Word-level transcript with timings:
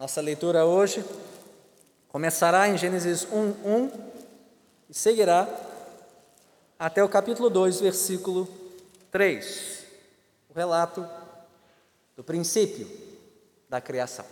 Nossa 0.00 0.22
leitura 0.22 0.64
hoje 0.64 1.04
começará 2.08 2.66
em 2.66 2.78
Gênesis 2.78 3.28
1, 3.30 3.36
1 3.36 3.90
e 4.88 4.94
seguirá 4.94 5.46
até 6.78 7.04
o 7.04 7.08
capítulo 7.08 7.50
2, 7.50 7.82
versículo 7.82 8.48
3, 9.10 9.84
o 10.48 10.54
relato 10.54 11.06
do 12.16 12.24
princípio 12.24 12.88
da 13.68 13.78
criação. 13.78 14.24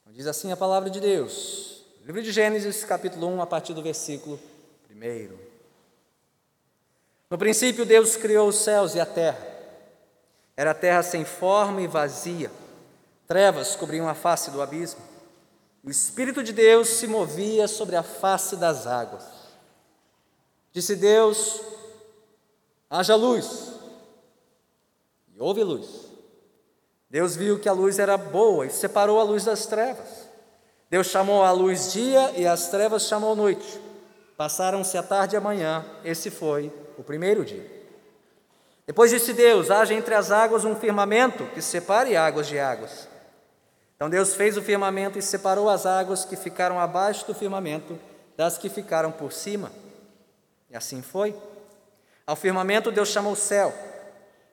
Então, 0.00 0.14
diz 0.14 0.26
assim 0.26 0.50
a 0.50 0.56
palavra 0.56 0.88
de 0.88 1.00
Deus, 1.00 1.84
livro 2.06 2.22
de 2.22 2.32
Gênesis, 2.32 2.82
capítulo 2.82 3.26
1, 3.26 3.42
a 3.42 3.46
partir 3.46 3.74
do 3.74 3.82
versículo 3.82 4.40
1. 4.90 5.36
No 7.28 7.36
princípio, 7.36 7.84
Deus 7.84 8.16
criou 8.16 8.48
os 8.48 8.56
céus 8.56 8.94
e 8.94 9.00
a 9.00 9.04
terra. 9.04 9.46
Era 10.56 10.70
a 10.70 10.74
terra 10.74 11.02
sem 11.02 11.26
forma 11.26 11.82
e 11.82 11.86
vazia 11.86 12.50
Trevas 13.30 13.76
cobriam 13.76 14.08
a 14.08 14.14
face 14.14 14.50
do 14.50 14.60
abismo. 14.60 15.00
O 15.84 15.88
Espírito 15.88 16.42
de 16.42 16.52
Deus 16.52 16.88
se 16.88 17.06
movia 17.06 17.68
sobre 17.68 17.94
a 17.94 18.02
face 18.02 18.56
das 18.56 18.88
águas. 18.88 19.22
Disse 20.72 20.96
Deus: 20.96 21.60
haja 22.90 23.14
luz. 23.14 23.74
E 25.32 25.40
houve 25.40 25.62
luz. 25.62 26.06
Deus 27.08 27.36
viu 27.36 27.60
que 27.60 27.68
a 27.68 27.72
luz 27.72 28.00
era 28.00 28.16
boa 28.16 28.66
e 28.66 28.70
separou 28.70 29.20
a 29.20 29.22
luz 29.22 29.44
das 29.44 29.64
trevas. 29.64 30.28
Deus 30.90 31.06
chamou 31.06 31.44
a 31.44 31.52
luz 31.52 31.92
dia 31.92 32.32
e 32.36 32.44
as 32.48 32.68
trevas 32.68 33.04
chamou 33.04 33.36
noite. 33.36 33.80
Passaram-se 34.36 34.98
a 34.98 35.04
tarde 35.04 35.36
e 35.36 35.38
a 35.38 35.40
manhã, 35.40 35.86
esse 36.04 36.32
foi 36.32 36.72
o 36.98 37.04
primeiro 37.04 37.44
dia. 37.44 37.64
Depois 38.88 39.12
disse 39.12 39.32
Deus: 39.32 39.70
haja 39.70 39.94
entre 39.94 40.16
as 40.16 40.32
águas 40.32 40.64
um 40.64 40.74
firmamento 40.74 41.44
que 41.54 41.62
separe 41.62 42.16
águas 42.16 42.48
de 42.48 42.58
águas. 42.58 43.08
Então 44.00 44.08
Deus 44.08 44.34
fez 44.34 44.56
o 44.56 44.62
firmamento 44.62 45.18
e 45.18 45.22
separou 45.22 45.68
as 45.68 45.84
águas 45.84 46.24
que 46.24 46.34
ficaram 46.34 46.80
abaixo 46.80 47.26
do 47.26 47.34
firmamento 47.34 47.98
das 48.34 48.56
que 48.56 48.70
ficaram 48.70 49.12
por 49.12 49.30
cima. 49.30 49.70
E 50.70 50.74
assim 50.74 51.02
foi. 51.02 51.36
Ao 52.26 52.34
firmamento 52.34 52.90
Deus 52.90 53.10
chamou 53.10 53.34
o 53.34 53.36
céu. 53.36 53.74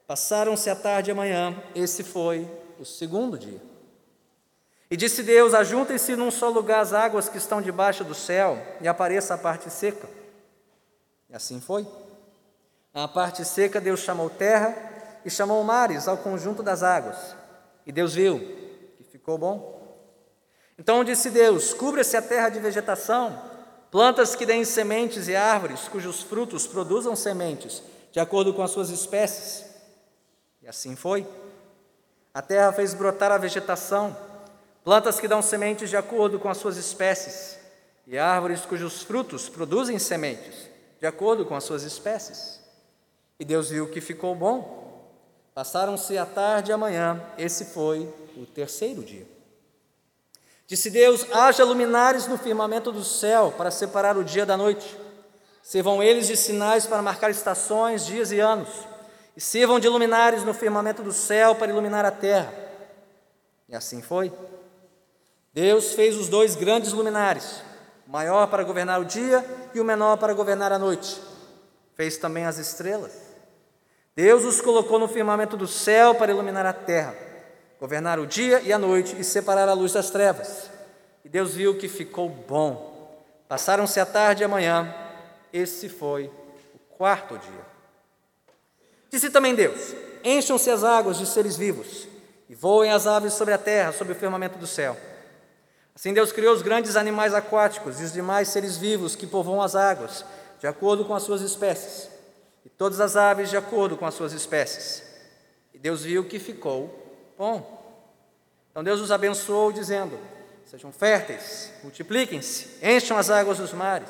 Passaram-se 0.05 0.69
a 0.69 0.75
tarde 0.75 1.09
e 1.09 1.13
a 1.13 1.15
manhã, 1.15 1.55
esse 1.73 2.03
foi 2.03 2.45
o 2.77 2.83
segundo 2.83 3.39
dia. 3.39 3.61
E 4.91 4.97
disse 4.97 5.23
Deus: 5.23 5.53
Ajuntem-se 5.53 6.17
num 6.17 6.29
só 6.29 6.49
lugar 6.49 6.81
as 6.81 6.91
águas 6.91 7.29
que 7.29 7.37
estão 7.37 7.61
debaixo 7.61 8.03
do 8.03 8.13
céu, 8.13 8.61
e 8.81 8.87
apareça 8.87 9.33
a 9.33 9.37
parte 9.37 9.69
seca. 9.69 10.09
E 11.29 11.33
assim 11.33 11.61
foi. 11.61 11.87
A 12.93 13.07
parte 13.07 13.45
seca 13.45 13.79
Deus 13.79 14.01
chamou 14.01 14.29
terra, 14.29 14.75
e 15.23 15.29
chamou 15.29 15.63
mares 15.63 16.05
ao 16.05 16.17
conjunto 16.17 16.61
das 16.61 16.83
águas. 16.83 17.33
E 17.85 17.93
Deus 17.93 18.13
viu 18.13 18.56
Ficou 19.27 19.37
bom? 19.37 19.97
Então 20.79 21.03
disse 21.03 21.29
Deus: 21.29 21.73
Cubra-se 21.73 22.15
a 22.15 22.21
terra 22.21 22.47
de 22.47 22.61
vegetação, 22.61 23.37
plantas 23.91 24.35
que 24.37 24.45
deem 24.45 24.63
sementes 24.63 25.27
e 25.27 25.35
árvores 25.35 25.89
cujos 25.89 26.23
frutos 26.23 26.65
produzam 26.65 27.13
sementes, 27.13 27.83
de 28.09 28.21
acordo 28.21 28.53
com 28.53 28.63
as 28.63 28.71
suas 28.71 28.89
espécies. 28.89 29.65
E 30.61 30.67
assim 30.69 30.95
foi. 30.95 31.27
A 32.33 32.41
terra 32.41 32.71
fez 32.71 32.93
brotar 32.93 33.33
a 33.33 33.37
vegetação, 33.37 34.15
plantas 34.81 35.19
que 35.19 35.27
dão 35.27 35.41
sementes 35.41 35.89
de 35.89 35.97
acordo 35.97 36.39
com 36.39 36.47
as 36.47 36.55
suas 36.55 36.77
espécies, 36.77 37.59
e 38.07 38.17
árvores 38.17 38.61
cujos 38.61 39.03
frutos 39.03 39.49
produzem 39.49 39.99
sementes, 39.99 40.69
de 41.01 41.05
acordo 41.05 41.45
com 41.45 41.53
as 41.53 41.65
suas 41.65 41.83
espécies. 41.83 42.61
E 43.37 43.43
Deus 43.43 43.71
viu 43.71 43.89
que 43.89 43.99
ficou 43.99 44.33
bom. 44.33 44.86
Passaram-se 45.57 46.15
a 46.19 46.23
tarde 46.23 46.69
e 46.69 46.71
a 46.71 46.77
manhã, 46.77 47.19
esse 47.35 47.65
foi 47.65 48.07
o 48.35 48.45
terceiro 48.45 49.03
dia. 49.03 49.27
Disse 50.67 50.91
Deus: 50.91 51.25
haja 51.33 51.63
luminares 51.63 52.27
no 52.27 52.37
firmamento 52.37 52.91
do 52.91 53.03
céu 53.03 53.51
para 53.57 53.71
separar 53.71 54.15
o 54.17 54.23
dia 54.23 54.45
da 54.45 54.55
noite. 54.55 54.95
Sirvam 55.63 56.03
eles 56.03 56.27
de 56.27 56.37
sinais 56.37 56.85
para 56.85 57.01
marcar 57.01 57.31
estações, 57.31 58.05
dias 58.05 58.31
e 58.31 58.39
anos. 58.39 58.69
E 59.35 59.41
sirvam 59.41 59.79
de 59.79 59.89
luminares 59.89 60.43
no 60.43 60.53
firmamento 60.53 61.01
do 61.01 61.11
céu 61.11 61.55
para 61.55 61.71
iluminar 61.71 62.05
a 62.05 62.11
terra. 62.11 62.53
E 63.67 63.75
assim 63.75 63.99
foi. 63.99 64.31
Deus 65.55 65.93
fez 65.93 66.15
os 66.17 66.29
dois 66.29 66.55
grandes 66.55 66.93
luminares, 66.93 67.63
o 68.07 68.11
maior 68.11 68.45
para 68.45 68.63
governar 68.63 69.01
o 69.01 69.05
dia 69.05 69.43
e 69.73 69.79
o 69.79 69.83
menor 69.83 70.17
para 70.17 70.35
governar 70.35 70.71
a 70.71 70.77
noite. 70.77 71.19
Fez 71.95 72.15
também 72.15 72.45
as 72.45 72.59
estrelas. 72.59 73.26
Deus 74.17 74.43
os 74.43 74.59
colocou 74.59 74.99
no 74.99 75.07
firmamento 75.07 75.55
do 75.55 75.67
céu 75.67 76.13
para 76.13 76.31
iluminar 76.31 76.65
a 76.65 76.73
terra 76.73 77.27
governar 77.79 78.19
o 78.19 78.25
dia 78.25 78.59
e 78.61 78.73
a 78.73 78.77
noite 78.77 79.15
e 79.19 79.23
separar 79.23 79.69
a 79.69 79.73
luz 79.73 79.93
das 79.93 80.09
trevas. 80.09 80.69
E 81.23 81.29
Deus 81.29 81.53
viu 81.53 81.77
que 81.77 81.87
ficou 81.87 82.29
bom. 82.29 83.23
Passaram-se 83.47 83.99
a 83.99 84.05
tarde 84.05 84.43
e 84.43 84.45
a 84.45 84.47
manhã, 84.47 84.93
esse 85.53 85.87
foi 85.87 86.25
o 86.73 86.95
quarto 86.97 87.37
dia. 87.37 87.65
Disse 89.09 89.29
também 89.29 89.55
Deus: 89.55 89.95
Encham-se 90.23 90.69
as 90.69 90.83
águas 90.83 91.17
de 91.17 91.25
seres 91.25 91.55
vivos, 91.55 92.07
e 92.49 92.55
voem 92.55 92.91
as 92.91 93.07
aves 93.07 93.33
sobre 93.33 93.53
a 93.53 93.57
terra, 93.57 93.91
sobre 93.93 94.13
o 94.13 94.15
firmamento 94.15 94.57
do 94.57 94.67
céu. 94.67 94.97
Assim 95.95 96.13
Deus 96.13 96.31
criou 96.31 96.53
os 96.53 96.61
grandes 96.61 96.95
animais 96.95 97.33
aquáticos 97.33 98.01
e 98.01 98.03
os 98.03 98.13
demais 98.13 98.49
seres 98.49 98.77
vivos 98.77 99.15
que 99.15 99.25
povoam 99.25 99.61
as 99.61 99.75
águas, 99.75 100.25
de 100.59 100.67
acordo 100.67 101.05
com 101.05 101.15
as 101.15 101.23
suas 101.23 101.41
espécies, 101.41 102.09
e 102.67 102.69
todas 102.69 102.99
as 102.99 103.15
aves 103.15 103.49
de 103.49 103.55
acordo 103.55 103.95
com 103.95 104.05
as 104.05 104.13
suas 104.13 104.33
espécies. 104.33 105.01
E 105.73 105.79
Deus 105.79 106.03
viu 106.03 106.27
que 106.27 106.37
ficou 106.37 107.05
Bom. 107.37 107.77
Então 108.71 108.83
Deus 108.83 108.99
os 108.99 109.11
abençoou, 109.11 109.71
dizendo: 109.71 110.19
Sejam 110.65 110.91
férteis, 110.91 111.71
multipliquem-se, 111.81 112.83
encham 112.83 113.15
as 113.17 113.29
águas 113.29 113.59
dos 113.59 113.71
mares, 113.71 114.09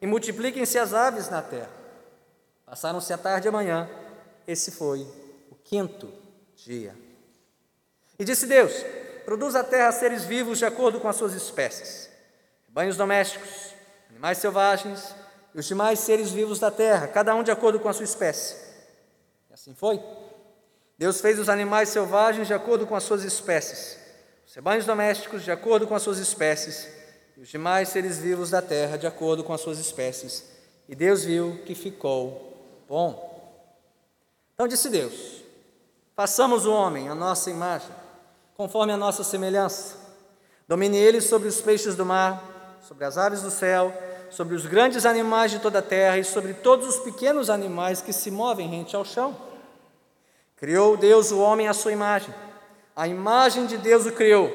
e 0.00 0.06
multipliquem-se 0.06 0.78
as 0.78 0.94
aves 0.94 1.28
na 1.28 1.42
terra. 1.42 1.70
Passaram-se 2.66 3.12
a 3.12 3.18
tarde 3.18 3.48
e 3.48 3.50
a 3.50 3.52
manhã, 3.52 3.88
esse 4.46 4.70
foi 4.70 5.00
o 5.50 5.54
quinto 5.56 6.12
dia. 6.54 6.94
E 8.18 8.24
disse 8.24 8.46
Deus: 8.46 8.84
Produz 9.24 9.56
a 9.56 9.64
terra 9.64 9.90
seres 9.90 10.24
vivos 10.24 10.58
de 10.58 10.66
acordo 10.66 11.00
com 11.00 11.08
as 11.08 11.16
suas 11.16 11.32
espécies, 11.32 12.10
banhos 12.68 12.96
domésticos, 12.96 13.74
animais 14.10 14.38
selvagens 14.38 15.21
e 15.54 15.58
os 15.58 15.66
demais 15.66 15.98
seres 15.98 16.30
vivos 16.30 16.58
da 16.58 16.70
terra, 16.70 17.06
cada 17.08 17.34
um 17.34 17.42
de 17.42 17.50
acordo 17.50 17.78
com 17.78 17.88
a 17.88 17.92
sua 17.92 18.04
espécie. 18.04 18.56
E 19.50 19.54
assim 19.54 19.74
foi. 19.74 20.02
Deus 20.96 21.20
fez 21.20 21.38
os 21.38 21.48
animais 21.48 21.88
selvagens 21.88 22.46
de 22.46 22.54
acordo 22.54 22.86
com 22.86 22.94
as 22.94 23.02
suas 23.02 23.24
espécies, 23.24 23.98
os 24.46 24.54
rebanhos 24.54 24.86
domésticos 24.86 25.42
de 25.42 25.50
acordo 25.50 25.86
com 25.86 25.94
as 25.94 26.02
suas 26.02 26.18
espécies, 26.18 26.88
e 27.36 27.40
os 27.40 27.48
demais 27.48 27.88
seres 27.88 28.18
vivos 28.18 28.50
da 28.50 28.62
terra 28.62 28.96
de 28.96 29.06
acordo 29.06 29.42
com 29.42 29.52
as 29.52 29.60
suas 29.60 29.78
espécies. 29.78 30.44
E 30.88 30.94
Deus 30.94 31.24
viu 31.24 31.60
que 31.64 31.74
ficou 31.74 32.84
bom. 32.88 33.32
Então 34.54 34.68
disse 34.68 34.88
Deus: 34.88 35.42
Façamos 36.14 36.66
o 36.66 36.72
homem 36.72 37.08
a 37.08 37.14
nossa 37.14 37.50
imagem, 37.50 37.90
conforme 38.54 38.92
a 38.92 38.96
nossa 38.96 39.24
semelhança. 39.24 39.96
Domine 40.68 40.96
ele 40.96 41.20
sobre 41.20 41.48
os 41.48 41.60
peixes 41.60 41.96
do 41.96 42.06
mar, 42.06 42.78
sobre 42.86 43.04
as 43.04 43.18
aves 43.18 43.42
do 43.42 43.50
céu, 43.50 43.92
sobre 44.32 44.54
os 44.54 44.64
grandes 44.66 45.04
animais 45.04 45.50
de 45.50 45.58
toda 45.58 45.80
a 45.80 45.82
terra 45.82 46.18
e 46.18 46.24
sobre 46.24 46.54
todos 46.54 46.88
os 46.88 46.98
pequenos 47.00 47.50
animais 47.50 48.00
que 48.00 48.12
se 48.12 48.30
movem 48.30 48.68
rente 48.68 48.96
ao 48.96 49.04
chão. 49.04 49.36
Criou 50.56 50.96
Deus 50.96 51.30
o 51.30 51.38
homem 51.38 51.68
à 51.68 51.74
sua 51.74 51.92
imagem. 51.92 52.34
A 52.96 53.06
imagem 53.06 53.66
de 53.66 53.76
Deus 53.76 54.06
o 54.06 54.12
criou. 54.12 54.50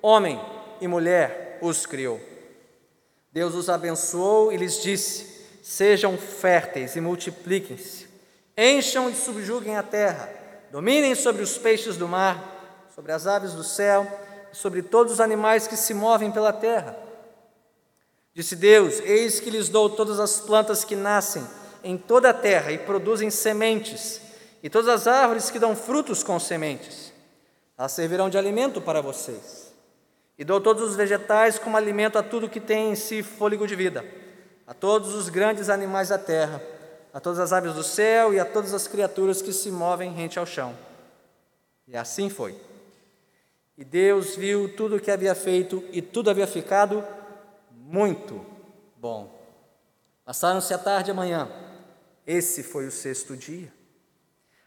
Homem 0.00 0.40
e 0.80 0.86
mulher 0.86 1.58
os 1.60 1.84
criou. 1.84 2.20
Deus 3.32 3.54
os 3.54 3.68
abençoou 3.68 4.52
e 4.52 4.56
lhes 4.56 4.80
disse: 4.80 5.46
Sejam 5.62 6.16
férteis 6.16 6.94
e 6.94 7.00
multipliquem-se. 7.00 8.06
Encham 8.56 9.10
e 9.10 9.14
subjuguem 9.14 9.76
a 9.76 9.82
terra. 9.82 10.28
Dominem 10.70 11.14
sobre 11.14 11.42
os 11.42 11.58
peixes 11.58 11.96
do 11.96 12.06
mar, 12.06 12.86
sobre 12.94 13.12
as 13.12 13.26
aves 13.26 13.52
do 13.52 13.64
céu 13.64 14.06
e 14.52 14.56
sobre 14.56 14.82
todos 14.82 15.14
os 15.14 15.20
animais 15.20 15.66
que 15.66 15.76
se 15.76 15.92
movem 15.92 16.30
pela 16.30 16.52
terra. 16.52 17.07
Disse 18.38 18.54
Deus: 18.54 19.00
Eis 19.00 19.40
que 19.40 19.50
lhes 19.50 19.68
dou 19.68 19.90
todas 19.90 20.20
as 20.20 20.38
plantas 20.38 20.84
que 20.84 20.94
nascem 20.94 21.44
em 21.82 21.98
toda 21.98 22.30
a 22.30 22.32
terra 22.32 22.70
e 22.70 22.78
produzem 22.78 23.30
sementes 23.30 24.20
e 24.62 24.70
todas 24.70 24.88
as 24.88 25.08
árvores 25.08 25.50
que 25.50 25.58
dão 25.58 25.74
frutos 25.74 26.22
com 26.22 26.38
sementes. 26.38 27.12
Elas 27.76 27.90
servirão 27.90 28.30
de 28.30 28.38
alimento 28.38 28.80
para 28.80 29.00
vocês. 29.00 29.74
E 30.38 30.44
dou 30.44 30.60
todos 30.60 30.88
os 30.88 30.94
vegetais 30.94 31.58
como 31.58 31.76
alimento 31.76 32.16
a 32.16 32.22
tudo 32.22 32.48
que 32.48 32.60
tem 32.60 32.92
em 32.92 32.94
si 32.94 33.24
fôlego 33.24 33.66
de 33.66 33.74
vida, 33.74 34.04
a 34.68 34.72
todos 34.72 35.16
os 35.16 35.28
grandes 35.28 35.68
animais 35.68 36.10
da 36.10 36.18
terra, 36.18 36.62
a 37.12 37.18
todas 37.18 37.40
as 37.40 37.52
aves 37.52 37.74
do 37.74 37.82
céu 37.82 38.32
e 38.32 38.38
a 38.38 38.44
todas 38.44 38.72
as 38.72 38.86
criaturas 38.86 39.42
que 39.42 39.52
se 39.52 39.68
movem 39.68 40.12
rente 40.12 40.38
ao 40.38 40.46
chão. 40.46 40.76
E 41.88 41.96
assim 41.96 42.30
foi. 42.30 42.54
E 43.76 43.84
Deus 43.84 44.36
viu 44.36 44.76
tudo 44.76 44.94
o 44.94 45.00
que 45.00 45.10
havia 45.10 45.34
feito 45.34 45.82
e 45.90 46.00
tudo 46.00 46.30
havia 46.30 46.46
ficado 46.46 47.04
muito 47.88 48.44
bom. 48.98 49.30
Passaram-se 50.22 50.74
a 50.74 50.78
tarde 50.78 51.10
e 51.10 51.12
a 51.12 51.14
manhã. 51.14 51.48
Esse 52.26 52.62
foi 52.62 52.86
o 52.86 52.92
sexto 52.92 53.34
dia. 53.34 53.72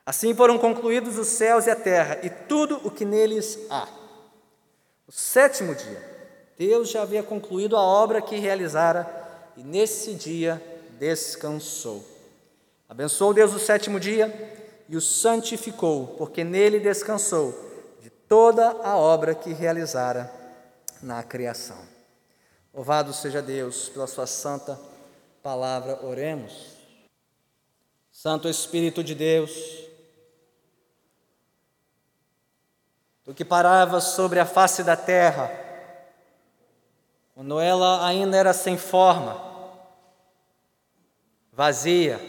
Assim 0.03 0.33
foram 0.33 0.57
concluídos 0.57 1.19
os 1.19 1.27
céus 1.27 1.67
e 1.67 1.69
a 1.69 1.75
terra 1.75 2.19
e 2.23 2.29
tudo 2.31 2.81
o 2.83 2.89
que 2.89 3.05
neles 3.05 3.59
há. 3.69 3.87
O 5.07 5.11
sétimo 5.11 5.75
dia, 5.75 6.01
Deus 6.57 6.89
já 6.89 7.03
havia 7.03 7.21
concluído 7.21 7.77
a 7.77 7.81
obra 7.81 8.23
que 8.23 8.37
realizara 8.37 9.07
e 9.55 9.63
nesse 9.63 10.15
dia 10.15 10.59
descansou. 10.97 12.03
Abençoou 12.89 13.35
Deus 13.35 13.53
o 13.53 13.59
sétimo 13.59 13.99
dia 13.99 14.33
e 14.89 14.97
o 14.97 15.01
santificou, 15.01 16.15
porque 16.17 16.43
nele 16.43 16.79
descansou 16.79 17.53
de 18.01 18.09
toda 18.09 18.71
a 18.83 18.97
obra 18.97 19.35
que 19.35 19.53
realizara 19.53 20.31
na 21.03 21.21
criação. 21.21 21.90
Louvado 22.73 23.11
seja 23.11 23.41
Deus 23.41 23.89
pela 23.89 24.07
sua 24.07 24.25
santa 24.25 24.79
palavra, 25.43 26.05
oremos. 26.05 26.77
Santo 28.11 28.47
Espírito 28.47 29.03
de 29.03 29.13
Deus, 29.15 29.51
tu 33.23 33.33
que 33.33 33.43
paravas 33.43 34.03
sobre 34.03 34.39
a 34.39 34.45
face 34.45 34.83
da 34.83 34.95
terra, 34.95 35.49
quando 37.33 37.59
ela 37.59 38.05
ainda 38.05 38.37
era 38.37 38.53
sem 38.53 38.77
forma, 38.77 39.41
vazia 41.51 42.19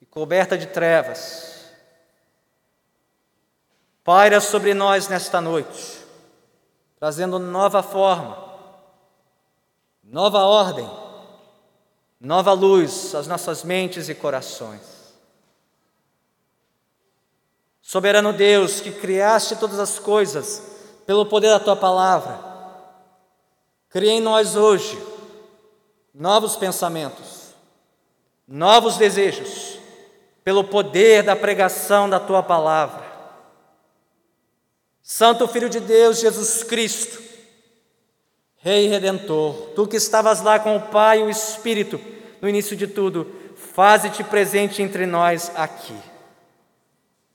e 0.00 0.06
coberta 0.06 0.56
de 0.56 0.66
trevas, 0.66 1.70
paira 4.02 4.40
sobre 4.40 4.74
nós 4.74 5.08
nesta 5.08 5.40
noite, 5.40 6.00
trazendo 6.98 7.38
nova 7.38 7.82
forma, 7.82 8.45
nova 10.06 10.40
ordem 10.40 10.88
nova 12.20 12.52
luz 12.52 13.14
às 13.14 13.26
nossas 13.26 13.62
mentes 13.62 14.08
e 14.08 14.14
corações. 14.14 14.80
Soberano 17.80 18.32
Deus, 18.32 18.80
que 18.80 18.90
criaste 18.90 19.56
todas 19.56 19.78
as 19.78 19.98
coisas 19.98 20.62
pelo 21.06 21.26
poder 21.26 21.50
da 21.50 21.60
tua 21.60 21.76
palavra, 21.76 22.40
cria 23.88 24.10
em 24.10 24.20
nós 24.20 24.56
hoje 24.56 25.00
novos 26.12 26.56
pensamentos, 26.56 27.54
novos 28.48 28.96
desejos, 28.96 29.78
pelo 30.42 30.64
poder 30.64 31.22
da 31.22 31.36
pregação 31.36 32.08
da 32.08 32.18
tua 32.18 32.42
palavra. 32.42 33.04
Santo 35.02 35.46
Filho 35.46 35.68
de 35.68 35.78
Deus, 35.78 36.18
Jesus 36.18 36.64
Cristo, 36.64 37.22
Rei 38.66 38.88
Redentor, 38.88 39.70
tu 39.76 39.86
que 39.86 39.96
estavas 39.96 40.40
lá 40.40 40.58
com 40.58 40.76
o 40.76 40.88
Pai 40.88 41.20
e 41.20 41.22
o 41.22 41.30
Espírito 41.30 42.00
no 42.42 42.48
início 42.48 42.76
de 42.76 42.88
tudo, 42.88 43.32
faze-te 43.54 44.24
presente 44.24 44.82
entre 44.82 45.06
nós 45.06 45.52
aqui, 45.54 45.96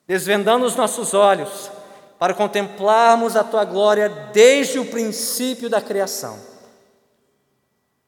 desvendando 0.05 0.65
os 0.65 0.75
nossos 0.75 1.13
olhos 1.13 1.71
para 2.19 2.33
contemplarmos 2.33 3.37
a 3.37 3.45
tua 3.45 3.63
glória 3.63 4.09
desde 4.09 4.77
o 4.77 4.85
princípio 4.85 5.69
da 5.69 5.81
criação 5.81 6.37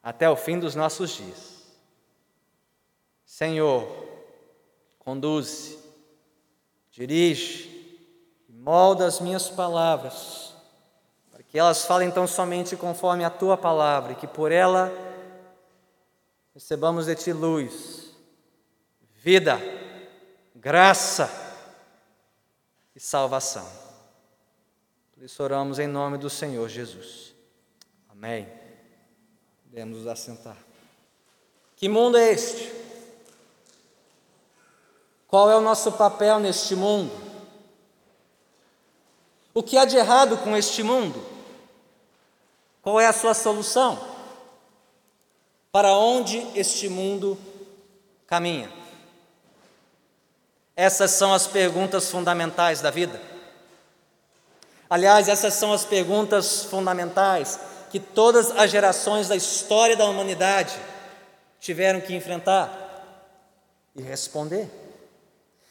até 0.02 0.28
o 0.28 0.36
fim 0.36 0.58
dos 0.58 0.74
nossos 0.74 1.08
dias. 1.12 1.62
Senhor, 3.24 3.88
conduze, 4.98 5.78
dirige, 6.90 8.04
molda 8.50 9.06
as 9.06 9.18
minhas 9.18 9.48
palavras 9.48 10.43
que 11.54 11.58
elas 11.60 11.84
falem 11.84 12.08
então 12.08 12.26
somente 12.26 12.76
conforme 12.76 13.24
a 13.24 13.30
tua 13.30 13.56
palavra 13.56 14.10
e 14.10 14.16
que 14.16 14.26
por 14.26 14.50
ela 14.50 14.92
recebamos 16.52 17.06
de 17.06 17.14
ti 17.14 17.32
luz, 17.32 18.10
vida, 19.22 19.60
graça 20.52 21.30
e 22.92 22.98
salvação. 22.98 23.64
Por 25.12 25.22
isso 25.22 25.40
oramos 25.44 25.78
em 25.78 25.86
nome 25.86 26.18
do 26.18 26.28
Senhor 26.28 26.68
Jesus. 26.68 27.32
Amém. 28.08 28.48
Podemos 29.70 29.98
nos 29.98 30.08
assentar. 30.08 30.58
Que 31.76 31.88
mundo 31.88 32.18
é 32.18 32.32
este? 32.32 32.74
Qual 35.28 35.48
é 35.48 35.54
o 35.54 35.60
nosso 35.60 35.92
papel 35.92 36.40
neste 36.40 36.74
mundo? 36.74 37.12
O 39.54 39.62
que 39.62 39.78
há 39.78 39.84
de 39.84 39.96
errado 39.96 40.36
com 40.38 40.56
este 40.56 40.82
mundo? 40.82 41.33
Qual 42.84 43.00
é 43.00 43.06
a 43.06 43.14
sua 43.14 43.32
solução? 43.32 43.98
Para 45.72 45.94
onde 45.94 46.46
este 46.54 46.86
mundo 46.86 47.38
caminha? 48.26 48.70
Essas 50.76 51.12
são 51.12 51.32
as 51.32 51.46
perguntas 51.46 52.10
fundamentais 52.10 52.82
da 52.82 52.90
vida. 52.90 53.20
Aliás, 54.90 55.28
essas 55.28 55.54
são 55.54 55.72
as 55.72 55.86
perguntas 55.86 56.64
fundamentais 56.64 57.58
que 57.90 57.98
todas 57.98 58.50
as 58.50 58.70
gerações 58.70 59.28
da 59.28 59.36
história 59.36 59.96
da 59.96 60.04
humanidade 60.04 60.74
tiveram 61.58 62.02
que 62.02 62.14
enfrentar 62.14 63.02
e 63.96 64.02
responder. 64.02 64.68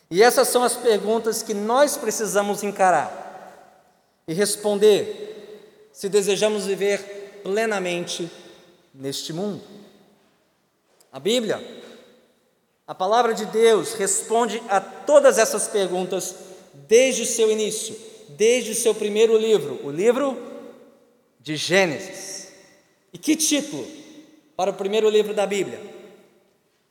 E 0.10 0.24
essas 0.24 0.48
são 0.48 0.64
as 0.64 0.76
perguntas 0.76 1.44
que 1.44 1.54
nós 1.54 1.96
precisamos 1.96 2.64
encarar 2.64 3.22
e 4.28 4.34
responder 4.34 5.33
se 5.94 6.10
desejamos 6.10 6.66
viver 6.66 7.42
plenamente 7.44 8.30
neste 8.94 9.32
mundo. 9.32 9.62
A 11.12 11.20
Bíblia, 11.20 11.62
a 12.88 12.96
palavra 12.96 13.34
de 13.36 13.46
Deus, 13.46 13.94
responde 13.94 14.62
a 14.68 14.82
todas 14.82 15.38
essas 15.38 15.68
perguntas 15.68 16.36
desde 16.74 17.22
o 17.22 17.26
seu 17.28 17.52
início, 17.52 17.96
desde 18.30 18.72
o 18.72 18.76
seu 18.76 18.96
primeiro 18.96 19.38
livro, 19.38 19.80
o 19.86 19.92
livro 19.92 20.36
de 21.40 21.56
Gênesis. 21.56 22.52
E 23.14 23.18
que 23.18 23.36
título 23.36 23.86
para 24.56 24.72
o 24.72 24.74
primeiro 24.74 25.08
livro 25.08 25.36
da 25.36 25.46
Bíblia? 25.46 25.80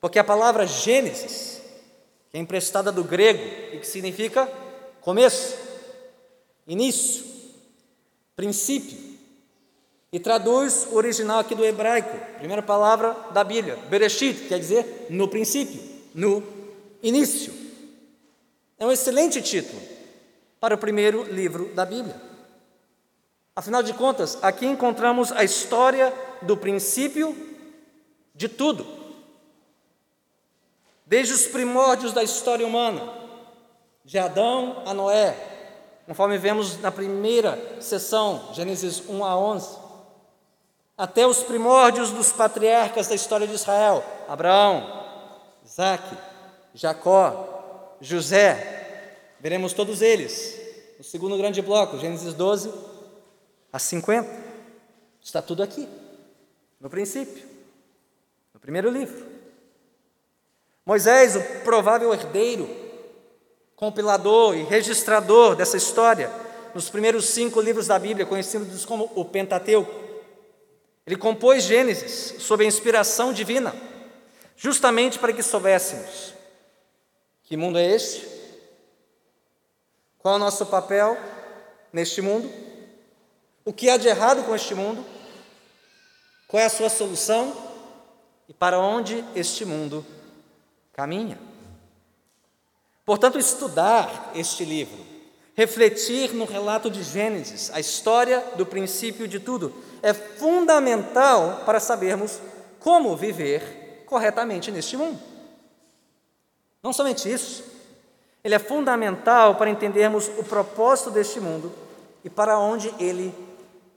Porque 0.00 0.20
a 0.20 0.24
palavra 0.24 0.66
Gênesis, 0.66 1.60
que 2.30 2.36
é 2.36 2.40
emprestada 2.40 2.92
do 2.92 3.02
grego 3.02 3.42
e 3.74 3.78
que 3.78 3.86
significa 3.86 4.46
começo, 5.00 5.56
início, 6.68 7.31
princípio. 8.42 8.98
E 10.12 10.18
traduz 10.18 10.88
o 10.90 10.96
original 10.96 11.38
aqui 11.38 11.54
do 11.54 11.64
hebraico, 11.64 12.18
primeira 12.38 12.60
palavra 12.60 13.16
da 13.30 13.44
Bíblia, 13.44 13.76
Bereshit, 13.88 14.48
quer 14.48 14.58
dizer 14.58 15.06
no 15.08 15.28
princípio, 15.28 15.80
no 16.12 16.42
início. 17.00 17.54
É 18.78 18.84
um 18.84 18.90
excelente 18.90 19.40
título 19.40 19.80
para 20.58 20.74
o 20.74 20.78
primeiro 20.78 21.22
livro 21.32 21.72
da 21.72 21.86
Bíblia. 21.86 22.20
Afinal 23.54 23.80
de 23.80 23.94
contas, 23.94 24.36
aqui 24.42 24.66
encontramos 24.66 25.30
a 25.30 25.44
história 25.44 26.12
do 26.42 26.56
princípio 26.56 27.36
de 28.34 28.48
tudo. 28.48 28.84
Desde 31.06 31.32
os 31.32 31.46
primórdios 31.46 32.12
da 32.12 32.24
história 32.24 32.66
humana, 32.66 33.08
de 34.04 34.18
Adão 34.18 34.82
a 34.84 34.92
Noé, 34.92 35.51
conforme 36.06 36.38
vemos 36.38 36.78
na 36.80 36.90
primeira 36.90 37.80
sessão, 37.80 38.52
Gênesis 38.52 39.02
1 39.08 39.24
a 39.24 39.36
11, 39.36 39.78
até 40.96 41.26
os 41.26 41.42
primórdios 41.42 42.10
dos 42.10 42.32
patriarcas 42.32 43.08
da 43.08 43.14
história 43.14 43.46
de 43.46 43.54
Israel: 43.54 44.04
Abraão, 44.28 45.02
Isaac, 45.64 46.04
Jacó, 46.74 47.96
José, 48.00 49.36
veremos 49.40 49.72
todos 49.72 50.02
eles 50.02 50.60
no 50.98 51.04
segundo 51.04 51.36
grande 51.36 51.60
bloco, 51.62 51.98
Gênesis 51.98 52.34
12 52.34 52.72
a 53.72 53.78
50. 53.78 54.28
Está 55.20 55.40
tudo 55.40 55.62
aqui, 55.62 55.88
no 56.80 56.90
princípio, 56.90 57.44
no 58.52 58.60
primeiro 58.60 58.90
livro. 58.90 59.26
Moisés, 60.84 61.36
o 61.36 61.42
provável 61.62 62.12
herdeiro, 62.12 62.68
compilador 63.82 64.54
e 64.54 64.62
registrador 64.62 65.56
dessa 65.56 65.76
história 65.76 66.30
nos 66.72 66.88
primeiros 66.88 67.30
cinco 67.30 67.60
livros 67.60 67.88
da 67.88 67.98
Bíblia, 67.98 68.24
conhecidos 68.24 68.84
como 68.84 69.10
o 69.16 69.24
Pentateuco. 69.24 69.92
Ele 71.04 71.16
compôs 71.16 71.64
Gênesis 71.64 72.40
sob 72.40 72.62
a 72.62 72.68
inspiração 72.68 73.32
divina, 73.32 73.74
justamente 74.56 75.18
para 75.18 75.32
que 75.32 75.42
soubéssemos 75.42 76.32
que 77.42 77.56
mundo 77.56 77.76
é 77.76 77.84
este, 77.84 78.24
qual 80.16 80.34
é 80.34 80.36
o 80.36 80.40
nosso 80.40 80.64
papel 80.66 81.18
neste 81.92 82.22
mundo, 82.22 82.48
o 83.64 83.72
que 83.72 83.90
há 83.90 83.96
de 83.96 84.06
errado 84.06 84.44
com 84.44 84.54
este 84.54 84.76
mundo, 84.76 85.04
qual 86.46 86.62
é 86.62 86.66
a 86.66 86.70
sua 86.70 86.88
solução 86.88 87.52
e 88.48 88.54
para 88.54 88.78
onde 88.78 89.24
este 89.34 89.64
mundo 89.64 90.06
caminha. 90.92 91.51
Portanto, 93.04 93.38
estudar 93.38 94.30
este 94.34 94.64
livro, 94.64 94.98
refletir 95.54 96.32
no 96.32 96.44
relato 96.44 96.88
de 96.88 97.02
Gênesis, 97.02 97.70
a 97.74 97.80
história 97.80 98.42
do 98.56 98.64
princípio 98.64 99.26
de 99.26 99.40
tudo, 99.40 99.74
é 100.02 100.14
fundamental 100.14 101.62
para 101.66 101.80
sabermos 101.80 102.40
como 102.78 103.16
viver 103.16 104.04
corretamente 104.06 104.70
neste 104.70 104.96
mundo. 104.96 105.18
Não 106.82 106.92
somente 106.92 107.32
isso, 107.32 107.64
ele 108.42 108.54
é 108.54 108.58
fundamental 108.58 109.54
para 109.54 109.70
entendermos 109.70 110.28
o 110.38 110.44
propósito 110.44 111.10
deste 111.10 111.40
mundo 111.40 111.72
e 112.24 112.30
para 112.30 112.58
onde 112.58 112.92
ele 112.98 113.34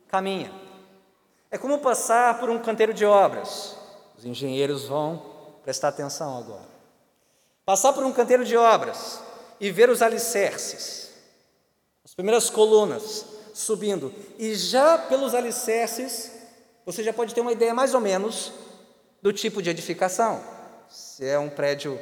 caminha. 0.08 0.52
É 1.50 1.58
como 1.58 1.80
passar 1.80 2.40
por 2.40 2.50
um 2.50 2.60
canteiro 2.60 2.94
de 2.94 3.06
obras. 3.06 3.78
Os 4.18 4.26
engenheiros 4.26 4.86
vão 4.86 5.22
prestar 5.64 5.90
atenção 5.90 6.38
agora. 6.38 6.75
Passar 7.66 7.94
por 7.94 8.04
um 8.04 8.14
canteiro 8.14 8.46
de 8.46 8.56
obras 8.56 9.20
e 9.60 9.72
ver 9.72 9.90
os 9.90 10.04
alicerces, 10.04 11.10
as 12.04 12.14
primeiras 12.14 12.48
colunas 12.48 13.26
subindo, 13.56 14.14
e 14.38 14.54
já 14.54 15.00
pelos 15.00 15.34
alicerces 15.34 16.32
você 16.86 17.02
já 17.02 17.12
pode 17.12 17.34
ter 17.34 17.42
uma 17.42 17.52
ideia 17.52 17.74
mais 17.74 17.96
ou 17.96 18.00
menos 18.00 18.52
do 19.20 19.34
tipo 19.34 19.64
de 19.64 19.72
edificação. 19.72 20.44
Se 20.88 21.26
é 21.26 21.40
um 21.40 21.50
prédio 21.50 22.00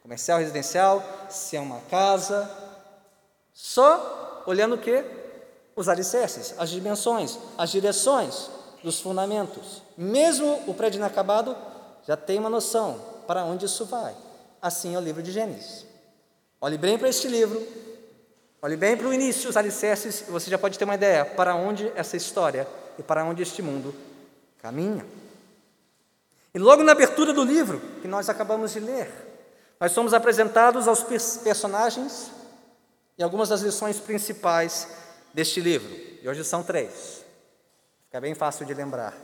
comercial, 0.00 0.38
residencial, 0.38 1.02
se 1.28 1.56
é 1.56 1.60
uma 1.60 1.80
casa, 1.90 2.48
só 3.52 4.44
olhando 4.46 4.76
o 4.76 4.78
que? 4.78 5.04
Os 5.74 5.88
alicerces, 5.88 6.54
as 6.56 6.70
dimensões, 6.70 7.36
as 7.58 7.70
direções 7.70 8.48
dos 8.84 9.00
fundamentos. 9.00 9.82
Mesmo 9.98 10.62
o 10.68 10.74
prédio 10.74 10.98
inacabado 10.98 11.56
já 12.06 12.16
tem 12.16 12.38
uma 12.38 12.48
noção 12.48 13.00
para 13.26 13.44
onde 13.44 13.66
isso 13.66 13.84
vai. 13.84 14.14
Assim 14.60 14.94
é 14.94 14.98
o 14.98 15.00
livro 15.00 15.22
de 15.22 15.32
Gênesis. 15.32 15.86
Olhe 16.60 16.76
bem 16.76 16.98
para 16.98 17.08
este 17.08 17.26
livro, 17.26 17.66
olhe 18.60 18.76
bem 18.76 18.96
para 18.96 19.08
o 19.08 19.14
início, 19.14 19.48
os 19.48 19.56
alicerces, 19.56 20.22
e 20.28 20.30
você 20.30 20.50
já 20.50 20.58
pode 20.58 20.78
ter 20.78 20.84
uma 20.84 20.94
ideia 20.94 21.24
para 21.24 21.54
onde 21.54 21.90
essa 21.94 22.16
história 22.16 22.68
e 22.98 23.02
para 23.02 23.24
onde 23.24 23.42
este 23.42 23.62
mundo 23.62 23.94
caminha. 24.60 25.06
E 26.54 26.58
logo 26.58 26.82
na 26.82 26.92
abertura 26.92 27.32
do 27.32 27.42
livro, 27.42 27.80
que 28.02 28.08
nós 28.08 28.28
acabamos 28.28 28.72
de 28.72 28.80
ler, 28.80 29.10
nós 29.80 29.92
somos 29.92 30.12
apresentados 30.12 30.86
aos 30.86 31.02
personagens 31.42 32.30
e 33.16 33.22
algumas 33.22 33.48
das 33.48 33.62
lições 33.62 33.98
principais 33.98 34.86
deste 35.32 35.60
livro. 35.60 35.90
E 36.22 36.28
hoje 36.28 36.44
são 36.44 36.62
três. 36.62 37.24
Fica 38.04 38.20
bem 38.20 38.34
fácil 38.34 38.66
de 38.66 38.74
lembrar. 38.74 39.16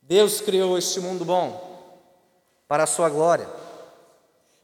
Deus 0.00 0.40
criou 0.40 0.78
este 0.78 1.00
mundo 1.00 1.22
bom 1.26 1.67
para 2.68 2.84
a 2.84 2.86
sua 2.86 3.08
glória. 3.08 3.48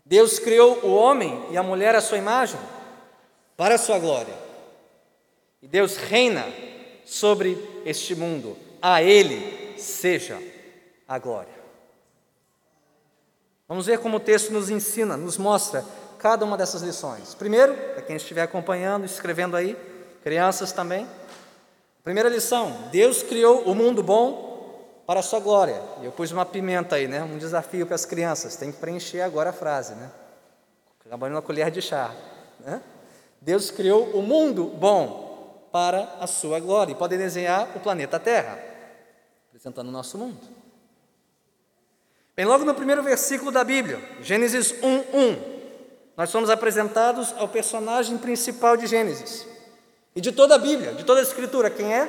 Deus 0.05 0.39
criou 0.39 0.79
o 0.85 0.95
homem 0.95 1.47
e 1.51 1.57
a 1.57 1.63
mulher 1.63 1.95
à 1.95 2.01
sua 2.01 2.19
imagem 2.19 2.61
para 3.57 3.77
a 3.77 3.79
sua 3.79 3.99
glória. 3.99 4.35
E 5.63 5.67
Deus 5.67 5.97
reina 5.97 6.45
sobre 7.07 7.59
este 7.87 8.15
mundo. 8.15 8.57
A 8.83 9.03
Ele 9.03 9.79
seja 9.79 10.39
a 11.09 11.19
glória. 11.19 11.55
Vamos 13.67 13.87
ver 13.87 13.99
como 13.99 14.19
o 14.19 14.21
texto 14.21 14.53
nos 14.53 14.69
ensina, 14.69 15.17
nos 15.17 15.39
mostra 15.39 15.83
cada 16.19 16.45
uma 16.45 16.57
dessas 16.57 16.83
lições. 16.83 17.35
Primeiro, 17.35 17.75
para 17.75 18.03
quem 18.03 18.17
estiver 18.17 18.43
acompanhando, 18.43 19.07
escrevendo 19.07 19.57
aí, 19.57 19.75
crianças 20.23 20.71
também. 20.71 21.09
Primeira 22.03 22.29
lição: 22.29 22.89
Deus 22.93 23.23
criou 23.23 23.63
o 23.63 23.75
mundo 23.75 24.03
bom 24.03 24.54
para 25.07 25.21
a 25.21 25.23
sua 25.23 25.41
glória. 25.41 25.81
E 26.01 26.05
eu 26.05 26.13
pus 26.13 26.31
uma 26.33 26.47
pimenta 26.47 26.97
aí, 26.97 27.07
né? 27.07 27.23
Um 27.23 27.39
desafio 27.39 27.87
para 27.87 27.95
as 27.95 28.05
crianças. 28.05 28.57
Tem 28.57 28.73
que 28.73 28.79
preencher 28.79 29.21
agora 29.21 29.51
a 29.51 29.53
frase, 29.53 29.95
né? 29.95 30.11
Acabando 31.05 31.33
uma 31.35 31.43
colher 31.43 31.71
de 31.71 31.83
chá. 31.83 32.15
Né? 32.61 32.81
Deus 33.41 33.71
criou 33.71 34.07
o 34.11 34.23
mundo 34.23 34.65
bom 34.65 35.69
para 35.71 36.17
a 36.21 36.27
sua 36.27 36.59
glória. 36.59 36.93
E 36.93 36.95
pode 36.95 37.17
desenhar 37.17 37.69
o 37.77 37.81
planeta 37.81 38.19
Terra, 38.19 38.59
apresentando 39.49 39.89
o 39.89 39.93
nosso 39.93 40.17
mundo. 40.17 40.39
Bem, 42.35 42.47
logo 42.47 42.65
no 42.65 42.75
primeiro 42.75 43.03
versículo 43.03 43.53
da 43.53 43.63
Bíblia, 43.63 44.01
Gênesis 44.21 44.73
1:1, 44.83 45.39
nós 46.17 46.31
somos 46.31 46.49
apresentados 46.49 47.33
ao 47.37 47.49
personagem 47.49 48.17
principal 48.19 48.77
de 48.77 48.87
Gênesis. 48.87 49.47
E 50.17 50.21
de 50.21 50.33
toda 50.33 50.55
a 50.55 50.59
Bíblia, 50.59 50.95
de 50.95 51.05
toda 51.05 51.21
a 51.21 51.23
Escritura, 51.23 51.69
quem 51.69 51.93
é? 51.93 52.09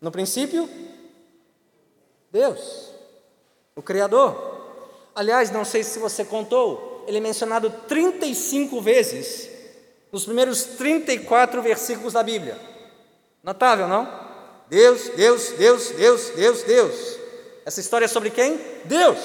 No 0.00 0.10
princípio, 0.10 0.68
Deus, 2.36 2.90
o 3.74 3.80
Criador. 3.80 4.36
Aliás, 5.14 5.50
não 5.50 5.64
sei 5.64 5.82
se 5.82 5.98
você 5.98 6.22
contou, 6.22 7.02
ele 7.08 7.16
é 7.16 7.20
mencionado 7.20 7.70
35 7.88 8.78
vezes 8.82 9.48
nos 10.12 10.26
primeiros 10.26 10.64
34 10.64 11.62
versículos 11.62 12.12
da 12.12 12.22
Bíblia. 12.22 12.58
Notável, 13.42 13.88
não? 13.88 14.06
Deus, 14.68 15.08
Deus, 15.16 15.48
Deus, 15.52 15.90
Deus, 15.92 16.30
Deus, 16.30 16.62
Deus. 16.62 17.18
Essa 17.64 17.80
história 17.80 18.04
é 18.04 18.08
sobre 18.08 18.28
quem? 18.28 18.60
Deus. 18.84 19.18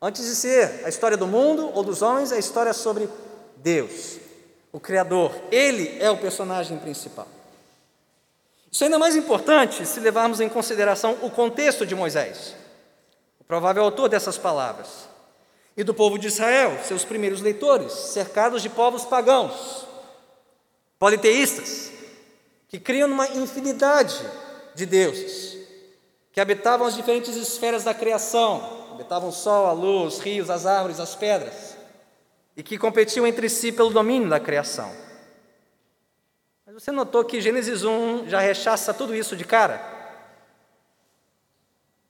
Antes 0.00 0.26
de 0.26 0.34
ser 0.34 0.84
a 0.84 0.90
história 0.90 1.16
do 1.16 1.26
mundo 1.26 1.70
ou 1.74 1.82
dos 1.82 2.02
homens, 2.02 2.32
é 2.32 2.36
a 2.36 2.38
história 2.38 2.74
sobre 2.74 3.08
Deus, 3.56 4.18
o 4.70 4.78
Criador. 4.78 5.32
Ele 5.50 5.96
é 6.00 6.10
o 6.10 6.18
personagem 6.18 6.76
principal. 6.78 7.37
Isso 8.78 8.84
é 8.84 8.86
ainda 8.86 8.98
mais 9.00 9.16
importante 9.16 9.84
se 9.84 9.98
levarmos 9.98 10.40
em 10.40 10.48
consideração 10.48 11.18
o 11.20 11.28
contexto 11.28 11.84
de 11.84 11.96
Moisés, 11.96 12.54
o 13.40 13.42
provável 13.42 13.82
autor 13.82 14.08
dessas 14.08 14.38
palavras, 14.38 15.08
e 15.76 15.82
do 15.82 15.92
povo 15.92 16.16
de 16.16 16.28
Israel, 16.28 16.78
seus 16.84 17.04
primeiros 17.04 17.40
leitores, 17.40 17.92
cercados 17.92 18.62
de 18.62 18.68
povos 18.68 19.04
pagãos, 19.04 19.84
politeístas, 20.96 21.90
que 22.68 22.78
criam 22.78 23.10
uma 23.10 23.26
infinidade 23.26 24.14
de 24.76 24.86
deuses, 24.86 25.58
que 26.30 26.40
habitavam 26.40 26.86
as 26.86 26.94
diferentes 26.94 27.34
esferas 27.34 27.82
da 27.82 27.92
criação, 27.92 28.92
habitavam 28.92 29.30
o 29.30 29.32
sol, 29.32 29.66
a 29.66 29.72
luz, 29.72 30.14
os 30.14 30.20
rios, 30.20 30.48
as 30.48 30.66
árvores, 30.66 31.00
as 31.00 31.16
pedras, 31.16 31.76
e 32.56 32.62
que 32.62 32.78
competiam 32.78 33.26
entre 33.26 33.48
si 33.48 33.72
pelo 33.72 33.90
domínio 33.90 34.28
da 34.28 34.38
criação. 34.38 35.07
Você 36.78 36.92
notou 36.92 37.24
que 37.24 37.40
Gênesis 37.40 37.82
1 37.82 38.28
já 38.28 38.38
rechaça 38.38 38.94
tudo 38.94 39.12
isso 39.12 39.34
de 39.34 39.44
cara? 39.44 39.82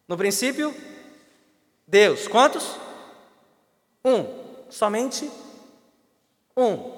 No 0.07 0.15
princípio, 0.15 0.75
Deus. 1.87 2.29
Quantos? 2.29 2.77
Um. 4.05 4.27
Somente 4.69 5.31
um. 6.55 6.93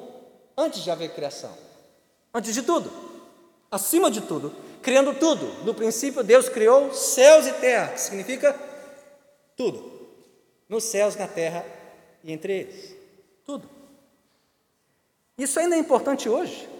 Antes 0.58 0.82
de 0.82 0.90
haver 0.90 1.14
criação. 1.14 1.56
Antes 2.34 2.54
de 2.54 2.62
tudo. 2.62 2.90
Acima 3.70 4.10
de 4.10 4.22
tudo. 4.22 4.52
Criando 4.82 5.14
tudo. 5.14 5.46
No 5.64 5.72
princípio, 5.72 6.24
Deus 6.24 6.48
criou 6.48 6.92
céus 6.92 7.46
e 7.46 7.52
terra, 7.52 7.92
que 7.92 8.00
significa 8.00 8.52
tudo. 9.56 10.08
Nos 10.68 10.82
céus, 10.82 11.14
na 11.14 11.28
terra 11.28 11.64
e 12.24 12.32
entre 12.32 12.52
eles. 12.52 12.96
Tudo. 13.44 13.70
Isso 15.38 15.60
ainda 15.60 15.76
é 15.76 15.78
importante 15.78 16.28
hoje. 16.28 16.79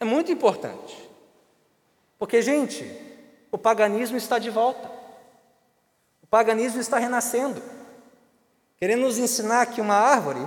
É 0.00 0.04
muito 0.04 0.32
importante. 0.32 1.10
Porque, 2.18 2.40
gente, 2.40 2.90
o 3.52 3.58
paganismo 3.58 4.16
está 4.16 4.38
de 4.38 4.48
volta. 4.48 4.90
O 6.22 6.26
paganismo 6.26 6.80
está 6.80 6.98
renascendo. 6.98 7.62
Querendo 8.76 9.02
nos 9.02 9.18
ensinar 9.18 9.66
que 9.66 9.80
uma 9.80 9.94
árvore 9.94 10.40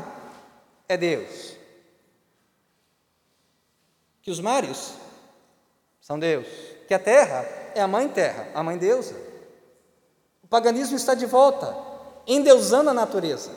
é 0.90 0.98
Deus. 0.98 1.56
Que 4.24 4.32
os 4.32 4.40
mares 4.40 4.96
são 6.02 6.18
Deus. 6.18 6.48
Que 6.88 6.94
a 6.96 7.00
terra 7.00 7.46
é 7.76 7.82
a 7.82 7.88
mãe 7.88 8.10
terra, 8.10 8.48
a 8.56 8.64
mãe 8.64 8.78
deusa. 8.78 9.16
O 10.42 10.48
paganismo 10.48 10.96
está 10.96 11.14
de 11.14 11.26
volta, 11.26 11.76
endeusando 12.26 12.90
a 12.90 12.94
natureza, 12.94 13.52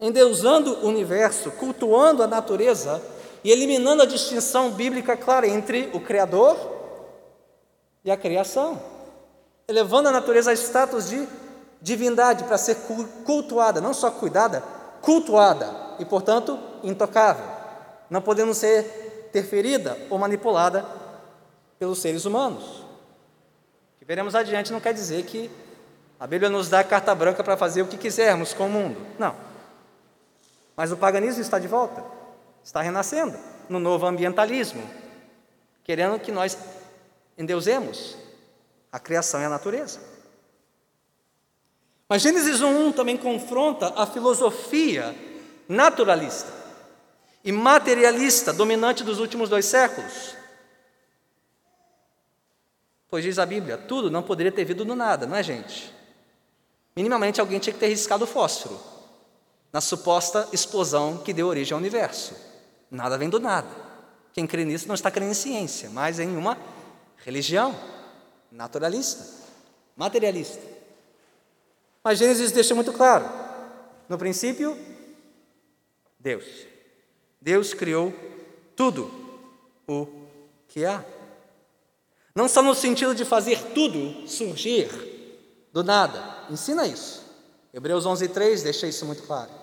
endeusando 0.00 0.84
o 0.84 0.88
universo, 0.88 1.50
cultuando 1.52 2.22
a 2.22 2.26
natureza 2.26 3.00
e 3.44 3.50
eliminando 3.50 4.02
a 4.02 4.06
distinção 4.06 4.70
bíblica 4.70 5.16
clara 5.16 5.46
entre 5.46 5.90
o 5.92 6.00
Criador 6.00 6.56
e 8.04 8.10
a 8.10 8.16
criação, 8.16 8.80
elevando 9.66 10.08
a 10.08 10.12
natureza 10.12 10.50
a 10.50 10.54
status 10.54 11.08
de 11.08 11.26
divindade 11.80 12.44
para 12.44 12.58
ser 12.58 12.76
cultuada, 13.24 13.80
não 13.80 13.92
só 13.92 14.10
cuidada, 14.10 14.62
cultuada 15.00 15.68
e, 15.98 16.04
portanto, 16.04 16.58
intocável, 16.82 17.44
não 18.08 18.22
podendo 18.22 18.54
ser 18.54 19.26
interferida 19.28 19.98
ou 20.08 20.18
manipulada 20.18 20.86
pelos 21.78 21.98
seres 21.98 22.24
humanos. 22.24 22.80
O 23.96 23.98
que 23.98 24.04
veremos 24.04 24.34
adiante 24.34 24.72
não 24.72 24.80
quer 24.80 24.94
dizer 24.94 25.24
que 25.24 25.50
a 26.20 26.26
Bíblia 26.26 26.48
nos 26.48 26.68
dá 26.68 26.84
carta 26.84 27.12
branca 27.14 27.42
para 27.42 27.56
fazer 27.56 27.82
o 27.82 27.86
que 27.86 27.96
quisermos 27.96 28.54
com 28.54 28.66
o 28.66 28.70
mundo. 28.70 28.96
Não. 29.18 29.34
Mas 30.76 30.92
o 30.92 30.96
paganismo 30.96 31.42
está 31.42 31.58
de 31.58 31.66
volta 31.66 32.21
está 32.62 32.80
renascendo 32.80 33.38
no 33.68 33.78
novo 33.78 34.06
ambientalismo, 34.06 34.82
querendo 35.84 36.18
que 36.18 36.30
nós 36.30 36.56
endeusemos 37.36 38.16
a 38.90 38.98
criação 38.98 39.40
e 39.40 39.44
a 39.44 39.48
natureza. 39.48 40.00
Mas 42.08 42.22
Gênesis 42.22 42.60
1 42.60 42.92
também 42.92 43.16
confronta 43.16 43.92
a 43.96 44.06
filosofia 44.06 45.16
naturalista 45.68 46.52
e 47.42 47.50
materialista 47.50 48.52
dominante 48.52 49.02
dos 49.02 49.18
últimos 49.18 49.48
dois 49.48 49.64
séculos. 49.64 50.36
Pois 53.08 53.24
diz 53.24 53.38
a 53.38 53.46
Bíblia, 53.46 53.76
tudo 53.76 54.10
não 54.10 54.22
poderia 54.22 54.52
ter 54.52 54.64
vindo 54.64 54.84
do 54.84 54.94
nada, 54.94 55.26
não 55.26 55.36
é, 55.36 55.42
gente? 55.42 55.92
Minimamente 56.94 57.40
alguém 57.40 57.58
tinha 57.58 57.72
que 57.72 57.80
ter 57.80 57.88
riscado 57.88 58.24
o 58.24 58.26
fósforo 58.26 58.78
na 59.72 59.80
suposta 59.80 60.48
explosão 60.52 61.16
que 61.18 61.32
deu 61.32 61.46
origem 61.46 61.72
ao 61.72 61.80
universo. 61.80 62.51
Nada 62.92 63.16
vem 63.16 63.30
do 63.30 63.40
nada. 63.40 63.68
Quem 64.34 64.46
crê 64.46 64.66
nisso 64.66 64.86
não 64.86 64.94
está 64.94 65.10
crendo 65.10 65.30
em 65.30 65.34
ciência, 65.34 65.88
mas 65.88 66.20
em 66.20 66.36
uma 66.36 66.58
religião 67.16 67.74
naturalista, 68.50 69.26
materialista. 69.96 70.60
Mas 72.04 72.18
Gênesis 72.18 72.52
deixa 72.52 72.74
muito 72.74 72.92
claro: 72.92 73.24
no 74.10 74.18
princípio, 74.18 74.78
Deus. 76.18 76.44
Deus 77.40 77.72
criou 77.72 78.12
tudo 78.76 79.10
o 79.88 80.06
que 80.68 80.84
há. 80.84 81.02
Não 82.34 82.46
só 82.46 82.62
no 82.62 82.74
sentido 82.74 83.14
de 83.14 83.24
fazer 83.24 83.72
tudo 83.72 84.28
surgir 84.28 84.90
do 85.72 85.82
nada, 85.82 86.44
ensina 86.50 86.86
isso. 86.86 87.24
Hebreus 87.72 88.04
11:3 88.04 88.62
deixa 88.62 88.86
isso 88.86 89.06
muito 89.06 89.22
claro. 89.22 89.61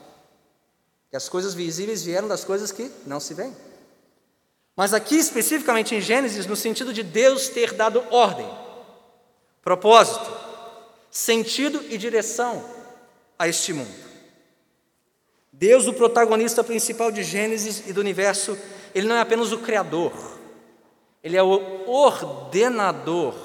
Que 1.09 1.17
as 1.17 1.27
coisas 1.27 1.53
visíveis 1.53 2.03
vieram 2.03 2.27
das 2.27 2.43
coisas 2.43 2.71
que 2.71 2.91
não 3.05 3.19
se 3.19 3.33
veem. 3.33 3.55
Mas 4.75 4.93
aqui 4.93 5.15
especificamente 5.15 5.93
em 5.93 6.01
Gênesis, 6.01 6.45
no 6.45 6.55
sentido 6.55 6.93
de 6.93 7.03
Deus 7.03 7.49
ter 7.49 7.73
dado 7.73 8.03
ordem, 8.11 8.49
propósito, 9.61 10.31
sentido 11.11 11.83
e 11.89 11.97
direção 11.97 12.63
a 13.37 13.47
este 13.47 13.73
mundo. 13.73 14.09
Deus, 15.51 15.87
o 15.87 15.93
protagonista 15.93 16.63
principal 16.63 17.11
de 17.11 17.23
Gênesis 17.23 17.83
e 17.87 17.91
do 17.91 17.99
universo, 17.99 18.57
ele 18.95 19.07
não 19.07 19.15
é 19.15 19.19
apenas 19.19 19.51
o 19.51 19.57
criador, 19.57 20.13
ele 21.21 21.35
é 21.35 21.43
o 21.43 21.89
ordenador 21.89 23.35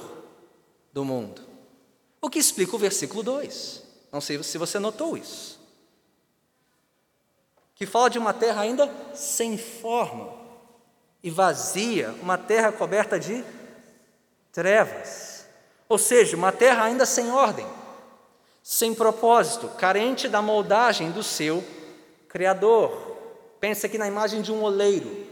do 0.93 1.05
mundo. 1.05 1.43
O 2.23 2.31
que 2.31 2.39
explica 2.39 2.77
o 2.77 2.79
versículo 2.79 3.23
2. 3.23 3.83
Não 4.13 4.21
sei 4.21 4.41
se 4.45 4.57
você 4.57 4.79
notou 4.79 5.17
isso. 5.17 5.61
Que 7.75 7.87
fala 7.87 8.09
de 8.09 8.19
uma 8.19 8.33
terra 8.33 8.63
ainda 8.63 8.91
sem 9.15 9.59
forma 9.59 10.33
e 11.23 11.31
vazia, 11.31 12.15
uma 12.23 12.37
terra 12.37 12.71
coberta 12.71 13.19
de 13.19 13.45
trevas. 14.53 15.47
Ou 15.89 15.99
seja, 15.99 16.37
uma 16.37 16.53
terra 16.53 16.85
ainda 16.85 17.05
sem 17.05 17.31
ordem, 17.31 17.67
sem 18.63 18.95
propósito, 18.95 19.69
carente 19.69 20.29
da 20.29 20.41
moldagem 20.41 21.11
do 21.11 21.23
seu 21.23 21.65
Criador. 22.29 23.17
Pense 23.61 23.87
aqui 23.87 23.97
na 23.97 24.09
imagem 24.09 24.43
de 24.43 24.51
um 24.53 24.63
oleiro, 24.63 25.27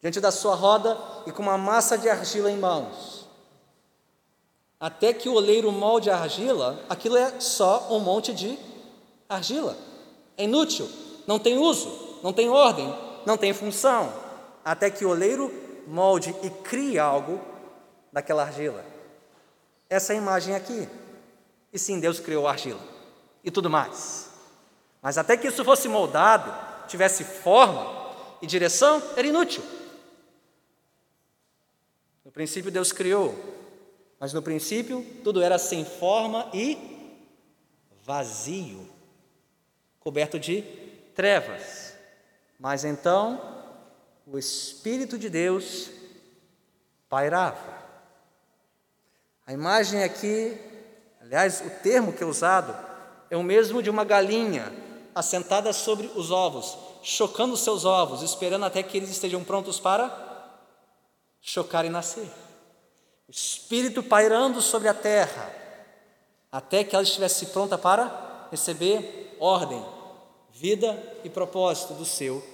diante 0.00 0.20
da 0.20 0.30
sua 0.30 0.54
roda 0.54 0.98
e 1.26 1.32
com 1.32 1.42
uma 1.42 1.58
massa 1.58 1.98
de 1.98 2.08
argila 2.08 2.50
em 2.50 2.56
mãos. 2.56 3.28
Até 4.80 5.12
que 5.12 5.28
o 5.28 5.34
oleiro 5.34 5.70
molde 5.70 6.08
a 6.08 6.16
argila, 6.16 6.82
aquilo 6.88 7.16
é 7.16 7.40
só 7.40 7.88
um 7.90 7.98
monte 7.98 8.32
de 8.32 8.58
argila. 9.28 9.76
É 10.36 10.44
inútil, 10.44 10.88
não 11.28 11.38
tem 11.38 11.58
uso, 11.58 12.18
não 12.22 12.32
tem 12.32 12.48
ordem, 12.48 12.90
não 13.26 13.36
tem 13.36 13.52
função. 13.52 14.10
Até 14.64 14.90
que 14.90 15.04
o 15.04 15.10
oleiro 15.10 15.52
molde 15.86 16.34
e 16.42 16.48
crie 16.48 16.98
algo 16.98 17.38
daquela 18.10 18.44
argila. 18.44 18.82
Essa 19.90 20.14
é 20.14 20.16
imagem 20.16 20.54
aqui. 20.54 20.88
E 21.70 21.78
sim, 21.78 22.00
Deus 22.00 22.18
criou 22.18 22.48
a 22.48 22.52
argila 22.52 22.80
e 23.44 23.50
tudo 23.50 23.68
mais. 23.68 24.30
Mas 25.02 25.18
até 25.18 25.36
que 25.36 25.46
isso 25.46 25.62
fosse 25.66 25.86
moldado, 25.86 26.50
tivesse 26.88 27.22
forma 27.24 28.10
e 28.40 28.46
direção, 28.46 29.02
era 29.14 29.26
inútil. 29.26 29.62
No 32.24 32.32
princípio 32.32 32.70
Deus 32.70 32.90
criou, 32.90 33.38
mas 34.18 34.32
no 34.32 34.40
princípio 34.40 35.04
tudo 35.22 35.42
era 35.42 35.58
sem 35.58 35.84
forma 35.84 36.48
e 36.54 36.78
vazio, 38.02 38.88
coberto 40.00 40.38
de 40.40 40.87
trevas. 41.18 41.94
Mas 42.60 42.84
então 42.84 43.42
o 44.24 44.38
Espírito 44.38 45.18
de 45.18 45.28
Deus 45.28 45.90
pairava. 47.08 47.76
A 49.44 49.52
imagem 49.52 50.04
aqui, 50.04 50.56
aliás, 51.20 51.60
o 51.60 51.70
termo 51.82 52.12
que 52.12 52.22
é 52.22 52.26
usado 52.26 52.72
é 53.28 53.36
o 53.36 53.42
mesmo 53.42 53.82
de 53.82 53.90
uma 53.90 54.04
galinha 54.04 54.72
assentada 55.12 55.72
sobre 55.72 56.06
os 56.14 56.30
ovos, 56.30 56.78
chocando 57.02 57.56
seus 57.56 57.84
ovos, 57.84 58.22
esperando 58.22 58.66
até 58.66 58.80
que 58.80 58.96
eles 58.96 59.10
estejam 59.10 59.42
prontos 59.42 59.80
para 59.80 60.08
chocar 61.40 61.84
e 61.84 61.90
nascer. 61.90 62.30
O 63.26 63.32
Espírito 63.32 64.04
pairando 64.04 64.62
sobre 64.62 64.86
a 64.86 64.94
terra, 64.94 65.52
até 66.52 66.84
que 66.84 66.94
ela 66.94 67.02
estivesse 67.02 67.46
pronta 67.46 67.76
para 67.76 68.46
receber 68.52 69.36
ordem, 69.40 69.97
vida 70.58 71.00
e 71.22 71.30
propósito 71.30 71.94
do 71.94 72.04
seu 72.04 72.44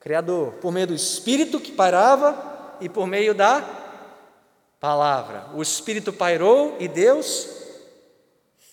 Criador, 0.00 0.54
por 0.54 0.72
meio 0.72 0.88
do 0.88 0.94
Espírito 0.94 1.60
que 1.60 1.72
pairava 1.72 2.76
e 2.80 2.88
por 2.88 3.06
meio 3.06 3.34
da 3.34 3.62
palavra. 4.80 5.48
O 5.54 5.62
Espírito 5.62 6.12
pairou 6.12 6.76
e 6.80 6.88
Deus 6.88 7.48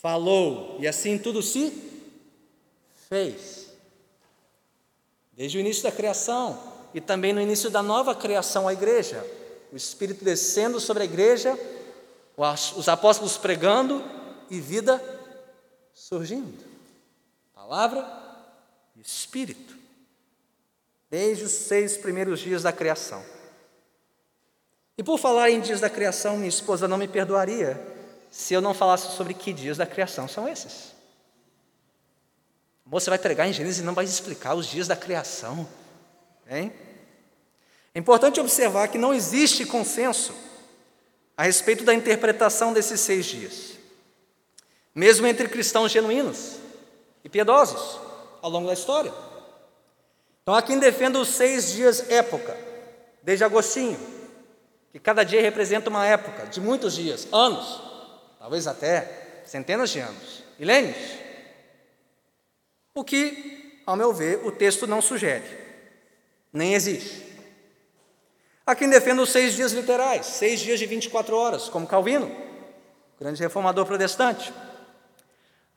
falou, 0.01 0.77
e 0.79 0.87
assim 0.87 1.17
tudo 1.17 1.41
se 1.41 1.73
fez. 3.07 3.69
Desde 5.33 5.57
o 5.57 5.61
início 5.61 5.83
da 5.83 5.91
criação 5.91 6.57
e 6.93 7.01
também 7.01 7.33
no 7.33 7.41
início 7.41 7.69
da 7.69 7.83
nova 7.83 8.15
criação, 8.15 8.67
a 8.67 8.73
igreja 8.73 9.25
o 9.71 9.75
Espírito 9.75 10.23
descendo 10.23 10.79
sobre 10.79 11.03
a 11.03 11.05
igreja, 11.05 11.59
os 12.77 12.87
apóstolos 12.87 13.35
pregando 13.35 14.01
e 14.49 14.59
vida 14.61 15.03
surgindo. 15.93 16.63
Palavra 17.53 18.24
Espírito. 19.05 19.75
Desde 21.11 21.43
os 21.43 21.51
seis 21.51 21.95
primeiros 21.95 22.39
dias 22.39 22.63
da 22.63 22.73
criação. 22.73 23.23
E 24.97 25.03
por 25.03 25.19
falar 25.19 25.51
em 25.51 25.61
dias 25.61 25.79
da 25.79 25.89
criação, 25.89 26.37
minha 26.37 26.49
esposa 26.49 26.87
não 26.87 26.97
me 26.97 27.07
perdoaria 27.07 27.79
se 28.31 28.53
eu 28.53 28.61
não 28.61 28.73
falasse 28.73 29.15
sobre 29.15 29.33
que 29.33 29.53
dias 29.53 29.77
da 29.77 29.85
criação 29.85 30.27
são 30.27 30.47
esses. 30.47 30.95
Você 32.85 33.09
vai 33.09 33.19
pregar 33.19 33.47
em 33.47 33.53
Gênesis 33.53 33.81
e 33.81 33.85
não 33.85 33.93
vai 33.93 34.05
explicar 34.05 34.55
os 34.55 34.67
dias 34.67 34.87
da 34.87 34.95
criação, 34.95 35.67
hein? 36.49 36.73
É 37.93 37.99
importante 37.99 38.39
observar 38.39 38.87
que 38.87 38.97
não 38.97 39.13
existe 39.13 39.65
consenso 39.65 40.33
a 41.37 41.43
respeito 41.43 41.83
da 41.83 41.93
interpretação 41.93 42.73
desses 42.73 42.99
seis 42.99 43.25
dias, 43.25 43.71
mesmo 44.93 45.27
entre 45.27 45.47
cristãos 45.47 45.91
genuínos 45.91 46.57
e 47.23 47.29
piedosos 47.29 48.04
ao 48.45 48.51
longo 48.51 48.67
da 48.67 48.73
história. 48.73 49.11
Então, 50.43 50.53
há 50.53 50.61
quem 50.61 50.77
defenda 50.77 51.17
os 51.17 51.29
seis 51.29 51.71
dias 51.71 52.11
época, 52.11 52.55
desde 53.23 53.43
Agostinho, 53.43 53.99
que 54.91 54.99
cada 54.99 55.23
dia 55.23 55.41
representa 55.41 55.89
uma 55.89 56.05
época 56.05 56.45
de 56.45 56.61
muitos 56.61 56.93
dias, 56.93 57.27
anos, 57.33 57.81
talvez 58.37 58.67
até 58.67 59.41
centenas 59.47 59.89
de 59.89 59.99
anos, 59.99 60.43
milênios. 60.59 60.95
O 62.93 63.03
que, 63.03 63.81
ao 63.83 63.95
meu 63.95 64.13
ver, 64.13 64.45
o 64.45 64.51
texto 64.51 64.85
não 64.85 65.01
sugere, 65.01 65.45
nem 66.53 66.75
existe. 66.75 67.25
Há 68.63 68.75
quem 68.75 68.87
defenda 68.87 69.23
os 69.23 69.31
seis 69.31 69.55
dias 69.55 69.71
literais, 69.71 70.27
seis 70.27 70.59
dias 70.59 70.77
de 70.77 70.85
24 70.85 71.35
horas, 71.35 71.67
como 71.67 71.87
Calvino, 71.87 72.31
grande 73.19 73.41
reformador 73.41 73.87
protestante. 73.87 74.53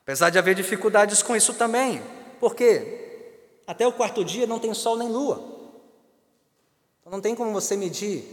Apesar 0.03 0.29
de 0.29 0.39
haver 0.39 0.55
dificuldades 0.55 1.23
com 1.23 1.35
isso 1.35 1.55
também, 1.55 2.03
porque 2.41 3.63
até 3.67 3.87
o 3.87 3.93
quarto 3.93 4.25
dia 4.25 4.47
não 4.47 4.59
tem 4.59 4.73
sol 4.73 4.97
nem 4.97 5.09
lua. 5.09 5.37
Então 7.01 7.13
não 7.13 7.21
tem 7.21 7.35
como 7.35 7.53
você 7.53 7.77
medir 7.77 8.25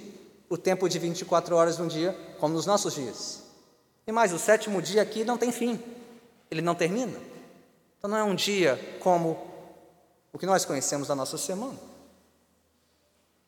o 0.49 0.57
tempo 0.57 0.87
de 0.87 0.99
24 0.99 1.55
horas 1.55 1.77
num 1.77 1.87
dia, 1.87 2.17
como 2.39 2.53
nos 2.53 2.65
nossos 2.65 2.93
dias. 2.93 3.43
E 4.07 4.11
mais, 4.11 4.31
o 4.31 4.39
sétimo 4.39 4.81
dia 4.81 5.01
aqui 5.01 5.23
não 5.23 5.37
tem 5.37 5.51
fim, 5.51 5.79
ele 6.51 6.61
não 6.61 6.75
termina. 6.75 7.19
Então 7.97 8.09
não 8.09 8.17
é 8.17 8.23
um 8.23 8.35
dia 8.35 8.79
como 8.99 9.37
o 10.31 10.37
que 10.37 10.45
nós 10.45 10.63
conhecemos 10.63 11.07
da 11.07 11.15
nossa 11.15 11.37
semana. 11.37 11.77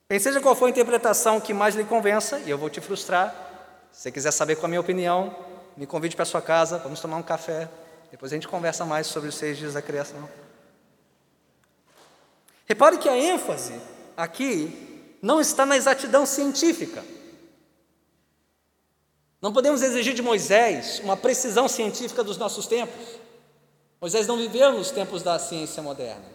Bem, 0.09 0.19
seja 0.19 0.41
qual 0.41 0.55
for 0.55 0.65
a 0.65 0.69
interpretação 0.69 1.39
que 1.39 1.53
mais 1.53 1.75
lhe 1.75 1.83
convença, 1.83 2.39
e 2.39 2.49
eu 2.49 2.57
vou 2.57 2.69
te 2.69 2.81
frustrar. 2.81 3.35
Se 3.91 4.03
você 4.03 4.11
quiser 4.11 4.31
saber 4.31 4.55
qual 4.55 4.63
é 4.63 4.65
a 4.65 4.69
minha 4.69 4.81
opinião, 4.81 5.35
me 5.75 5.85
convide 5.85 6.15
para 6.15 6.23
a 6.23 6.25
sua 6.25 6.41
casa, 6.41 6.77
vamos 6.79 6.99
tomar 6.99 7.17
um 7.17 7.23
café. 7.23 7.69
Depois 8.09 8.31
a 8.31 8.35
gente 8.35 8.47
conversa 8.47 8.85
mais 8.85 9.07
sobre 9.07 9.29
os 9.29 9.35
seis 9.35 9.57
dias 9.57 9.73
da 9.73 9.81
criação. 9.81 10.27
Repare 12.67 12.97
que 12.97 13.07
a 13.07 13.17
ênfase 13.17 13.73
aqui 14.15 15.17
não 15.21 15.39
está 15.39 15.65
na 15.65 15.77
exatidão 15.77 16.25
científica. 16.25 17.03
Não 19.41 19.53
podemos 19.53 19.81
exigir 19.81 20.13
de 20.13 20.21
Moisés 20.21 20.99
uma 21.03 21.15
precisão 21.15 21.67
científica 21.67 22.23
dos 22.23 22.37
nossos 22.37 22.67
tempos. 22.67 23.19
Moisés 24.01 24.27
não 24.27 24.37
viveu 24.37 24.71
nos 24.73 24.91
tempos 24.91 25.23
da 25.23 25.39
ciência 25.39 25.81
moderna. 25.81 26.25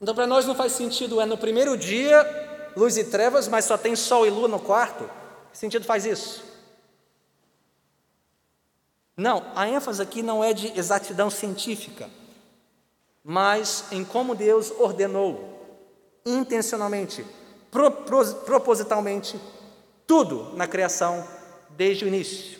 Então, 0.00 0.14
para 0.14 0.26
nós 0.26 0.46
não 0.46 0.54
faz 0.54 0.72
sentido, 0.72 1.20
é 1.20 1.26
no 1.26 1.36
primeiro 1.36 1.76
dia, 1.76 2.70
luz 2.76 2.96
e 2.96 3.04
trevas, 3.04 3.48
mas 3.48 3.64
só 3.64 3.76
tem 3.76 3.96
sol 3.96 4.26
e 4.26 4.30
lua 4.30 4.46
no 4.46 4.60
quarto. 4.60 5.10
Que 5.50 5.58
sentido 5.58 5.84
faz 5.84 6.04
isso? 6.04 6.44
Não, 9.16 9.50
a 9.56 9.68
ênfase 9.68 10.00
aqui 10.00 10.22
não 10.22 10.44
é 10.44 10.52
de 10.52 10.78
exatidão 10.78 11.28
científica, 11.28 12.08
mas 13.30 13.84
em 13.92 14.02
como 14.02 14.34
Deus 14.34 14.72
ordenou, 14.78 15.60
intencionalmente, 16.24 17.22
pro, 17.70 17.90
pro, 17.90 18.24
propositalmente, 18.36 19.38
tudo 20.06 20.54
na 20.56 20.66
criação 20.66 21.28
desde 21.76 22.06
o 22.06 22.08
início. 22.08 22.58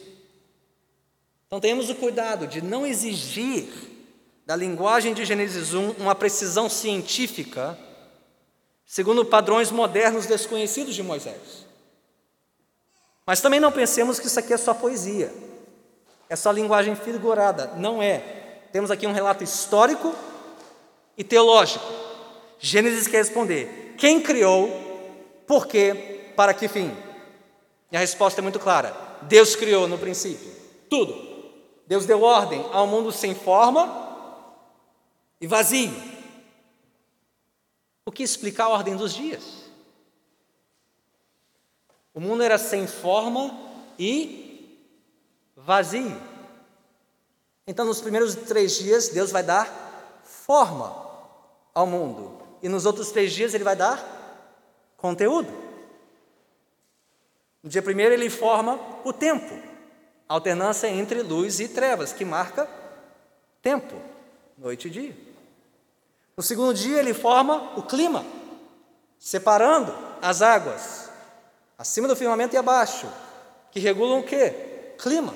Então 1.47 1.59
tenhamos 1.59 1.89
o 1.89 1.95
cuidado 1.95 2.47
de 2.47 2.61
não 2.61 2.87
exigir 2.87 3.67
da 4.45 4.55
linguagem 4.55 5.15
de 5.15 5.25
Gênesis 5.25 5.73
1 5.73 5.93
uma 5.93 6.15
precisão 6.15 6.69
científica, 6.69 7.79
segundo 8.85 9.25
padrões 9.25 9.71
modernos 9.71 10.27
desconhecidos 10.27 10.95
de 10.95 11.03
Moisés. 11.03 11.67
Mas 13.25 13.41
também 13.41 13.59
não 13.59 13.73
pensemos 13.73 14.21
que 14.21 14.27
isso 14.27 14.39
aqui 14.39 14.53
é 14.53 14.59
só 14.59 14.75
poesia, 14.75 15.33
é 16.29 16.37
só 16.37 16.51
linguagem 16.51 16.95
figurada. 16.95 17.69
Não 17.79 18.03
é. 18.03 18.19
Temos 18.71 18.91
aqui 18.91 19.07
um 19.07 19.13
relato 19.13 19.43
histórico 19.43 20.15
e 21.19 21.25
teológico. 21.25 21.85
Gênesis 22.61 23.09
quer 23.09 23.19
responder: 23.19 23.97
quem 23.99 24.23
criou, 24.23 24.71
por 25.47 25.67
quê, 25.67 26.33
para 26.37 26.55
que 26.55 26.69
fim? 26.69 26.97
E 27.91 27.97
a 27.97 28.01
resposta 28.01 28.41
é 28.41 28.43
muito 28.43 28.61
clara: 28.61 28.97
Deus 29.23 29.57
criou 29.57 29.89
no 29.89 29.99
princípio 29.99 30.57
tudo. 30.89 31.29
Deus 31.87 32.07
deu 32.07 32.23
ordem 32.23 32.65
ao 32.73 32.87
mundo 32.87 33.11
sem 33.11 33.35
forma 33.35 34.07
e 35.41 35.47
vazio. 35.47 35.95
O 38.05 38.13
que 38.13 38.23
explica 38.23 38.65
a 38.65 38.69
ordem 38.69 38.97
dos 38.97 39.15
dias? 39.15 39.69
O 42.13 42.21
mundo 42.21 42.43
era 42.43 42.59
sem 42.59 42.87
forma 42.87 43.57
e 43.99 44.87
vazio. 45.57 46.21
Então, 47.67 47.85
nos 47.85 48.01
primeiros 48.01 48.35
três 48.35 48.79
dias, 48.79 49.09
Deus 49.09 49.31
vai 49.31 49.43
dar 49.43 50.21
forma 50.25 51.08
ao 51.79 51.87
mundo, 51.87 52.43
e 52.61 52.69
nos 52.69 52.85
outros 52.85 53.13
três 53.13 53.33
dias, 53.33 53.55
Ele 53.55 53.63
vai 53.63 53.77
dar 53.77 54.05
conteúdo. 54.97 55.49
No 57.63 57.71
dia 57.71 57.81
primeiro, 57.81 58.13
Ele 58.13 58.29
forma 58.29 58.81
o 59.05 59.13
tempo, 59.13 59.55
a 60.29 60.35
alternância 60.35 60.89
entre 60.89 61.23
luz 61.23 61.61
e 61.61 61.69
trevas, 61.69 62.13
que 62.13 62.25
marca 62.25 62.69
tempo, 63.63 63.95
noite 64.57 64.89
e 64.89 64.91
dia. 64.91 65.17
No 66.37 66.43
segundo 66.43 66.75
dia, 66.75 66.99
ele 66.99 67.15
forma 67.15 67.73
o 67.79 67.83
clima, 67.83 68.25
separando 69.17 69.95
as 70.21 70.43
águas, 70.43 71.09
acima 71.79 72.09
do 72.09 72.17
firmamento 72.17 72.57
e 72.57 72.59
abaixo, 72.59 73.07
que 73.71 73.79
regulam 73.79 74.19
o 74.19 74.25
quê? 74.25 74.95
Clima. 74.99 75.33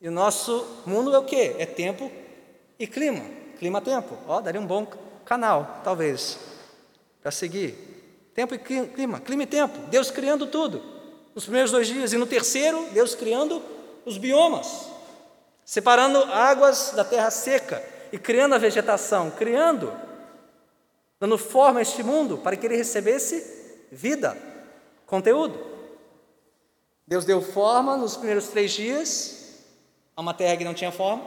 E 0.00 0.08
o 0.08 0.12
nosso 0.12 0.82
mundo 0.84 1.14
é 1.14 1.18
o 1.18 1.24
quê? 1.24 1.54
É 1.60 1.66
tempo 1.66 2.10
e 2.76 2.88
clima. 2.88 3.24
Clima-tempo. 3.62 4.18
Ó, 4.26 4.40
daria 4.40 4.60
um 4.60 4.66
bom 4.66 4.84
canal, 5.32 5.80
talvez, 5.82 6.36
para 7.22 7.30
seguir. 7.30 7.74
Tempo 8.34 8.54
e 8.54 8.58
clima, 8.58 9.18
clima 9.18 9.44
e 9.44 9.46
tempo. 9.46 9.78
Deus 9.88 10.10
criando 10.10 10.46
tudo. 10.46 10.82
Nos 11.34 11.44
primeiros 11.44 11.70
dois 11.70 11.86
dias. 11.86 12.12
E 12.12 12.18
no 12.18 12.26
terceiro, 12.26 12.88
Deus 12.92 13.14
criando 13.14 13.62
os 14.04 14.18
biomas, 14.18 14.88
separando 15.64 16.18
águas 16.24 16.92
da 16.94 17.02
terra 17.02 17.30
seca 17.30 17.82
e 18.12 18.18
criando 18.18 18.54
a 18.54 18.58
vegetação, 18.58 19.30
criando, 19.30 19.90
dando 21.18 21.38
forma 21.38 21.78
a 21.78 21.82
este 21.82 22.02
mundo 22.02 22.36
para 22.36 22.54
que 22.54 22.66
ele 22.66 22.76
recebesse 22.76 23.86
vida, 23.90 24.36
conteúdo. 25.06 25.58
Deus 27.06 27.24
deu 27.24 27.40
forma 27.40 27.96
nos 27.96 28.18
primeiros 28.18 28.48
três 28.48 28.70
dias 28.72 29.62
a 30.14 30.20
uma 30.20 30.34
terra 30.34 30.58
que 30.58 30.64
não 30.64 30.74
tinha 30.74 30.92
forma, 30.92 31.24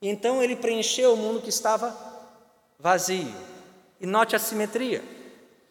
e 0.00 0.08
então 0.08 0.40
ele 0.40 0.54
preencheu 0.54 1.14
o 1.14 1.16
mundo 1.16 1.42
que 1.42 1.48
estava 1.48 2.09
vazio. 2.80 3.34
E 4.00 4.06
note 4.06 4.34
a 4.34 4.38
simetria. 4.38 5.02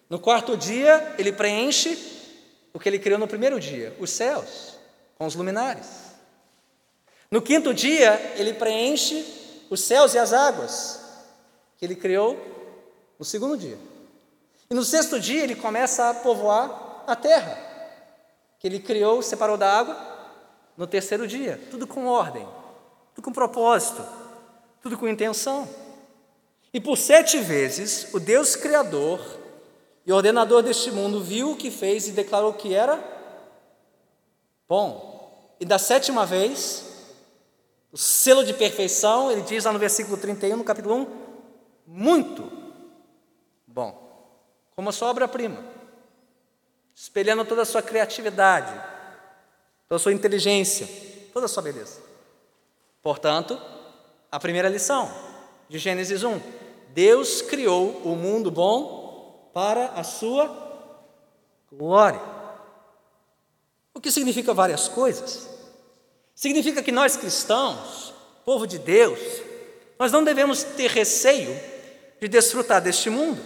No 0.10 0.20
quarto 0.20 0.56
dia, 0.56 1.16
ele 1.18 1.32
preenche 1.32 1.98
o 2.74 2.80
que 2.80 2.88
ele 2.88 3.00
criou 3.00 3.20
no 3.20 3.28
primeiro 3.28 3.60
dia, 3.60 3.96
os 4.00 4.10
céus, 4.12 4.78
com 5.18 5.26
os 5.26 5.36
luminares. 5.36 6.10
No 7.30 7.42
quinto 7.42 7.74
dia, 7.74 8.34
ele 8.36 8.54
preenche 8.54 9.26
os 9.70 9.82
céus 9.82 10.14
e 10.14 10.18
as 10.18 10.34
águas, 10.34 11.00
que 11.78 11.86
ele 11.86 11.96
criou 11.96 12.38
no 13.18 13.26
segundo 13.26 13.58
dia. 13.58 13.78
E 14.70 14.74
no 14.74 14.84
sexto 14.84 15.20
dia 15.20 15.44
ele 15.44 15.56
começa 15.56 16.10
a 16.10 16.14
povoar 16.14 17.04
a 17.08 17.16
terra, 17.16 17.58
que 18.60 18.68
ele 18.68 18.80
criou, 18.80 19.22
separou 19.22 19.58
da 19.58 19.72
água 19.72 19.98
no 20.78 20.88
terceiro 20.88 21.28
dia, 21.28 21.60
tudo 21.70 21.86
com 21.86 22.06
ordem, 22.06 22.48
tudo 23.14 23.26
com 23.26 23.32
propósito, 23.32 24.06
tudo 24.82 24.98
com 24.98 25.08
intenção. 25.08 25.68
E 26.74 26.80
por 26.80 26.98
sete 26.98 27.40
vezes 27.40 28.14
o 28.14 28.20
Deus 28.20 28.56
Criador 28.56 29.20
e 30.06 30.12
ordenador 30.12 30.62
deste 30.62 30.92
mundo 30.92 31.22
viu 31.22 31.52
o 31.52 31.58
que 31.58 31.72
fez 31.72 32.08
e 32.08 32.12
declarou 32.12 32.54
que 32.54 32.74
era 32.74 33.00
bom. 34.68 35.56
E 35.60 35.66
da 35.66 35.80
sétima 35.80 36.26
vez, 36.26 36.86
o 37.92 37.98
selo 37.98 38.46
de 38.46 38.54
perfeição, 38.54 39.32
ele 39.32 39.42
diz 39.42 39.66
lá 39.66 39.74
no 39.74 39.80
versículo 39.80 40.16
31, 40.18 40.58
no 40.58 40.64
capítulo 40.64 40.96
1, 40.96 41.08
muito 41.88 42.52
bom, 43.68 44.38
como 44.76 44.90
a 44.90 44.92
sua 44.92 45.10
obra-prima, 45.10 45.64
espelhando 46.94 47.44
toda 47.46 47.64
a 47.64 47.66
sua 47.66 47.82
criatividade, 47.82 48.74
toda 49.88 49.98
a 49.98 50.00
sua 50.00 50.14
inteligência, 50.14 50.88
toda 51.34 51.48
a 51.48 51.50
sua 51.50 51.64
beleza. 51.64 52.00
Portanto, 53.02 53.60
a 54.32 54.40
primeira 54.40 54.70
lição 54.70 55.29
de 55.70 55.78
Gênesis 55.78 56.24
1: 56.24 56.42
Deus 56.90 57.42
criou 57.42 58.02
o 58.04 58.16
mundo 58.16 58.50
bom 58.50 59.50
para 59.54 59.92
a 59.92 60.04
sua 60.04 60.50
glória. 61.72 62.22
O 63.94 64.02
que 64.02 64.12
significa 64.12 64.54
várias 64.54 64.88
coisas. 64.88 65.48
Significa 66.34 66.82
que 66.82 66.92
nós 66.92 67.16
cristãos, 67.16 68.14
povo 68.46 68.66
de 68.66 68.80
Deus, 68.80 69.20
nós 70.00 70.12
não 70.12 70.24
devemos 70.24 70.64
ter 70.64 70.90
receio 70.90 71.60
de 72.20 72.28
desfrutar 72.28 72.82
deste 72.82 73.10
mundo. 73.10 73.42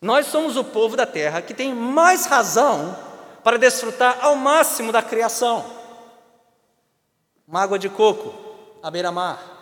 Nós 0.00 0.26
somos 0.26 0.56
o 0.56 0.64
povo 0.64 0.96
da 0.96 1.06
terra 1.06 1.40
que 1.40 1.54
tem 1.54 1.74
mais 1.74 2.26
razão 2.26 2.96
para 3.42 3.58
desfrutar 3.58 4.18
ao 4.22 4.36
máximo 4.36 4.92
da 4.92 5.02
criação. 5.02 5.64
Uma 7.48 7.62
água 7.62 7.78
de 7.78 7.88
coco 7.88 8.34
à 8.82 8.90
beira-mar, 8.90 9.55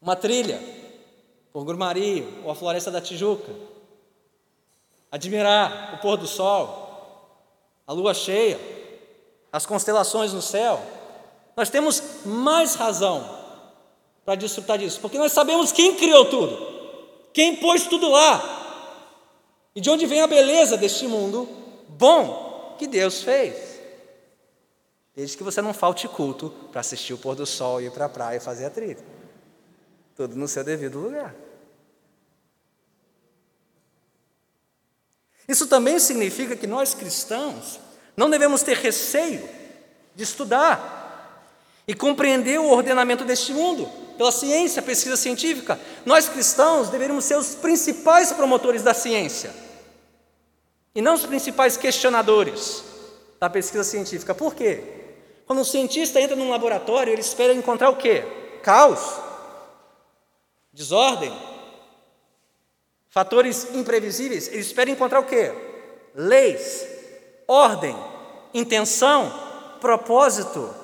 uma 0.00 0.16
trilha 0.16 0.60
por 1.52 1.64
Grumari 1.64 2.26
ou 2.44 2.50
a 2.50 2.54
Floresta 2.54 2.90
da 2.90 3.00
Tijuca, 3.00 3.52
admirar 5.10 5.94
o 5.94 5.98
pôr 5.98 6.16
do 6.16 6.26
sol, 6.26 6.88
a 7.86 7.92
lua 7.92 8.14
cheia, 8.14 8.58
as 9.52 9.66
constelações 9.66 10.32
no 10.32 10.40
céu, 10.40 10.80
nós 11.56 11.68
temos 11.68 12.24
mais 12.24 12.74
razão 12.74 13.38
para 14.24 14.36
desfrutar 14.36 14.78
disso, 14.78 15.00
porque 15.00 15.18
nós 15.18 15.32
sabemos 15.32 15.72
quem 15.72 15.96
criou 15.96 16.24
tudo, 16.26 16.56
quem 17.32 17.56
pôs 17.56 17.86
tudo 17.86 18.08
lá, 18.08 18.58
e 19.74 19.80
de 19.80 19.90
onde 19.90 20.06
vem 20.06 20.22
a 20.22 20.26
beleza 20.26 20.76
deste 20.76 21.06
mundo 21.06 21.48
bom 21.88 22.76
que 22.78 22.86
Deus 22.86 23.22
fez. 23.22 23.80
Desde 25.14 25.36
que 25.36 25.42
você 25.42 25.60
não 25.60 25.74
falte 25.74 26.06
culto 26.08 26.50
para 26.70 26.80
assistir 26.80 27.12
o 27.12 27.18
pôr 27.18 27.34
do 27.34 27.44
sol, 27.44 27.80
ir 27.80 27.90
para 27.90 28.06
a 28.06 28.08
praia 28.08 28.36
e 28.36 28.40
fazer 28.40 28.66
a 28.66 28.70
trilha. 28.70 29.19
Tudo 30.20 30.36
no 30.36 30.46
seu 30.46 30.62
devido 30.62 30.98
lugar. 30.98 31.34
Isso 35.48 35.66
também 35.66 35.98
significa 35.98 36.54
que 36.54 36.66
nós 36.66 36.92
cristãos 36.92 37.80
não 38.14 38.28
devemos 38.28 38.62
ter 38.62 38.76
receio 38.76 39.48
de 40.14 40.22
estudar 40.22 41.56
e 41.88 41.94
compreender 41.94 42.60
o 42.60 42.68
ordenamento 42.68 43.24
deste 43.24 43.54
mundo 43.54 43.88
pela 44.18 44.30
ciência, 44.30 44.82
pesquisa 44.82 45.16
científica. 45.16 45.80
Nós 46.04 46.28
cristãos 46.28 46.90
deveríamos 46.90 47.24
ser 47.24 47.38
os 47.38 47.54
principais 47.54 48.30
promotores 48.30 48.82
da 48.82 48.92
ciência 48.92 49.50
e 50.94 51.00
não 51.00 51.14
os 51.14 51.24
principais 51.24 51.78
questionadores 51.78 52.84
da 53.40 53.48
pesquisa 53.48 53.84
científica. 53.84 54.34
Por 54.34 54.54
quê? 54.54 54.84
Quando 55.46 55.60
um 55.60 55.64
cientista 55.64 56.20
entra 56.20 56.36
num 56.36 56.50
laboratório, 56.50 57.10
ele 57.10 57.22
espera 57.22 57.54
encontrar 57.54 57.88
o 57.88 57.96
quê? 57.96 58.22
Caos, 58.62 59.29
desordem, 60.80 61.30
fatores 63.10 63.74
imprevisíveis. 63.74 64.48
Ele 64.48 64.60
espera 64.60 64.88
encontrar 64.88 65.20
o 65.20 65.26
quê? 65.26 65.52
Leis, 66.14 66.86
ordem, 67.46 67.94
intenção, 68.54 69.30
propósito. 69.78 70.74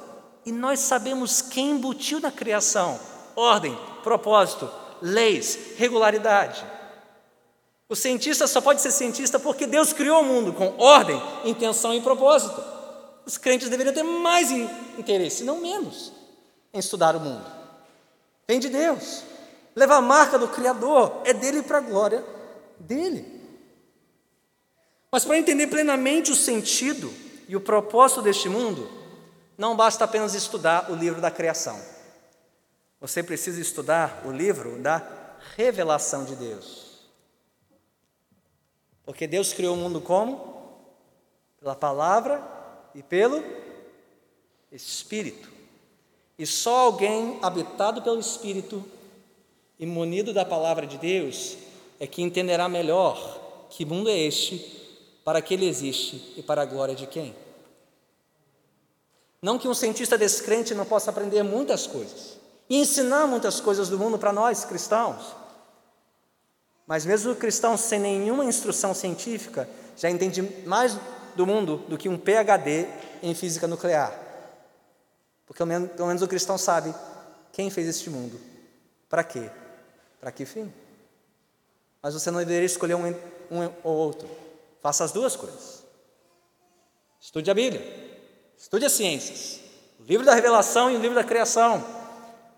E 0.44 0.52
nós 0.52 0.80
sabemos 0.80 1.40
quem 1.40 1.70
embutiu 1.70 2.20
na 2.20 2.30
criação: 2.30 3.00
ordem, 3.34 3.74
propósito, 4.02 4.70
leis, 5.00 5.58
regularidade. 5.76 6.62
O 7.88 7.96
cientista 7.96 8.46
só 8.46 8.60
pode 8.60 8.82
ser 8.82 8.90
cientista 8.90 9.38
porque 9.38 9.66
Deus 9.66 9.94
criou 9.94 10.20
o 10.20 10.24
mundo 10.24 10.52
com 10.52 10.74
ordem, 10.76 11.20
intenção 11.42 11.94
e 11.94 12.02
propósito. 12.02 12.62
Os 13.24 13.38
crentes 13.38 13.70
deveriam 13.70 13.94
ter 13.94 14.02
mais 14.02 14.50
interesse, 14.50 15.42
não 15.42 15.58
menos, 15.60 16.12
em 16.74 16.78
estudar 16.78 17.16
o 17.16 17.20
mundo. 17.20 17.46
Vem 18.46 18.60
de 18.60 18.68
Deus. 18.68 19.35
Leva 19.76 19.96
a 19.96 20.00
marca 20.00 20.38
do 20.38 20.48
Criador, 20.48 21.20
é 21.24 21.34
dele 21.34 21.62
para 21.62 21.78
a 21.78 21.82
glória 21.82 22.24
dele. 22.80 23.36
Mas 25.12 25.24
para 25.24 25.38
entender 25.38 25.66
plenamente 25.66 26.32
o 26.32 26.36
sentido 26.36 27.12
e 27.46 27.54
o 27.54 27.60
propósito 27.60 28.22
deste 28.22 28.48
mundo, 28.48 28.90
não 29.56 29.76
basta 29.76 30.04
apenas 30.04 30.34
estudar 30.34 30.90
o 30.90 30.94
livro 30.94 31.20
da 31.20 31.30
criação. 31.30 31.78
Você 33.00 33.22
precisa 33.22 33.60
estudar 33.60 34.22
o 34.24 34.32
livro 34.32 34.78
da 34.80 35.36
revelação 35.56 36.24
de 36.24 36.34
Deus. 36.34 37.06
Porque 39.04 39.26
Deus 39.26 39.52
criou 39.52 39.74
o 39.74 39.78
mundo 39.78 40.00
como? 40.00 40.56
Pela 41.60 41.76
palavra 41.76 42.42
e 42.94 43.02
pelo 43.02 43.42
Espírito. 44.72 45.48
E 46.38 46.46
só 46.46 46.80
alguém 46.80 47.38
habitado 47.42 48.02
pelo 48.02 48.18
Espírito 48.18 48.84
e 49.78 49.86
munido 49.86 50.32
da 50.32 50.44
palavra 50.44 50.86
de 50.86 50.96
Deus 50.96 51.56
é 52.00 52.06
que 52.06 52.22
entenderá 52.22 52.68
melhor 52.68 53.66
que 53.70 53.84
mundo 53.84 54.08
é 54.08 54.16
este, 54.16 54.58
para 55.24 55.42
que 55.42 55.54
ele 55.54 55.68
existe 55.68 56.34
e 56.36 56.42
para 56.42 56.62
a 56.62 56.64
glória 56.64 56.94
de 56.94 57.06
quem? 57.06 57.34
Não 59.42 59.58
que 59.58 59.68
um 59.68 59.74
cientista 59.74 60.16
descrente 60.16 60.74
não 60.74 60.84
possa 60.84 61.10
aprender 61.10 61.42
muitas 61.42 61.86
coisas 61.86 62.38
e 62.68 62.78
ensinar 62.78 63.26
muitas 63.26 63.60
coisas 63.60 63.88
do 63.88 63.98
mundo 63.98 64.18
para 64.18 64.32
nós 64.32 64.64
cristãos. 64.64 65.36
Mas 66.86 67.04
mesmo 67.04 67.32
o 67.32 67.36
cristão 67.36 67.76
sem 67.76 67.98
nenhuma 67.98 68.44
instrução 68.44 68.94
científica 68.94 69.68
já 69.96 70.08
entende 70.08 70.42
mais 70.64 70.96
do 71.34 71.46
mundo 71.46 71.78
do 71.88 71.98
que 71.98 72.08
um 72.08 72.16
PhD 72.16 72.86
em 73.22 73.34
física 73.34 73.66
nuclear. 73.66 74.18
Porque 75.46 75.62
pelo 75.64 76.06
menos 76.06 76.22
o 76.22 76.28
cristão 76.28 76.56
sabe 76.56 76.94
quem 77.52 77.70
fez 77.70 77.88
este 77.88 78.10
mundo, 78.10 78.40
para 79.08 79.22
quê, 79.24 79.50
para 80.20 80.32
que 80.32 80.44
fim. 80.44 80.72
Mas 82.02 82.14
você 82.14 82.30
não 82.30 82.38
deveria 82.38 82.64
escolher 82.66 82.94
um, 82.94 83.06
um 83.50 83.72
ou 83.82 83.94
outro. 83.94 84.28
Faça 84.80 85.04
as 85.04 85.12
duas 85.12 85.34
coisas. 85.36 85.84
Estude 87.20 87.50
a 87.50 87.54
Bíblia, 87.54 87.82
estude 88.56 88.84
as 88.84 88.92
ciências, 88.92 89.60
o 89.98 90.04
livro 90.04 90.24
da 90.24 90.34
revelação 90.34 90.90
e 90.90 90.96
o 90.96 91.00
livro 91.00 91.16
da 91.16 91.24
criação, 91.24 91.84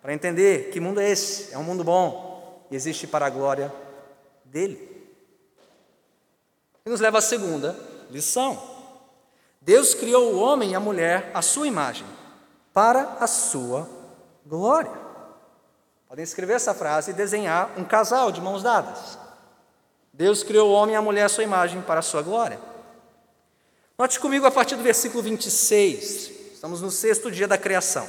para 0.03 0.13
entender 0.13 0.71
que 0.71 0.79
mundo 0.79 1.01
é 1.01 1.11
esse. 1.11 1.55
É 1.55 1.59
um 1.59 1.63
mundo 1.63 1.83
bom 1.83 2.67
e 2.71 2.77
existe 2.77 3.07
para 3.07 3.27
a 3.27 3.31
glória 3.31 3.73
dele. 4.45 5.11
E 6.85 6.91
nos 6.91 7.01
leva 7.01 7.19
à 7.19 7.23
segunda 7.23 7.75
lição. 8.11 8.63
Deus 9.61 9.95
criou 9.95 10.35
o 10.35 10.39
homem 10.39 10.73
e 10.73 10.75
a 10.75 10.81
mulher 10.81 11.31
à 11.35 11.43
sua 11.43 11.67
imagem 11.67 12.07
para 12.73 13.17
a 13.21 13.27
sua 13.27 13.89
glória. 14.47 15.08
Podem 16.09 16.23
escrever 16.23 16.55
essa 16.55 16.73
frase 16.73 17.11
e 17.11 17.15
desenhar 17.15 17.71
um 17.77 17.85
casal 17.85 18.33
de 18.33 18.41
mãos 18.41 18.63
dadas. 18.63 19.19
Deus 20.11 20.43
criou 20.43 20.71
o 20.71 20.73
homem 20.73 20.95
e 20.95 20.97
a 20.97 21.03
mulher 21.03 21.25
à 21.25 21.29
sua 21.29 21.45
imagem 21.45 21.83
para 21.83 22.01
a 22.01 22.03
sua 22.03 22.23
glória. 22.23 22.59
Note 23.99 24.19
comigo 24.19 24.47
a 24.47 24.51
partir 24.51 24.75
do 24.75 24.83
versículo 24.83 25.23
26. 25.23 26.31
Estamos 26.55 26.81
no 26.81 26.91
sexto 26.91 27.31
dia 27.31 27.47
da 27.47 27.59
criação. 27.59 28.09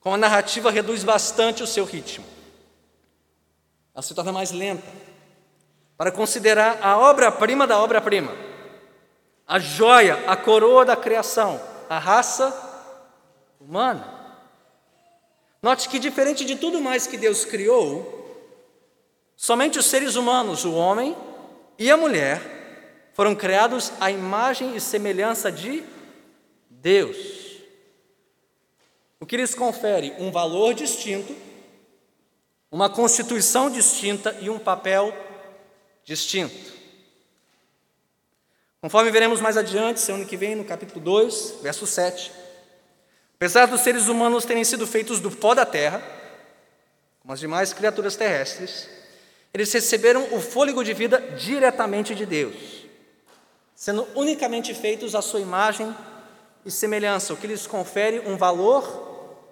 Com 0.00 0.12
a 0.12 0.18
narrativa 0.18 0.72
reduz 0.72 1.04
bastante 1.04 1.62
o 1.62 1.66
seu 1.66 1.84
ritmo. 1.84 2.26
Ela 3.94 4.02
se 4.02 4.14
torna 4.14 4.32
mais 4.32 4.50
lenta. 4.50 4.88
Para 5.96 6.10
considerar 6.10 6.78
a 6.82 6.98
obra-prima 6.98 7.66
da 7.66 7.78
obra-prima, 7.78 8.32
a 9.46 9.58
joia, 9.58 10.24
a 10.26 10.36
coroa 10.36 10.84
da 10.84 10.96
criação, 10.96 11.60
a 11.88 11.98
raça 11.98 12.52
humana. 13.60 14.19
Note 15.62 15.88
que, 15.88 15.98
diferente 15.98 16.44
de 16.44 16.56
tudo 16.56 16.80
mais 16.80 17.06
que 17.06 17.18
Deus 17.18 17.44
criou, 17.44 18.16
somente 19.36 19.78
os 19.78 19.86
seres 19.86 20.16
humanos, 20.16 20.64
o 20.64 20.72
homem 20.72 21.14
e 21.78 21.90
a 21.90 21.96
mulher, 21.96 22.40
foram 23.12 23.34
criados 23.34 23.92
à 24.00 24.10
imagem 24.10 24.74
e 24.74 24.80
semelhança 24.80 25.52
de 25.52 25.84
Deus. 26.70 27.16
O 29.18 29.26
que 29.26 29.36
lhes 29.36 29.54
confere 29.54 30.14
um 30.18 30.30
valor 30.30 30.72
distinto, 30.72 31.36
uma 32.72 32.88
constituição 32.88 33.68
distinta 33.68 34.34
e 34.40 34.48
um 34.48 34.58
papel 34.58 35.14
distinto. 36.04 36.72
Conforme 38.80 39.10
veremos 39.10 39.42
mais 39.42 39.58
adiante, 39.58 40.00
semana 40.00 40.24
que 40.24 40.38
vem, 40.38 40.54
no 40.54 40.64
capítulo 40.64 41.04
2, 41.04 41.56
verso 41.60 41.86
7. 41.86 42.39
Apesar 43.40 43.64
dos 43.64 43.80
seres 43.80 44.06
humanos 44.06 44.44
terem 44.44 44.62
sido 44.64 44.86
feitos 44.86 45.18
do 45.18 45.30
pó 45.30 45.54
da 45.54 45.64
terra, 45.64 46.02
como 47.22 47.32
as 47.32 47.40
demais 47.40 47.72
criaturas 47.72 48.14
terrestres, 48.14 48.86
eles 49.54 49.72
receberam 49.72 50.34
o 50.34 50.42
fôlego 50.42 50.84
de 50.84 50.92
vida 50.92 51.18
diretamente 51.38 52.14
de 52.14 52.26
Deus, 52.26 52.84
sendo 53.74 54.06
unicamente 54.14 54.74
feitos 54.74 55.14
à 55.14 55.22
sua 55.22 55.40
imagem 55.40 55.96
e 56.66 56.70
semelhança, 56.70 57.32
o 57.32 57.36
que 57.38 57.46
lhes 57.46 57.66
confere 57.66 58.20
um 58.28 58.36
valor 58.36 59.48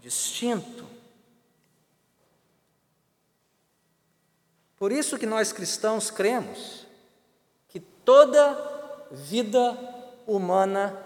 distinto. 0.00 0.86
Por 4.78 4.92
isso 4.92 5.18
que 5.18 5.26
nós 5.26 5.50
cristãos 5.50 6.08
cremos 6.08 6.86
que 7.68 7.80
toda 7.80 9.10
vida 9.10 9.76
humana 10.24 10.96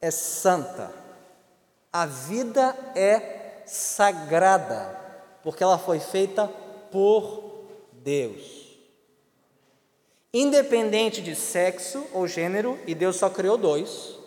é 0.00 0.10
santa. 0.10 0.97
A 1.92 2.06
vida 2.06 2.76
é 2.94 3.62
sagrada, 3.66 4.98
porque 5.42 5.62
ela 5.62 5.78
foi 5.78 5.98
feita 5.98 6.48
por 6.90 7.66
Deus. 7.92 8.76
Independente 10.32 11.22
de 11.22 11.34
sexo 11.34 12.06
ou 12.12 12.26
gênero, 12.26 12.78
e 12.86 12.94
Deus 12.94 13.16
só 13.16 13.30
criou 13.30 13.56
dois. 13.56 14.18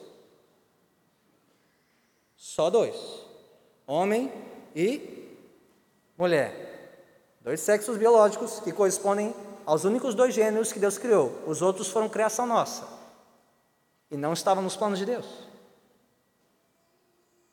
Só 2.36 2.70
dois: 2.70 2.96
homem 3.86 4.32
e 4.76 5.28
mulher. 6.18 6.70
Dois 7.42 7.60
sexos 7.60 7.98
biológicos 7.98 8.60
que 8.60 8.72
correspondem 8.72 9.34
aos 9.66 9.84
únicos 9.84 10.14
dois 10.16 10.34
gêneros 10.34 10.72
que 10.72 10.80
Deus 10.80 10.98
criou. 10.98 11.32
Os 11.48 11.62
outros 11.62 11.88
foram 11.88 12.10
criação 12.10 12.46
nossa. 12.46 12.88
E 14.10 14.18
não 14.18 14.34
estavam 14.34 14.64
nos 14.64 14.76
planos 14.76 15.00
de 15.00 15.06
Deus. 15.06 15.51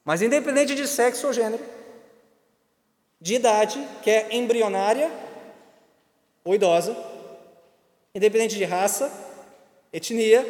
Mas 0.09 0.23
independente 0.23 0.75
de 0.75 0.89
sexo 0.89 1.27
ou 1.27 1.35
gênero, 1.35 1.63
de 3.21 3.35
idade, 3.35 3.87
que 4.03 4.11
é 4.11 4.35
embrionária 4.35 5.13
ou 6.43 6.55
idosa, 6.55 6.97
independente 8.15 8.57
de 8.57 8.65
raça, 8.65 9.13
etnia, 9.93 10.47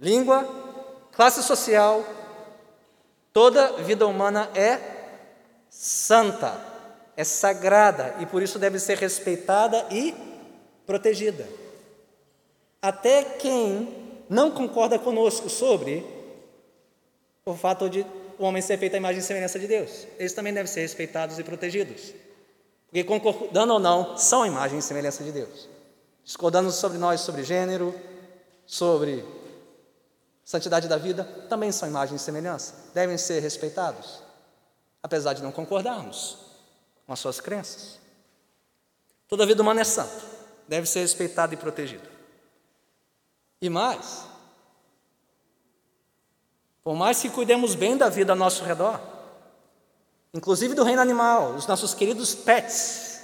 língua, 0.00 0.48
classe 1.12 1.42
social, 1.42 2.02
toda 3.30 3.82
vida 3.82 4.06
humana 4.06 4.48
é 4.54 4.80
santa, 5.68 6.58
é 7.14 7.24
sagrada 7.24 8.14
e 8.20 8.24
por 8.24 8.42
isso 8.42 8.58
deve 8.58 8.78
ser 8.78 8.96
respeitada 8.96 9.86
e 9.90 10.14
protegida. 10.86 11.46
Até 12.80 13.22
quem 13.22 14.24
não 14.30 14.50
concorda 14.50 14.98
conosco 14.98 15.50
sobre 15.50 16.06
o 17.44 17.54
fato 17.54 17.90
de 17.90 18.15
o 18.38 18.44
homem 18.44 18.62
ser 18.62 18.78
feito 18.78 18.94
à 18.94 18.96
imagem 18.96 19.20
e 19.20 19.22
semelhança 19.22 19.58
de 19.58 19.66
Deus. 19.66 20.06
Eles 20.18 20.32
também 20.32 20.52
devem 20.52 20.70
ser 20.70 20.80
respeitados 20.80 21.38
e 21.38 21.44
protegidos. 21.44 22.12
Porque, 22.86 23.04
concordando 23.04 23.72
ou 23.72 23.78
não, 23.78 24.16
são 24.16 24.42
a 24.42 24.46
imagem 24.46 24.78
e 24.78 24.82
semelhança 24.82 25.24
de 25.24 25.32
Deus. 25.32 25.68
Discordando 26.24 26.70
sobre 26.70 26.98
nós, 26.98 27.20
sobre 27.20 27.42
gênero, 27.42 27.94
sobre 28.66 29.24
santidade 30.44 30.88
da 30.88 30.96
vida, 30.96 31.24
também 31.48 31.72
são 31.72 31.88
imagem 31.88 32.16
e 32.16 32.18
semelhança. 32.18 32.74
Devem 32.94 33.18
ser 33.18 33.40
respeitados, 33.40 34.22
apesar 35.02 35.32
de 35.34 35.42
não 35.42 35.52
concordarmos 35.52 36.38
com 37.06 37.12
as 37.12 37.18
suas 37.18 37.40
crenças. 37.40 37.98
Toda 39.28 39.46
vida 39.46 39.62
humana 39.62 39.80
é 39.80 39.84
santa, 39.84 40.22
deve 40.68 40.86
ser 40.86 41.00
respeitada 41.00 41.54
e 41.54 41.56
protegida. 41.56 42.08
E 43.60 43.68
mais, 43.68 44.24
por 46.86 46.94
mais 46.94 47.20
que 47.20 47.28
cuidemos 47.28 47.74
bem 47.74 47.96
da 47.96 48.08
vida 48.08 48.32
ao 48.32 48.38
nosso 48.38 48.62
redor, 48.62 49.00
inclusive 50.32 50.72
do 50.72 50.84
reino 50.84 51.02
animal, 51.02 51.54
os 51.54 51.66
nossos 51.66 51.92
queridos 51.92 52.32
pets, 52.32 53.20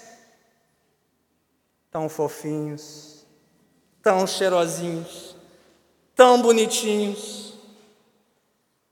tão 1.88 2.08
fofinhos, 2.08 3.24
tão 4.02 4.26
cheirosinhos, 4.26 5.36
tão 6.12 6.42
bonitinhos, 6.42 7.54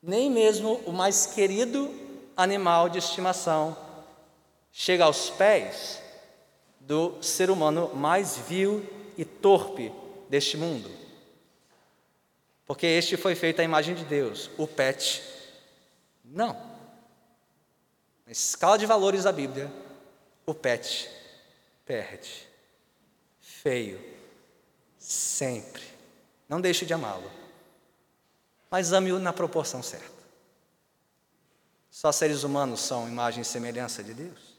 nem 0.01 0.31
mesmo 0.31 0.81
o 0.87 0.93
mais 0.93 1.27
querido 1.27 1.93
animal 2.37 2.89
de 2.89 2.99
estimação 2.99 3.77
chega 4.71 5.05
aos 5.05 5.31
pés 5.31 6.01
do 6.79 7.21
ser 7.21 7.51
humano 7.51 7.91
mais 7.93 8.37
vil 8.37 8.89
e 9.19 9.25
torpe 9.25 9.93
deste 10.29 10.57
mundo. 10.57 10.89
Porque 12.71 12.87
este 12.87 13.17
foi 13.17 13.35
feito 13.35 13.59
à 13.59 13.65
imagem 13.65 13.97
de 13.97 14.05
Deus. 14.05 14.49
O 14.57 14.65
pet, 14.65 15.21
não. 16.25 16.53
Na 18.25 18.31
escala 18.31 18.79
de 18.79 18.87
valores 18.87 19.25
da 19.25 19.33
Bíblia, 19.33 19.69
O 20.47 20.55
pet 20.55 21.11
perde. 21.85 22.49
Feio. 23.41 24.01
Sempre. 25.01 25.83
Não 26.49 26.61
deixe 26.61 26.87
de 26.87 26.95
amá-lo. 26.95 27.29
Mas 28.71 28.93
ame-o 28.93 29.19
na 29.19 29.33
proporção 29.33 29.83
certa. 29.83 30.23
Só 31.91 32.13
seres 32.13 32.45
humanos 32.45 32.83
são 32.83 33.09
imagem 33.09 33.43
e 33.43 33.45
semelhança 33.45 34.01
de 34.01 34.15
Deus. 34.15 34.57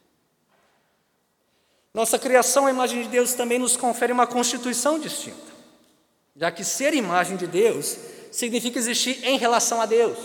Nossa 1.94 2.20
criação, 2.20 2.66
a 2.66 2.72
imagem 2.72 3.04
de 3.04 3.08
Deus, 3.08 3.34
também 3.36 3.58
nos 3.58 3.78
confere 3.78 4.12
uma 4.12 4.28
constituição 4.28 5.00
distinta, 5.00 5.51
já 6.36 6.52
que 6.52 6.64
ser 6.64 6.94
imagem 6.94 7.38
de 7.38 7.48
Deus 7.48 7.98
significa 8.32 8.80
existir 8.80 9.24
em 9.24 9.38
relação 9.38 9.82
a 9.82 9.86
Deus. 9.86 10.18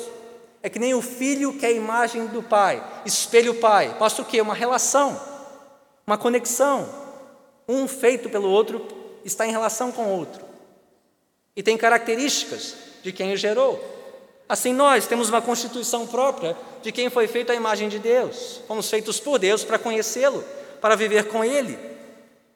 É 0.62 0.68
que 0.68 0.78
nem 0.78 0.94
o 0.94 1.02
filho 1.02 1.52
que 1.52 1.66
é 1.66 1.68
a 1.68 1.72
imagem 1.72 2.26
do 2.26 2.42
pai, 2.42 2.82
espelha 3.04 3.50
o 3.50 3.56
pai. 3.56 3.94
Mostra 3.98 4.22
o 4.22 4.26
quê? 4.26 4.40
Uma 4.40 4.54
relação, 4.54 5.20
uma 6.06 6.16
conexão. 6.16 6.88
Um 7.68 7.88
feito 7.88 8.28
pelo 8.28 8.48
outro 8.48 8.86
está 9.24 9.46
em 9.46 9.50
relação 9.50 9.90
com 9.90 10.04
o 10.04 10.18
outro. 10.18 10.44
E 11.54 11.62
tem 11.62 11.76
características 11.76 12.76
de 13.02 13.12
quem 13.12 13.32
o 13.32 13.36
gerou. 13.36 13.82
Assim, 14.48 14.72
nós 14.72 15.06
temos 15.06 15.28
uma 15.28 15.42
constituição 15.42 16.06
própria 16.06 16.56
de 16.82 16.92
quem 16.92 17.10
foi 17.10 17.26
feito 17.26 17.50
a 17.50 17.54
imagem 17.54 17.88
de 17.88 17.98
Deus. 17.98 18.60
Fomos 18.68 18.88
feitos 18.88 19.18
por 19.18 19.38
Deus 19.38 19.64
para 19.64 19.78
conhecê-lo, 19.78 20.44
para 20.80 20.94
viver 20.94 21.26
com 21.26 21.44
Ele, 21.44 21.76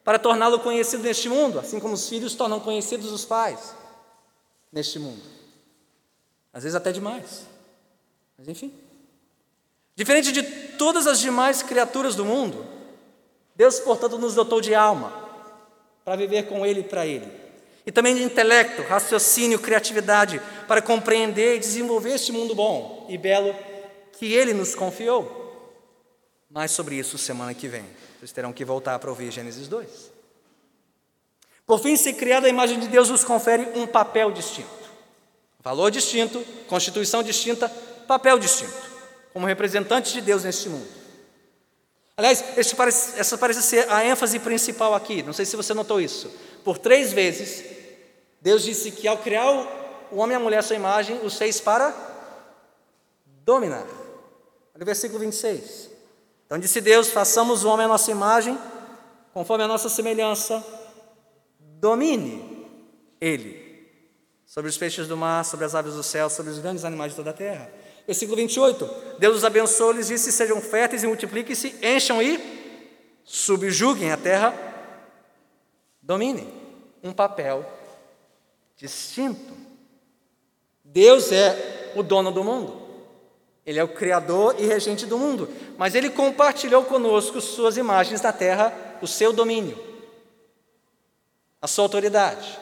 para 0.03 0.17
torná-lo 0.17 0.59
conhecido 0.59 1.03
neste 1.03 1.29
mundo, 1.29 1.59
assim 1.59 1.79
como 1.79 1.93
os 1.93 2.07
filhos 2.09 2.33
tornam 2.33 2.59
conhecidos 2.59 3.11
os 3.11 3.25
pais 3.25 3.75
neste 4.71 4.97
mundo. 4.97 5.21
Às 6.53 6.63
vezes 6.63 6.75
até 6.75 6.91
demais. 6.91 7.45
Mas 8.37 8.47
enfim. 8.47 8.73
Diferente 9.95 10.31
de 10.31 10.43
todas 10.77 11.05
as 11.05 11.19
demais 11.19 11.61
criaturas 11.61 12.15
do 12.15 12.25
mundo, 12.25 12.65
Deus, 13.55 13.79
portanto, 13.79 14.17
nos 14.17 14.33
dotou 14.33 14.59
de 14.59 14.73
alma 14.73 15.13
para 16.03 16.15
viver 16.15 16.47
com 16.47 16.65
Ele 16.65 16.79
e 16.79 16.83
para 16.83 17.05
Ele. 17.05 17.31
E 17.85 17.91
também 17.91 18.15
de 18.15 18.23
intelecto, 18.23 18.81
raciocínio, 18.83 19.59
criatividade 19.59 20.41
para 20.67 20.81
compreender 20.81 21.55
e 21.55 21.59
desenvolver 21.59 22.13
este 22.13 22.31
mundo 22.31 22.55
bom 22.55 23.05
e 23.09 23.17
belo 23.17 23.55
que 24.13 24.33
Ele 24.33 24.53
nos 24.53 24.73
confiou. 24.73 25.39
Mais 26.49 26.71
sobre 26.71 26.95
isso 26.95 27.17
semana 27.17 27.53
que 27.53 27.67
vem. 27.67 27.85
Vocês 28.21 28.31
terão 28.31 28.53
que 28.53 28.63
voltar 28.63 28.99
para 28.99 29.09
ouvir 29.09 29.31
Gênesis 29.31 29.67
2. 29.67 30.11
Por 31.65 31.79
fim, 31.79 31.97
ser 31.97 32.13
criado 32.13 32.45
a 32.45 32.49
imagem 32.49 32.79
de 32.79 32.87
Deus 32.87 33.09
nos 33.09 33.23
confere 33.23 33.67
um 33.73 33.87
papel 33.87 34.29
distinto. 34.29 34.69
Valor 35.59 35.89
distinto, 35.89 36.45
constituição 36.67 37.23
distinta, 37.23 37.67
papel 38.07 38.37
distinto, 38.37 38.77
como 39.33 39.47
representantes 39.47 40.13
de 40.13 40.21
Deus 40.21 40.43
neste 40.43 40.69
mundo. 40.69 40.87
Aliás, 42.15 42.43
parece, 42.77 43.19
essa 43.19 43.39
parece 43.39 43.63
ser 43.63 43.91
a 43.91 44.05
ênfase 44.05 44.37
principal 44.37 44.93
aqui, 44.93 45.23
não 45.23 45.33
sei 45.33 45.43
se 45.43 45.55
você 45.55 45.73
notou 45.73 45.99
isso. 45.99 46.31
Por 46.63 46.77
três 46.77 47.11
vezes, 47.11 47.65
Deus 48.39 48.61
disse 48.61 48.91
que 48.91 49.07
ao 49.07 49.17
criar 49.17 49.49
o 50.11 50.17
homem 50.17 50.35
e 50.35 50.39
a 50.39 50.39
mulher 50.39 50.59
à 50.59 50.61
sua 50.61 50.75
imagem, 50.75 51.19
os 51.23 51.39
fez 51.39 51.59
para 51.59 51.91
dominar. 53.43 53.87
Olha 54.75 54.83
o 54.83 54.85
versículo 54.85 55.21
26. 55.21 55.90
Então 56.51 56.59
disse 56.59 56.81
Deus: 56.81 57.07
façamos 57.07 57.63
o 57.63 57.69
homem 57.69 57.85
à 57.85 57.87
nossa 57.87 58.11
imagem, 58.11 58.59
conforme 59.33 59.63
a 59.63 59.67
nossa 59.69 59.87
semelhança, 59.87 60.61
domine 61.57 62.67
ele 63.21 63.87
sobre 64.45 64.69
os 64.69 64.77
peixes 64.77 65.07
do 65.07 65.15
mar, 65.15 65.45
sobre 65.45 65.65
as 65.65 65.73
aves 65.73 65.93
do 65.93 66.03
céu, 66.03 66.29
sobre 66.29 66.51
os 66.51 66.59
grandes 66.59 66.83
animais 66.83 67.13
de 67.13 67.15
toda 67.15 67.29
a 67.29 67.33
terra. 67.33 67.71
Versículo 68.05 68.35
28. 68.35 68.89
Deus 69.17 69.37
os 69.37 69.45
abençoou, 69.45 69.93
lhes 69.93 70.07
disse: 70.07 70.29
sejam 70.29 70.59
férteis 70.59 71.03
e 71.03 71.07
multipliquem-se, 71.07 71.73
encham 71.81 72.21
e 72.21 72.37
subjuguem 73.23 74.11
a 74.11 74.17
terra, 74.17 74.53
domine. 76.01 76.53
Um 77.01 77.13
papel 77.13 77.65
distinto. 78.75 79.53
Deus 80.83 81.31
é 81.31 81.93
o 81.95 82.03
dono 82.03 82.29
do 82.29 82.43
mundo. 82.43 82.80
Ele 83.65 83.79
é 83.79 83.83
o 83.83 83.87
Criador 83.87 84.55
e 84.57 84.65
regente 84.65 85.05
do 85.05 85.17
mundo, 85.17 85.47
mas 85.77 85.93
ele 85.93 86.09
compartilhou 86.09 86.83
conosco 86.83 87.39
suas 87.39 87.77
imagens 87.77 88.19
da 88.19 88.33
terra, 88.33 88.73
o 89.01 89.07
seu 89.07 89.31
domínio, 89.31 89.77
a 91.61 91.67
sua 91.67 91.85
autoridade. 91.85 92.59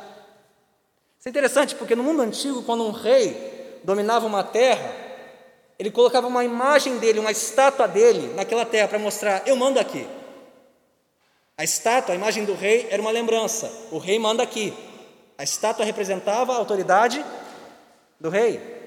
Isso 1.18 1.28
é 1.28 1.30
interessante 1.30 1.76
porque 1.76 1.96
no 1.96 2.04
mundo 2.04 2.22
antigo, 2.22 2.64
quando 2.64 2.84
um 2.84 2.92
rei 2.92 3.80
dominava 3.84 4.26
uma 4.26 4.44
terra, 4.44 4.94
ele 5.78 5.90
colocava 5.90 6.28
uma 6.28 6.44
imagem 6.44 6.98
dele, 6.98 7.20
uma 7.20 7.32
estátua 7.32 7.88
dele 7.88 8.34
naquela 8.36 8.66
terra 8.66 8.90
para 8.90 9.00
mostrar: 9.00 9.44
eu 9.46 9.56
mando 9.56 9.80
aqui. 9.80 10.06
A 11.58 11.64
estátua, 11.64 12.14
a 12.14 12.16
imagem 12.16 12.46
do 12.46 12.54
rei, 12.54 12.88
era 12.90 13.02
uma 13.02 13.12
lembrança: 13.12 13.72
o 13.92 13.98
rei 13.98 14.20
manda 14.20 14.44
aqui. 14.44 14.74
A 15.38 15.44
estátua 15.44 15.86
representava 15.86 16.54
a 16.54 16.58
autoridade 16.58 17.24
do 18.20 18.30
rei. 18.30 18.79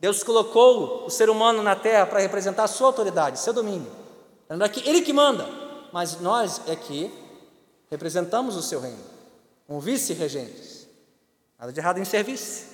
Deus 0.00 0.22
colocou 0.22 1.04
o 1.04 1.10
ser 1.10 1.28
humano 1.28 1.62
na 1.62 1.76
terra 1.76 2.06
para 2.06 2.20
representar 2.20 2.64
a 2.64 2.68
sua 2.68 2.86
autoridade, 2.86 3.38
seu 3.38 3.52
domínio. 3.52 3.90
Que 4.72 4.88
Ele 4.88 5.02
que 5.02 5.12
manda, 5.12 5.46
mas 5.92 6.18
nós 6.20 6.66
é 6.66 6.74
que 6.74 7.12
representamos 7.90 8.56
o 8.56 8.62
seu 8.62 8.80
reino, 8.80 9.04
como 9.66 9.80
vice-regentes. 9.80 10.88
Nada 11.58 11.72
de 11.72 11.78
errado 11.78 11.98
em 11.98 12.04
ser 12.04 12.24
vice. 12.24 12.66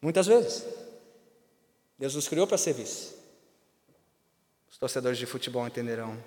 Muitas 0.00 0.26
vezes. 0.26 0.64
Deus 1.96 2.16
nos 2.16 2.26
criou 2.26 2.46
para 2.46 2.58
ser 2.58 2.72
vice. 2.72 3.14
Os 4.68 4.76
torcedores 4.76 5.18
de 5.18 5.26
futebol 5.26 5.64
entenderão, 5.64 6.20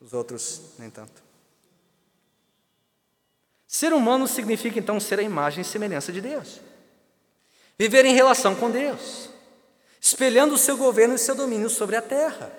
os 0.00 0.12
outros 0.12 0.60
nem 0.78 0.88
tanto. 0.88 1.20
Ser 3.66 3.92
humano 3.92 4.28
significa 4.28 4.78
então 4.78 5.00
ser 5.00 5.18
a 5.18 5.22
imagem 5.22 5.62
e 5.62 5.64
semelhança 5.64 6.12
de 6.12 6.20
Deus. 6.20 6.60
Viver 7.78 8.04
em 8.04 8.14
relação 8.14 8.54
com 8.54 8.70
Deus, 8.70 9.28
espelhando 10.00 10.54
o 10.54 10.58
seu 10.58 10.76
governo 10.76 11.14
e 11.14 11.18
seu 11.18 11.34
domínio 11.34 11.68
sobre 11.68 11.96
a 11.96 12.02
terra. 12.02 12.50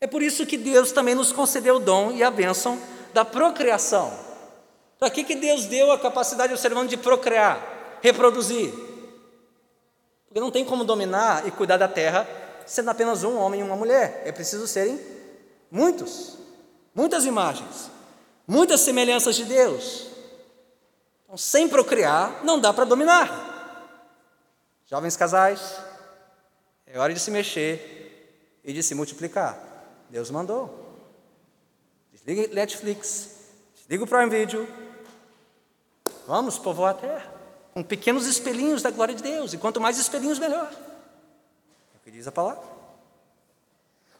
É 0.00 0.06
por 0.06 0.22
isso 0.22 0.46
que 0.46 0.56
Deus 0.56 0.92
também 0.92 1.14
nos 1.14 1.32
concedeu 1.32 1.76
o 1.76 1.80
dom 1.80 2.12
e 2.12 2.22
a 2.22 2.30
bênção 2.30 2.80
da 3.14 3.24
procriação. 3.24 4.12
Para 4.98 5.10
que, 5.10 5.24
que 5.24 5.34
Deus 5.34 5.64
deu 5.64 5.90
a 5.90 5.98
capacidade 5.98 6.52
ao 6.52 6.58
ser 6.58 6.72
humano 6.72 6.88
de 6.88 6.96
procriar, 6.96 7.98
reproduzir? 8.02 8.72
Porque 10.26 10.40
não 10.40 10.50
tem 10.50 10.64
como 10.64 10.84
dominar 10.84 11.46
e 11.46 11.50
cuidar 11.50 11.78
da 11.78 11.88
terra 11.88 12.28
sendo 12.66 12.90
apenas 12.90 13.24
um 13.24 13.36
homem 13.36 13.60
e 13.60 13.62
uma 13.64 13.76
mulher. 13.76 14.22
É 14.24 14.30
preciso 14.30 14.66
serem 14.66 15.00
muitos, 15.70 16.36
muitas 16.94 17.24
imagens, 17.24 17.90
muitas 18.46 18.80
semelhanças 18.80 19.34
de 19.34 19.44
Deus. 19.44 20.06
Então, 21.24 21.36
sem 21.36 21.68
procriar, 21.68 22.44
não 22.44 22.60
dá 22.60 22.72
para 22.72 22.84
dominar. 22.84 23.49
Jovens 24.90 25.16
casais, 25.16 25.76
é 26.84 26.98
hora 26.98 27.14
de 27.14 27.20
se 27.20 27.30
mexer 27.30 28.58
e 28.64 28.72
de 28.72 28.82
se 28.82 28.92
multiplicar. 28.92 29.56
Deus 30.10 30.32
mandou. 30.32 30.98
Desliga 32.12 32.52
Netflix, 32.52 33.36
desliga 33.76 34.02
o 34.02 34.06
Prime 34.08 34.28
Video. 34.28 34.66
Vamos 36.26 36.58
povoar 36.58 36.90
a 36.90 36.98
terra 36.98 37.32
com 37.72 37.84
pequenos 37.84 38.26
espelhinhos 38.26 38.82
da 38.82 38.90
glória 38.90 39.14
de 39.14 39.22
Deus. 39.22 39.52
E 39.52 39.58
quanto 39.58 39.80
mais 39.80 39.96
espelhinhos, 39.96 40.40
melhor. 40.40 40.68
É 40.72 41.96
o 41.96 42.00
que 42.02 42.10
diz 42.10 42.26
a 42.26 42.32
palavra. 42.32 42.64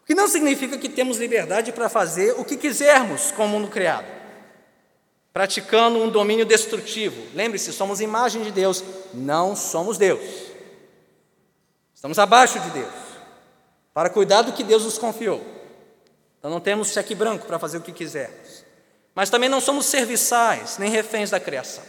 O 0.01 0.07
que 0.07 0.15
não 0.15 0.29
significa 0.29 0.79
que 0.79 0.89
temos 0.89 1.19
liberdade 1.19 1.73
para 1.73 1.89
fazer 1.89 2.39
o 2.39 2.45
que 2.45 2.57
quisermos 2.57 3.33
com 3.33 3.45
o 3.45 3.49
mundo 3.49 3.67
criado, 3.67 4.07
praticando 5.33 5.99
um 5.99 6.09
domínio 6.09 6.47
destrutivo. 6.47 7.21
Lembre-se, 7.35 7.73
somos 7.73 8.01
imagem 8.01 8.45
de 8.45 8.53
Deus, 8.53 8.85
não 9.13 9.57
somos 9.57 9.99
Deus. 9.99 10.50
Estamos 12.01 12.19
abaixo 12.19 12.59
de 12.59 12.71
Deus, 12.71 12.95
para 13.93 14.09
cuidar 14.09 14.41
do 14.41 14.55
que 14.55 14.65
Deus 14.65 14.85
nos 14.85 14.97
confiou. 14.97 15.45
Então 16.39 16.51
não 16.51 16.59
temos 16.59 16.95
cheque 16.95 17.15
branco 17.15 17.47
para 17.47 17.59
fazer 17.59 17.77
o 17.77 17.83
que 17.83 17.93
quisermos. 17.93 18.65
Mas 19.15 19.29
também 19.29 19.51
não 19.51 19.61
somos 19.61 19.85
serviçais, 19.85 20.79
nem 20.79 20.89
reféns 20.91 21.29
da 21.29 21.39
criação. 21.39 21.85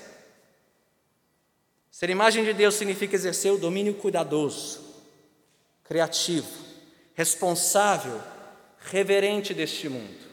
Ser 1.90 2.10
imagem 2.10 2.44
de 2.44 2.52
Deus 2.52 2.76
significa 2.76 3.16
exercer 3.16 3.54
o 3.54 3.58
domínio 3.58 3.94
cuidadoso, 3.94 4.82
criativo, 5.86 6.60
responsável, 7.14 8.20
reverente 8.80 9.54
deste 9.54 9.88
mundo. 9.88 10.28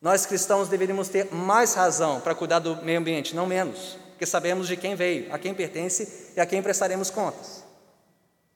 Nós 0.00 0.24
cristãos 0.24 0.70
deveríamos 0.70 1.10
ter 1.10 1.30
mais 1.30 1.74
razão 1.74 2.22
para 2.22 2.34
cuidar 2.34 2.60
do 2.60 2.76
meio 2.76 3.00
ambiente, 3.00 3.36
não 3.36 3.44
menos, 3.44 3.98
porque 4.12 4.24
sabemos 4.24 4.66
de 4.66 4.78
quem 4.78 4.94
veio, 4.94 5.30
a 5.30 5.38
quem 5.38 5.52
pertence 5.52 6.32
e 6.34 6.40
a 6.40 6.46
quem 6.46 6.62
prestaremos 6.62 7.10
contas. 7.10 7.61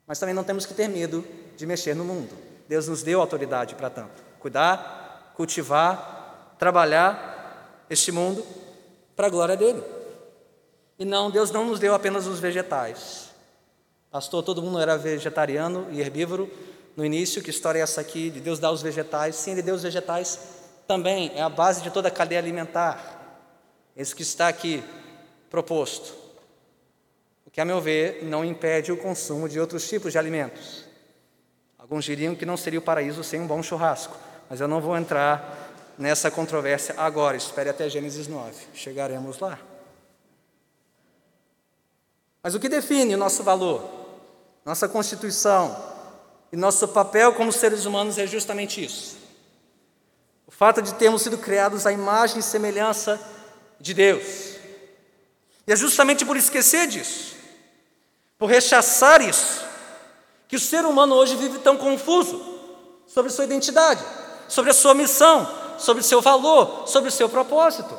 Mas 0.06 0.18
também 0.18 0.34
não 0.34 0.44
temos 0.44 0.64
que 0.64 0.74
ter 0.74 0.88
medo 0.88 1.24
de 1.56 1.66
mexer 1.66 1.94
no 1.94 2.04
mundo. 2.04 2.30
Deus 2.68 2.88
nos 2.88 3.02
deu 3.02 3.20
autoridade 3.20 3.74
para 3.74 3.90
tanto. 3.90 4.22
Cuidar, 4.38 5.32
cultivar, 5.34 6.54
trabalhar 6.58 7.84
este 7.90 8.12
mundo 8.12 8.44
para 9.14 9.26
a 9.26 9.30
glória 9.30 9.56
dele. 9.56 9.82
E 10.98 11.04
não, 11.04 11.30
Deus 11.30 11.50
não 11.50 11.64
nos 11.66 11.78
deu 11.78 11.94
apenas 11.94 12.26
os 12.26 12.38
vegetais. 12.38 13.30
Pastor, 14.10 14.42
todo 14.42 14.62
mundo 14.62 14.78
era 14.78 14.96
vegetariano 14.96 15.86
e 15.90 16.00
herbívoro, 16.00 16.50
no 16.96 17.04
início 17.04 17.42
que 17.42 17.50
história 17.50 17.80
é 17.80 17.82
essa 17.82 18.00
aqui 18.00 18.30
de 18.30 18.40
Deus 18.40 18.58
dar 18.58 18.70
os 18.70 18.80
vegetais. 18.80 19.36
Sim, 19.36 19.52
Ele 19.52 19.62
deu 19.62 19.74
os 19.74 19.82
vegetais 19.82 20.38
também, 20.86 21.32
é 21.34 21.42
a 21.42 21.48
base 21.48 21.82
de 21.82 21.90
toda 21.90 22.08
a 22.08 22.10
cadeia 22.10 22.40
alimentar. 22.40 23.42
Isso 23.94 24.16
que 24.16 24.22
está 24.22 24.48
aqui 24.48 24.82
proposto. 25.50 26.25
Que, 27.56 27.60
a 27.62 27.64
meu 27.64 27.80
ver, 27.80 28.22
não 28.22 28.44
impede 28.44 28.92
o 28.92 28.98
consumo 28.98 29.48
de 29.48 29.58
outros 29.58 29.88
tipos 29.88 30.12
de 30.12 30.18
alimentos. 30.18 30.84
Alguns 31.78 32.04
diriam 32.04 32.34
que 32.34 32.44
não 32.44 32.54
seria 32.54 32.78
o 32.78 32.82
paraíso 32.82 33.24
sem 33.24 33.40
um 33.40 33.46
bom 33.46 33.62
churrasco, 33.62 34.14
mas 34.50 34.60
eu 34.60 34.68
não 34.68 34.78
vou 34.78 34.94
entrar 34.94 35.72
nessa 35.96 36.30
controvérsia 36.30 36.94
agora, 36.98 37.34
espere 37.34 37.70
até 37.70 37.88
Gênesis 37.88 38.28
9, 38.28 38.54
chegaremos 38.74 39.38
lá. 39.38 39.58
Mas 42.42 42.54
o 42.54 42.60
que 42.60 42.68
define 42.68 43.14
o 43.14 43.18
nosso 43.18 43.42
valor, 43.42 43.90
nossa 44.62 44.86
constituição 44.86 45.82
e 46.52 46.56
nosso 46.58 46.86
papel 46.88 47.32
como 47.32 47.50
seres 47.50 47.86
humanos 47.86 48.18
é 48.18 48.26
justamente 48.26 48.84
isso. 48.84 49.16
O 50.46 50.50
fato 50.50 50.82
de 50.82 50.92
termos 50.92 51.22
sido 51.22 51.38
criados 51.38 51.86
à 51.86 51.90
imagem 51.90 52.40
e 52.40 52.42
semelhança 52.42 53.18
de 53.80 53.94
Deus. 53.94 54.56
E 55.66 55.72
é 55.72 55.76
justamente 55.76 56.22
por 56.22 56.36
esquecer 56.36 56.86
disso, 56.86 57.35
por 58.38 58.46
rechaçar 58.46 59.20
isso, 59.20 59.64
que 60.48 60.56
o 60.56 60.60
ser 60.60 60.84
humano 60.84 61.14
hoje 61.14 61.36
vive 61.36 61.58
tão 61.58 61.76
confuso 61.76 62.40
sobre 63.06 63.30
sua 63.30 63.44
identidade, 63.44 64.04
sobre 64.48 64.70
a 64.70 64.74
sua 64.74 64.94
missão, 64.94 65.48
sobre 65.78 66.00
o 66.00 66.04
seu 66.04 66.20
valor, 66.20 66.86
sobre 66.86 67.08
o 67.08 67.12
seu 67.12 67.28
propósito. 67.28 67.96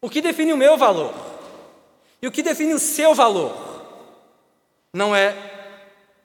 O 0.00 0.10
que 0.10 0.20
define 0.20 0.52
o 0.52 0.56
meu 0.56 0.76
valor? 0.76 1.12
E 2.20 2.26
o 2.26 2.32
que 2.32 2.42
define 2.42 2.74
o 2.74 2.78
seu 2.78 3.14
valor? 3.14 3.54
Não 4.92 5.14
é 5.14 5.36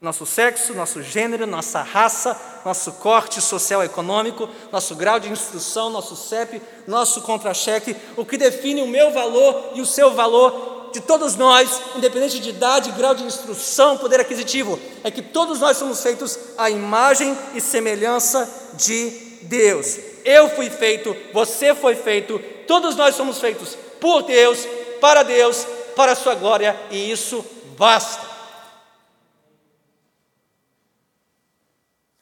nosso 0.01 0.25
sexo, 0.25 0.73
nosso 0.73 1.01
gênero, 1.01 1.47
nossa 1.47 1.81
raça, 1.81 2.39
nosso 2.65 2.91
corte 2.93 3.39
social 3.39 3.81
econômico, 3.83 4.49
nosso 4.71 4.95
grau 4.95 5.17
de 5.19 5.29
instrução, 5.29 5.89
nosso 5.89 6.15
CEP, 6.15 6.61
nosso 6.85 7.21
contra-cheque. 7.21 7.95
O 8.17 8.25
que 8.25 8.37
define 8.37 8.81
o 8.81 8.87
meu 8.87 9.11
valor 9.11 9.71
e 9.75 9.81
o 9.81 9.85
seu 9.85 10.13
valor 10.13 10.72
de 10.93 11.01
todos 11.01 11.35
nós, 11.35 11.81
independente 11.95 12.39
de 12.39 12.51
idade, 12.51 12.91
grau 12.91 13.15
de 13.15 13.23
instrução, 13.23 13.97
poder 13.97 14.19
aquisitivo, 14.19 14.79
é 15.03 15.09
que 15.09 15.23
todos 15.23 15.59
nós 15.59 15.75
somos 15.75 16.01
feitos 16.01 16.37
à 16.55 16.69
imagem 16.69 17.35
e 17.55 17.59
semelhança 17.59 18.47
de 18.75 19.09
Deus. 19.41 19.97
Eu 20.23 20.49
fui 20.51 20.69
feito, 20.69 21.15
você 21.33 21.73
foi 21.73 21.95
feito, 21.95 22.39
todos 22.67 22.95
nós 22.95 23.15
somos 23.15 23.39
feitos 23.39 23.75
por 23.99 24.21
Deus, 24.21 24.59
para 25.01 25.23
Deus, 25.23 25.65
para 25.95 26.11
a 26.11 26.15
Sua 26.15 26.35
glória, 26.35 26.79
e 26.91 27.11
isso 27.11 27.43
basta. 27.75 28.31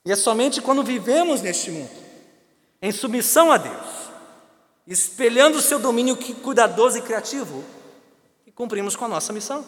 E 0.05 0.11
é 0.13 0.15
somente 0.15 0.61
quando 0.61 0.81
vivemos 0.81 1.41
neste 1.41 1.69
mundo, 1.71 1.91
em 2.81 2.91
submissão 2.91 3.51
a 3.51 3.57
Deus, 3.57 3.85
espelhando 4.87 5.57
o 5.57 5.61
seu 5.61 5.77
domínio 5.77 6.17
cuidadoso 6.41 6.97
e 6.97 7.01
criativo, 7.01 7.63
que 8.51 8.55
cumprimos 8.55 8.97
com 8.97 9.05
a 9.05 9.07
nossa 9.07 9.31
missão. 9.31 9.65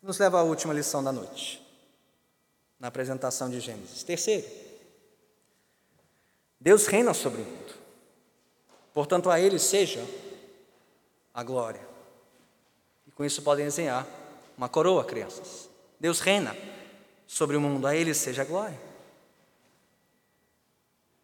Nos 0.00 0.18
leva 0.18 0.38
à 0.38 0.42
última 0.42 0.72
lição 0.72 1.02
da 1.02 1.12
noite 1.12 1.60
na 2.78 2.88
apresentação 2.88 3.50
de 3.50 3.60
Gênesis. 3.60 4.02
Terceiro, 4.02 4.48
Deus 6.60 6.86
reina 6.86 7.12
sobre 7.12 7.42
o 7.42 7.44
mundo. 7.44 7.74
Portanto, 8.94 9.30
a 9.30 9.40
Ele 9.40 9.58
seja 9.58 10.04
a 11.34 11.42
glória. 11.42 11.80
E 13.06 13.10
com 13.10 13.24
isso 13.24 13.42
podem 13.42 13.64
desenhar 13.64 14.06
uma 14.56 14.68
coroa, 14.68 15.04
crianças. 15.04 15.68
Deus 15.98 16.20
reina 16.20 16.56
sobre 17.26 17.56
o 17.56 17.60
mundo, 17.60 17.86
a 17.86 17.94
Ele 17.94 18.14
seja 18.14 18.42
a 18.42 18.44
glória. 18.44 18.78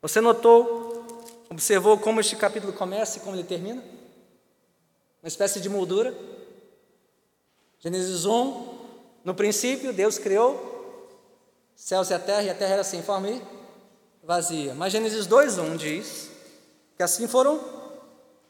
Você 0.00 0.20
notou, 0.20 1.04
observou 1.50 1.98
como 1.98 2.20
este 2.20 2.36
capítulo 2.36 2.72
começa 2.72 3.18
e 3.18 3.20
como 3.20 3.36
ele 3.36 3.44
termina? 3.44 3.82
Uma 5.23 5.29
espécie 5.29 5.61
de 5.61 5.69
moldura. 5.69 6.14
Gênesis 7.81 8.25
1, 8.25 8.79
no 9.25 9.35
princípio, 9.35 9.93
Deus 9.93 10.19
criou 10.19 10.69
céus 11.75 12.11
e 12.11 12.14
a 12.14 12.19
terra, 12.19 12.43
e 12.43 12.51
a 12.51 12.55
terra 12.55 12.75
era 12.75 12.85
sem 12.85 13.03
forma 13.03 13.29
e 13.31 13.43
vazia. 14.23 14.75
Mas 14.75 14.93
Gênesis 14.93 15.27
2:1 15.27 15.77
diz 15.77 16.31
que 16.97 17.03
assim 17.03 17.29
foram 17.29 17.61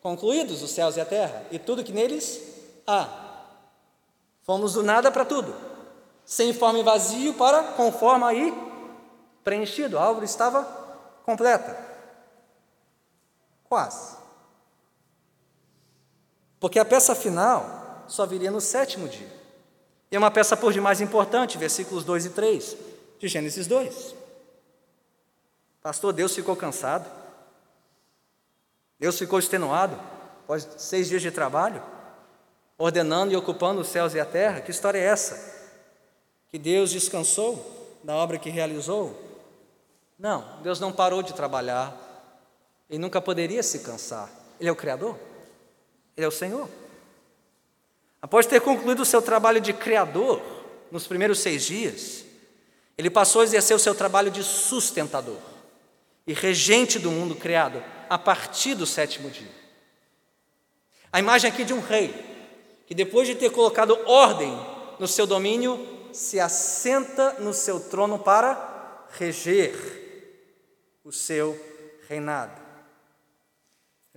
concluídos 0.00 0.62
os 0.62 0.70
céus 0.70 0.96
e 0.96 1.00
a 1.00 1.04
terra, 1.04 1.44
e 1.50 1.58
tudo 1.58 1.84
que 1.84 1.92
neles 1.92 2.40
há. 2.86 3.26
Fomos 4.42 4.72
do 4.72 4.82
nada 4.82 5.10
para 5.10 5.24
tudo, 5.24 5.54
sem 6.24 6.54
forma 6.54 6.78
e 6.78 6.82
vazio 6.82 7.34
para 7.34 7.62
com 7.72 7.92
forma 7.92 8.32
e 8.32 8.52
preenchido. 9.44 9.98
A 9.98 10.10
obra 10.10 10.24
estava 10.24 10.64
completa. 11.24 11.76
Quase. 13.68 14.16
Porque 16.60 16.78
a 16.78 16.84
peça 16.84 17.14
final 17.14 18.04
só 18.08 18.26
viria 18.26 18.50
no 18.50 18.60
sétimo 18.60 19.08
dia. 19.08 19.28
E 20.10 20.16
é 20.16 20.18
uma 20.18 20.30
peça 20.30 20.56
por 20.56 20.72
demais 20.72 21.00
importante, 21.00 21.58
versículos 21.58 22.04
2 22.04 22.26
e 22.26 22.30
3 22.30 22.76
de 23.18 23.28
Gênesis 23.28 23.66
2. 23.66 24.14
Pastor, 25.82 26.12
Deus 26.12 26.34
ficou 26.34 26.56
cansado. 26.56 27.10
Deus 28.98 29.18
ficou 29.18 29.38
extenuado 29.38 29.98
após 30.44 30.66
seis 30.78 31.08
dias 31.08 31.22
de 31.22 31.30
trabalho, 31.30 31.82
ordenando 32.76 33.32
e 33.32 33.36
ocupando 33.36 33.80
os 33.80 33.88
céus 33.88 34.14
e 34.14 34.20
a 34.20 34.24
terra. 34.24 34.60
Que 34.60 34.70
história 34.70 34.98
é 34.98 35.04
essa? 35.04 35.56
Que 36.48 36.58
Deus 36.58 36.90
descansou 36.90 37.98
da 38.02 38.14
obra 38.14 38.38
que 38.38 38.50
realizou? 38.50 39.16
Não, 40.18 40.60
Deus 40.62 40.80
não 40.80 40.92
parou 40.92 41.22
de 41.22 41.34
trabalhar. 41.34 41.94
Ele 42.88 42.98
nunca 42.98 43.20
poderia 43.20 43.62
se 43.62 43.80
cansar. 43.80 44.28
Ele 44.58 44.68
é 44.68 44.72
o 44.72 44.76
Criador. 44.76 45.16
Ele 46.18 46.24
é 46.24 46.28
o 46.28 46.32
Senhor. 46.32 46.68
Após 48.20 48.44
ter 48.44 48.60
concluído 48.60 49.02
o 49.02 49.04
seu 49.04 49.22
trabalho 49.22 49.60
de 49.60 49.72
Criador, 49.72 50.42
nos 50.90 51.06
primeiros 51.06 51.38
seis 51.38 51.64
dias, 51.64 52.24
ele 52.98 53.08
passou 53.08 53.40
a 53.40 53.44
exercer 53.44 53.76
o 53.76 53.78
seu 53.78 53.94
trabalho 53.94 54.28
de 54.28 54.42
sustentador 54.42 55.38
e 56.26 56.32
regente 56.32 56.98
do 56.98 57.12
mundo 57.12 57.36
criado 57.36 57.80
a 58.10 58.18
partir 58.18 58.74
do 58.74 58.84
sétimo 58.84 59.30
dia. 59.30 59.46
A 61.12 61.20
imagem 61.20 61.48
aqui 61.48 61.64
de 61.64 61.72
um 61.72 61.80
rei 61.80 62.12
que, 62.84 62.96
depois 62.96 63.28
de 63.28 63.36
ter 63.36 63.50
colocado 63.50 63.96
ordem 64.04 64.52
no 64.98 65.06
seu 65.06 65.24
domínio, 65.24 66.10
se 66.12 66.40
assenta 66.40 67.34
no 67.34 67.54
seu 67.54 67.78
trono 67.78 68.18
para 68.18 69.06
reger 69.12 69.72
o 71.04 71.12
seu 71.12 71.56
reinado. 72.08 72.67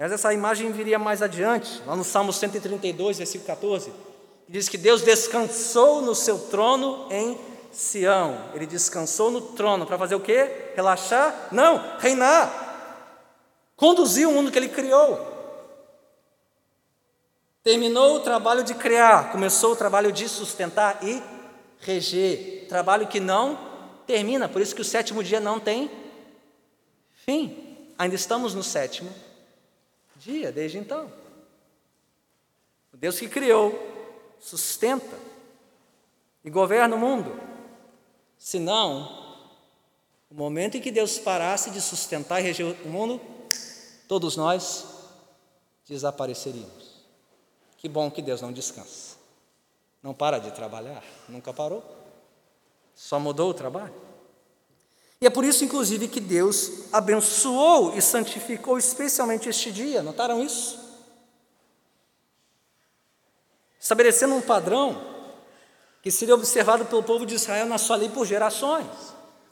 Mas 0.01 0.11
essa 0.11 0.33
imagem 0.33 0.71
viria 0.71 0.97
mais 0.97 1.21
adiante, 1.21 1.79
lá 1.85 1.95
no 1.95 2.03
Salmo 2.03 2.33
132, 2.33 3.19
versículo 3.19 3.45
14, 3.45 3.91
que 4.47 4.51
diz 4.51 4.67
que 4.67 4.75
Deus 4.75 5.03
descansou 5.03 6.01
no 6.01 6.15
seu 6.15 6.39
trono 6.39 7.07
em 7.11 7.37
Sião, 7.71 8.49
ele 8.55 8.65
descansou 8.65 9.29
no 9.29 9.41
trono 9.41 9.85
para 9.85 9.99
fazer 9.99 10.15
o 10.15 10.19
quê? 10.19 10.71
Relaxar? 10.75 11.49
Não, 11.51 11.99
reinar. 11.99 13.21
Conduzir 13.75 14.27
o 14.27 14.31
mundo 14.31 14.51
que 14.51 14.57
ele 14.57 14.69
criou. 14.69 15.19
Terminou 17.63 18.15
o 18.15 18.21
trabalho 18.21 18.63
de 18.63 18.73
criar, 18.73 19.31
começou 19.31 19.73
o 19.73 19.75
trabalho 19.75 20.11
de 20.11 20.27
sustentar 20.27 20.97
e 21.03 21.21
reger. 21.79 22.65
Trabalho 22.67 23.05
que 23.05 23.19
não 23.19 23.55
termina, 24.07 24.49
por 24.49 24.63
isso 24.63 24.73
que 24.73 24.81
o 24.81 24.85
sétimo 24.85 25.23
dia 25.23 25.39
não 25.39 25.59
tem 25.59 25.91
fim. 27.23 27.77
Ainda 27.99 28.15
estamos 28.15 28.55
no 28.55 28.63
sétimo 28.63 29.13
dia, 30.21 30.51
desde 30.51 30.77
então. 30.77 31.11
O 32.93 32.97
Deus 32.97 33.19
que 33.19 33.27
criou, 33.27 33.73
sustenta 34.39 35.17
e 36.43 36.49
governa 36.49 36.95
o 36.95 36.99
mundo. 36.99 37.39
Senão, 38.37 39.35
o 40.29 40.35
momento 40.35 40.77
em 40.77 40.81
que 40.81 40.91
Deus 40.91 41.17
parasse 41.17 41.71
de 41.71 41.81
sustentar 41.81 42.39
e 42.39 42.43
reger 42.43 42.65
o 42.85 42.89
mundo, 42.89 43.19
todos 44.07 44.37
nós 44.37 44.85
desapareceríamos. 45.87 47.01
Que 47.77 47.89
bom 47.89 48.11
que 48.11 48.21
Deus 48.21 48.41
não 48.41 48.53
descansa. 48.53 49.17
Não 50.03 50.13
para 50.13 50.39
de 50.39 50.51
trabalhar, 50.51 51.03
nunca 51.27 51.53
parou. 51.53 51.83
Só 52.93 53.19
mudou 53.19 53.49
o 53.49 53.53
trabalho. 53.53 54.10
E 55.21 55.27
é 55.27 55.29
por 55.29 55.45
isso, 55.45 55.63
inclusive, 55.63 56.07
que 56.07 56.19
Deus 56.19 56.91
abençoou 56.91 57.95
e 57.95 58.01
santificou 58.01 58.79
especialmente 58.79 59.47
este 59.47 59.71
dia. 59.71 60.01
Notaram 60.01 60.43
isso? 60.43 60.79
Estabelecendo 63.79 64.33
um 64.33 64.41
padrão 64.41 64.99
que 66.01 66.09
seria 66.09 66.33
observado 66.33 66.85
pelo 66.85 67.03
povo 67.03 67.23
de 67.23 67.35
Israel 67.35 67.67
na 67.67 67.77
sua 67.77 67.97
lei 67.97 68.09
por 68.09 68.25
gerações. 68.25 68.87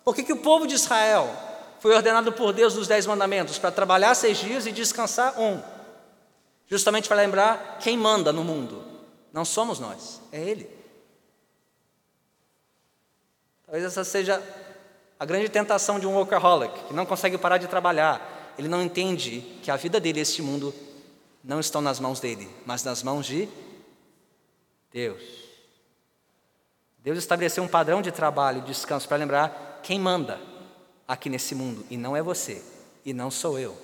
Por 0.03 0.15
que, 0.15 0.23
que 0.23 0.33
o 0.33 0.41
povo 0.41 0.65
de 0.65 0.73
Israel 0.73 1.29
foi 1.79 1.93
ordenado 1.95 2.33
por 2.33 2.51
Deus 2.51 2.73
nos 2.73 2.87
Dez 2.87 3.05
Mandamentos? 3.05 3.59
Para 3.59 3.71
trabalhar 3.71 4.15
seis 4.15 4.39
dias 4.39 4.65
e 4.65 4.71
descansar 4.71 5.39
um. 5.39 5.61
Justamente 6.65 7.07
para 7.07 7.17
lembrar 7.17 7.77
quem 7.79 7.95
manda 7.95 8.33
no 8.33 8.43
mundo. 8.43 8.83
Não 9.31 9.45
somos 9.45 9.79
nós, 9.79 10.19
é 10.31 10.41
Ele. 10.41 10.67
Talvez 13.65 13.85
essa 13.85 14.03
seja 14.03 14.41
a 15.19 15.25
grande 15.25 15.49
tentação 15.49 15.99
de 15.99 16.07
um 16.07 16.15
workaholic, 16.15 16.85
que 16.85 16.93
não 16.93 17.05
consegue 17.05 17.37
parar 17.37 17.57
de 17.57 17.67
trabalhar. 17.67 18.55
Ele 18.57 18.69
não 18.69 18.81
entende 18.81 19.41
que 19.61 19.69
a 19.69 19.75
vida 19.75 19.99
dele 19.99 20.19
e 20.19 20.21
este 20.21 20.41
mundo 20.41 20.73
não 21.43 21.59
estão 21.59 21.81
nas 21.81 21.99
mãos 21.99 22.19
dele, 22.19 22.49
mas 22.65 22.83
nas 22.83 23.03
mãos 23.03 23.25
de 23.25 23.49
Deus. 24.91 25.21
Deus 26.99 27.17
estabeleceu 27.17 27.63
um 27.63 27.67
padrão 27.67 28.01
de 28.01 28.11
trabalho 28.11 28.59
e 28.59 28.61
descanso 28.61 29.07
para 29.07 29.17
lembrar 29.17 29.81
quem 29.83 29.99
manda 29.99 30.39
aqui 31.07 31.29
nesse 31.29 31.53
mundo, 31.53 31.85
e 31.89 31.97
não 31.97 32.15
é 32.15 32.21
você, 32.21 32.63
e 33.03 33.13
não 33.13 33.29
sou 33.29 33.59
eu. 33.59 33.77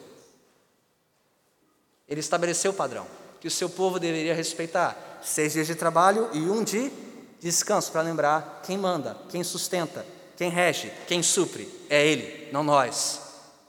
Ele 2.08 2.20
estabeleceu 2.20 2.72
o 2.72 2.76
padrão 2.76 3.08
que 3.42 3.48
o 3.48 3.52
seu 3.52 3.70
povo 3.70 4.00
deveria 4.00 4.34
respeitar: 4.34 5.20
seis 5.22 5.54
dias 5.54 5.68
de 5.68 5.76
trabalho 5.76 6.30
e 6.34 6.40
um 6.50 6.64
de 6.64 6.92
descanso, 7.40 7.92
para 7.92 8.02
lembrar 8.02 8.62
quem 8.64 8.78
manda, 8.78 9.18
quem 9.30 9.44
sustenta, 9.44 10.06
quem 10.36 10.50
rege, 10.50 10.92
quem 11.08 11.24
supre. 11.24 11.70
É 11.90 12.06
Ele, 12.06 12.50
não 12.52 12.64
nós. 12.64 13.22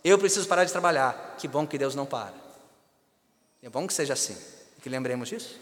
Eu 0.04 0.18
preciso 0.18 0.46
parar 0.48 0.64
de 0.64 0.72
trabalhar. 0.72 1.34
Que 1.38 1.46
bom 1.46 1.66
que 1.66 1.78
Deus 1.78 1.94
não 1.94 2.06
para. 2.06 2.34
É 3.62 3.68
bom 3.68 3.86
que 3.86 3.92
seja 3.92 4.12
assim, 4.12 4.36
que 4.82 4.88
lembremos 4.88 5.28
disso. 5.28 5.58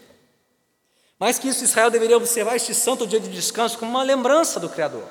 Mais 1.19 1.39
que 1.39 1.47
isso, 1.47 1.63
Israel 1.63 1.89
deveria 1.89 2.17
observar 2.17 2.55
este 2.55 2.73
santo 2.73 3.07
dia 3.07 3.19
de 3.19 3.29
descanso 3.29 3.77
como 3.77 3.91
uma 3.91 4.03
lembrança 4.03 4.59
do 4.59 4.69
Criador, 4.69 5.03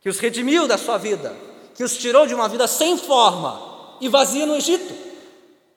que 0.00 0.08
os 0.08 0.18
redimiu 0.18 0.66
da 0.66 0.76
sua 0.76 0.98
vida, 0.98 1.34
que 1.74 1.84
os 1.84 1.96
tirou 1.96 2.26
de 2.26 2.34
uma 2.34 2.48
vida 2.48 2.66
sem 2.66 2.98
forma 2.98 3.96
e 4.00 4.08
vazia 4.08 4.44
no 4.46 4.56
Egito, 4.56 4.92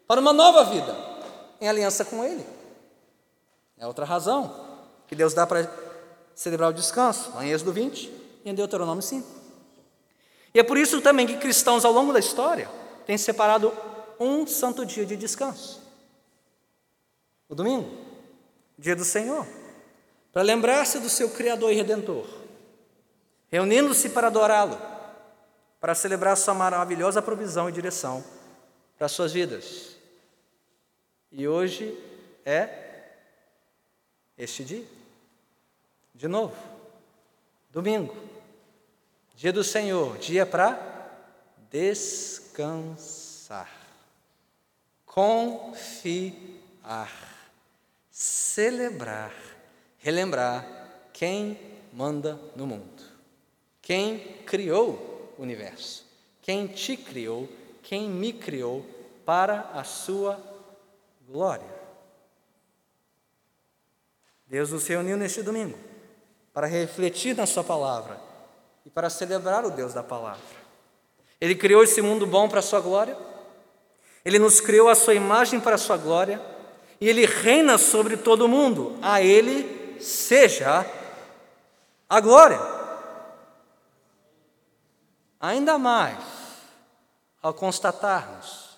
para 0.08 0.20
uma 0.20 0.34
nova 0.34 0.64
vida, 0.64 0.96
em 1.62 1.70
aliança 1.70 2.04
com 2.04 2.24
Ele. 2.24 2.46
É 3.78 3.86
outra 3.86 4.04
razão 4.04 4.54
que 5.08 5.16
Deus 5.16 5.34
dá 5.34 5.46
para 5.46 5.72
celebrar 6.34 6.72
o 6.72 6.74
descanso, 6.74 7.32
em 7.40 7.52
Êxodo 7.52 7.72
20 7.72 8.04
e 8.06 8.27
em 8.50 8.56
Deuteronômio 8.56 9.02
5. 9.02 9.28
E 10.54 10.60
é 10.60 10.64
por 10.64 10.78
isso 10.78 11.02
também 11.02 11.28
que 11.28 11.38
cristãos 11.38 11.86
ao 11.86 11.92
longo 11.92 12.14
da 12.14 12.20
história 12.20 12.70
têm 13.06 13.18
separado 13.18 13.74
um 14.20 14.46
santo 14.48 14.86
dia 14.86 15.06
de 15.06 15.16
descanso. 15.16 15.82
O 17.48 17.56
domingo, 17.56 17.90
dia 18.78 18.96
do 18.96 19.06
Senhor, 19.06 19.46
para 20.34 20.42
lembrar-se 20.42 21.00
do 21.00 21.10
seu 21.10 21.30
Criador 21.30 21.72
e 21.72 21.76
Redentor, 21.76 22.26
reunindo-se 23.50 24.10
para 24.10 24.28
adorá-lo, 24.28 24.78
para 25.80 25.96
celebrar 25.96 26.36
sua 26.36 26.54
maravilhosa 26.54 27.22
provisão 27.22 27.70
e 27.70 27.72
direção 27.72 28.24
para 28.98 29.08
suas 29.08 29.32
vidas. 29.32 29.96
E 31.32 31.48
hoje 31.48 31.98
é 32.46 32.70
este 34.38 34.64
dia. 34.64 34.86
De 36.14 36.28
novo, 36.28 36.56
domingo, 37.72 38.16
dia 39.38 39.54
do 39.54 39.64
Senhor, 39.64 40.18
dia 40.18 40.46
para 40.46 40.78
descansar 41.72 43.38
confiar, 45.18 46.38
celebrar, 48.12 49.34
relembrar 49.98 50.64
quem 51.12 51.60
manda 51.92 52.40
no 52.56 52.68
mundo, 52.68 53.04
quem 53.82 54.44
criou 54.46 55.34
o 55.36 55.42
universo, 55.42 56.06
quem 56.40 56.68
te 56.68 56.96
criou, 56.96 57.50
quem 57.82 58.08
me 58.08 58.32
criou 58.32 58.86
para 59.26 59.62
a 59.74 59.84
sua 59.84 60.40
glória. 61.28 61.76
Deus 64.46 64.72
nos 64.72 64.86
reuniu 64.86 65.18
neste 65.18 65.42
domingo 65.42 65.80
para 66.54 66.68
refletir 66.68 67.36
na 67.36 67.48
Sua 67.48 67.64
palavra 67.64 68.27
e 68.88 68.90
para 68.90 69.12
celebrar 69.12 69.64
o 69.64 69.70
Deus 69.70 69.94
da 69.94 70.02
palavra. 70.02 70.42
Ele 71.40 71.54
criou 71.54 71.84
esse 71.84 72.02
mundo 72.02 72.26
bom 72.26 72.50
para 72.50 72.62
a 72.62 72.64
Sua 72.64 72.80
glória 72.80 73.16
ele 74.28 74.40
nos 74.40 74.60
criou 74.60 74.90
a 74.90 74.96
sua 74.96 75.14
imagem 75.14 75.58
para 75.58 75.76
a 75.76 75.78
sua 75.78 75.96
glória 75.96 76.42
e 77.00 77.08
ele 77.08 77.26
reina 77.26 77.78
sobre 77.78 78.18
todo 78.18 78.42
o 78.42 78.48
mundo. 78.50 79.00
A 79.02 79.22
ele 79.22 80.02
seja 80.02 80.86
a 82.10 82.20
glória. 82.20 82.60
Ainda 85.40 85.80
mais 85.80 86.22
ao 87.42 87.54
constatarmos 87.54 88.78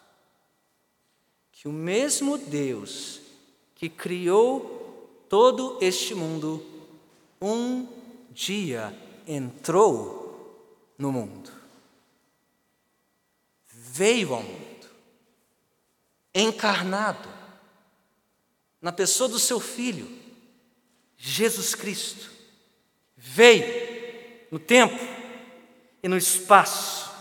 que 1.52 1.68
o 1.68 1.72
mesmo 1.72 2.38
Deus 2.38 3.20
que 3.74 3.90
criou 3.90 5.26
todo 5.28 5.80
este 5.82 6.14
mundo, 6.14 6.64
um 7.42 7.88
dia 8.30 8.96
entrou 9.32 10.92
no 10.98 11.12
mundo, 11.12 11.52
veio 13.68 14.34
ao 14.34 14.42
mundo 14.42 14.90
encarnado 16.34 17.30
na 18.82 18.92
pessoa 18.92 19.30
do 19.30 19.38
seu 19.38 19.60
Filho, 19.60 20.10
Jesus 21.16 21.76
Cristo, 21.76 22.32
veio 23.16 23.66
no 24.50 24.58
tempo 24.58 24.98
e 26.02 26.08
no 26.08 26.18
espaço. 26.18 27.12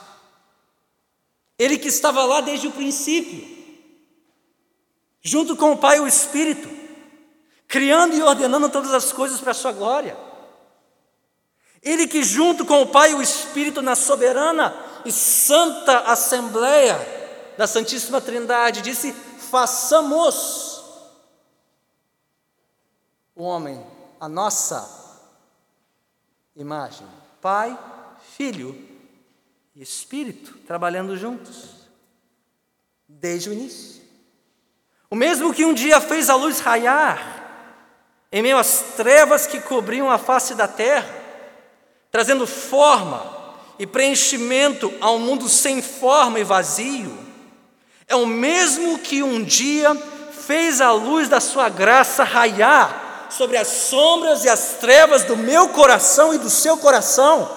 Ele 1.58 1.76
que 1.76 1.88
estava 1.88 2.24
lá 2.24 2.40
desde 2.40 2.68
o 2.68 2.72
princípio, 2.72 3.58
junto 5.20 5.54
com 5.56 5.72
o 5.72 5.78
Pai 5.78 5.98
e 5.98 6.00
o 6.00 6.06
Espírito, 6.06 6.70
criando 7.66 8.16
e 8.16 8.22
ordenando 8.22 8.70
todas 8.70 8.94
as 8.94 9.12
coisas 9.12 9.40
para 9.40 9.50
a 9.50 9.54
sua 9.54 9.72
glória. 9.72 10.27
Ele 11.82 12.06
que, 12.06 12.22
junto 12.22 12.64
com 12.64 12.82
o 12.82 12.86
Pai 12.86 13.12
e 13.12 13.14
o 13.14 13.22
Espírito, 13.22 13.80
na 13.80 13.94
soberana 13.94 14.74
e 15.04 15.12
santa 15.12 16.00
Assembleia, 16.00 16.96
da 17.56 17.66
Santíssima 17.66 18.20
Trindade, 18.20 18.82
disse: 18.82 19.12
façamos 19.50 20.82
o 23.34 23.42
homem 23.42 23.84
a 24.20 24.28
nossa 24.28 24.88
imagem. 26.56 27.06
Pai, 27.40 27.78
Filho 28.36 28.76
e 29.74 29.82
Espírito 29.82 30.58
trabalhando 30.66 31.16
juntos, 31.16 31.88
desde 33.08 33.48
o 33.48 33.52
início. 33.52 34.02
O 35.10 35.16
mesmo 35.16 35.54
que 35.54 35.64
um 35.64 35.72
dia 35.72 36.00
fez 36.00 36.28
a 36.28 36.34
luz 36.34 36.60
raiar 36.60 37.38
em 38.30 38.42
meio 38.42 38.58
às 38.58 38.80
trevas 38.96 39.46
que 39.46 39.60
cobriam 39.60 40.10
a 40.10 40.18
face 40.18 40.54
da 40.54 40.68
terra, 40.68 41.08
trazendo 42.18 42.48
forma 42.48 43.22
e 43.78 43.86
preenchimento 43.86 44.92
a 45.00 45.08
um 45.12 45.20
mundo 45.20 45.48
sem 45.48 45.80
forma 45.80 46.40
e 46.40 46.42
vazio, 46.42 47.16
é 48.08 48.16
o 48.16 48.26
mesmo 48.26 48.98
que 48.98 49.22
um 49.22 49.40
dia 49.40 49.96
fez 50.32 50.80
a 50.80 50.90
luz 50.90 51.28
da 51.28 51.38
sua 51.38 51.68
graça 51.68 52.24
raiar 52.24 53.28
sobre 53.30 53.56
as 53.56 53.68
sombras 53.68 54.44
e 54.44 54.48
as 54.48 54.78
trevas 54.80 55.22
do 55.22 55.36
meu 55.36 55.68
coração 55.68 56.34
e 56.34 56.38
do 56.38 56.50
seu 56.50 56.76
coração, 56.78 57.48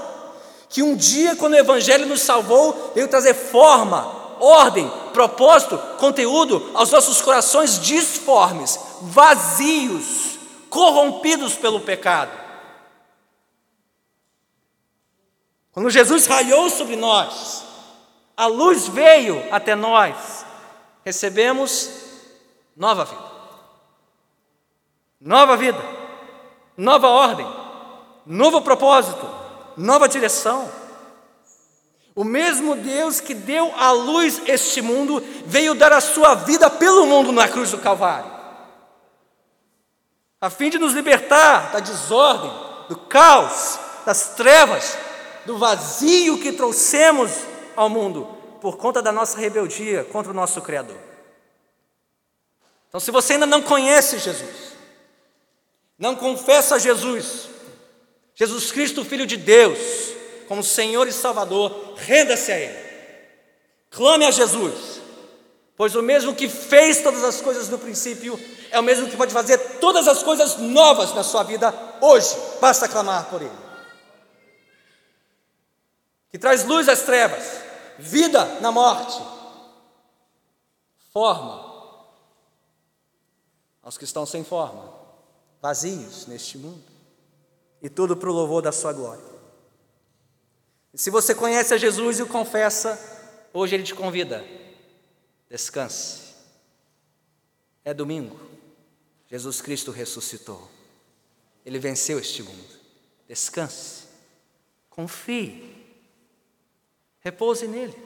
que 0.69 0.83
um 0.83 0.95
dia, 0.95 1.35
quando 1.35 1.53
o 1.53 1.57
Evangelho 1.57 2.05
nos 2.05 2.21
salvou, 2.21 2.91
veio 2.93 3.07
trazer 3.07 3.33
forma, 3.33 4.13
ordem, 4.39 4.87
propósito, 5.11 5.75
conteúdo 5.97 6.69
aos 6.75 6.91
nossos 6.91 7.19
corações 7.19 7.79
disformes, 7.79 8.79
vazios, 9.01 10.37
corrompidos 10.69 11.55
pelo 11.55 11.79
pecado. 11.79 12.50
Quando 15.71 15.89
Jesus 15.89 16.25
raiou 16.25 16.69
sobre 16.69 16.95
nós, 16.95 17.63
a 18.35 18.45
luz 18.45 18.87
veio 18.87 19.41
até 19.51 19.75
nós, 19.75 20.45
recebemos 21.05 21.89
nova 22.75 23.05
vida. 23.05 23.31
Nova 25.19 25.55
vida, 25.55 25.79
nova 26.75 27.07
ordem, 27.07 27.47
novo 28.25 28.61
propósito, 28.61 29.29
nova 29.77 30.09
direção. 30.09 30.69
O 32.15 32.23
mesmo 32.23 32.75
Deus 32.75 33.21
que 33.21 33.33
deu 33.33 33.73
à 33.77 33.91
luz 33.91 34.41
este 34.47 34.81
mundo 34.81 35.23
veio 35.45 35.75
dar 35.75 35.93
a 35.93 36.01
sua 36.01 36.35
vida 36.35 36.69
pelo 36.69 37.05
mundo 37.05 37.31
na 37.31 37.47
cruz 37.47 37.71
do 37.71 37.77
Calvário, 37.77 38.31
a 40.41 40.49
fim 40.49 40.69
de 40.69 40.79
nos 40.79 40.93
libertar 40.93 41.71
da 41.71 41.79
desordem, 41.79 42.51
do 42.89 42.97
caos, 42.97 43.79
das 44.05 44.29
trevas, 44.35 44.97
do 45.45 45.57
vazio 45.57 46.39
que 46.39 46.51
trouxemos 46.51 47.31
ao 47.75 47.89
mundo 47.89 48.27
por 48.61 48.77
conta 48.77 49.01
da 49.01 49.11
nossa 49.11 49.37
rebeldia 49.37 50.03
contra 50.05 50.31
o 50.31 50.35
nosso 50.35 50.61
Criador. 50.61 50.97
Então, 52.87 52.99
se 52.99 53.09
você 53.09 53.33
ainda 53.33 53.45
não 53.45 53.61
conhece 53.61 54.19
Jesus, 54.19 54.73
não 55.97 56.15
confessa 56.15 56.79
Jesus, 56.79 57.49
Jesus 58.35 58.71
Cristo, 58.71 59.05
Filho 59.05 59.25
de 59.25 59.37
Deus, 59.37 59.79
como 60.47 60.63
Senhor 60.63 61.07
e 61.07 61.13
Salvador, 61.13 61.95
renda-se 61.95 62.51
a 62.51 62.59
Ele. 62.59 62.91
Clame 63.89 64.25
a 64.25 64.31
Jesus, 64.31 65.01
pois 65.75 65.95
o 65.95 66.01
mesmo 66.01 66.35
que 66.35 66.49
fez 66.49 67.01
todas 67.01 67.23
as 67.23 67.39
coisas 67.41 67.69
no 67.69 67.79
princípio, 67.79 68.39
é 68.71 68.79
o 68.79 68.83
mesmo 68.83 69.09
que 69.09 69.17
pode 69.17 69.33
fazer 69.33 69.57
todas 69.79 70.07
as 70.07 70.21
coisas 70.21 70.57
novas 70.57 71.13
na 71.13 71.23
sua 71.23 71.43
vida 71.43 71.73
hoje, 72.01 72.35
basta 72.59 72.87
clamar 72.87 73.25
por 73.25 73.41
Ele. 73.41 73.60
Que 76.31 76.39
traz 76.39 76.63
luz 76.63 76.87
às 76.87 77.01
trevas, 77.01 77.61
vida 77.99 78.59
na 78.61 78.71
morte, 78.71 79.21
forma 81.11 81.69
aos 83.83 83.97
que 83.97 84.05
estão 84.05 84.25
sem 84.25 84.43
forma, 84.43 84.93
vazios 85.61 86.27
neste 86.27 86.57
mundo, 86.57 86.83
e 87.81 87.89
tudo 87.89 88.15
para 88.15 88.29
o 88.29 88.33
louvor 88.33 88.61
da 88.61 88.71
Sua 88.71 88.93
glória. 88.93 89.23
E 90.93 90.97
se 90.97 91.09
você 91.09 91.33
conhece 91.33 91.73
a 91.73 91.77
Jesus 91.77 92.19
e 92.19 92.23
o 92.23 92.27
confessa, 92.27 92.99
hoje 93.53 93.75
Ele 93.75 93.83
te 93.83 93.95
convida, 93.95 94.45
descanse. 95.49 96.31
É 97.83 97.93
domingo, 97.93 98.39
Jesus 99.27 99.61
Cristo 99.61 99.91
ressuscitou, 99.91 100.69
Ele 101.65 101.79
venceu 101.79 102.19
este 102.19 102.43
mundo. 102.43 102.79
Descanse, 103.27 104.03
confie, 104.89 105.70
repouse 107.21 107.67
nele, 107.67 107.97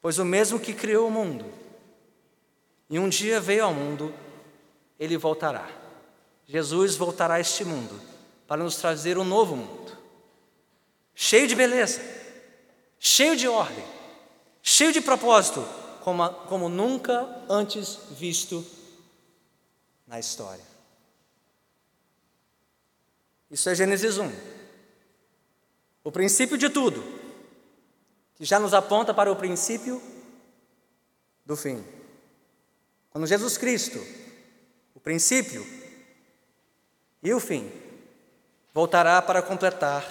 pois 0.00 0.18
o 0.18 0.24
mesmo 0.24 0.58
que 0.58 0.72
criou 0.72 1.08
o 1.08 1.10
mundo 1.10 1.60
e 2.90 2.98
um 2.98 3.08
dia 3.08 3.40
veio 3.40 3.64
ao 3.64 3.72
mundo, 3.72 4.12
ele 4.98 5.16
voltará. 5.16 5.70
Jesus 6.44 6.96
voltará 6.96 7.34
a 7.34 7.40
este 7.40 7.64
mundo 7.64 8.00
para 8.48 8.64
nos 8.64 8.74
trazer 8.76 9.16
um 9.16 9.24
novo 9.24 9.54
mundo, 9.54 9.96
cheio 11.14 11.46
de 11.46 11.54
beleza, 11.54 12.00
cheio 12.98 13.36
de 13.36 13.46
ordem, 13.46 13.84
cheio 14.60 14.92
de 14.92 15.00
propósito, 15.00 15.64
como, 16.02 16.28
como 16.48 16.68
nunca 16.68 17.44
antes 17.48 17.96
visto 18.10 18.66
na 20.04 20.18
história. 20.18 20.64
Isso 23.48 23.68
é 23.68 23.74
Gênesis 23.76 24.18
1. 24.18 24.32
O 26.02 26.10
princípio 26.10 26.58
de 26.58 26.68
tudo, 26.68 27.19
que 28.40 28.46
já 28.46 28.58
nos 28.58 28.72
aponta 28.72 29.12
para 29.12 29.30
o 29.30 29.36
princípio 29.36 30.00
do 31.44 31.54
fim. 31.54 31.84
Quando 33.10 33.26
Jesus 33.26 33.58
Cristo, 33.58 34.02
o 34.94 34.98
princípio 34.98 35.62
e 37.22 37.34
o 37.34 37.38
fim, 37.38 37.70
voltará 38.72 39.20
para 39.20 39.42
completar 39.42 40.02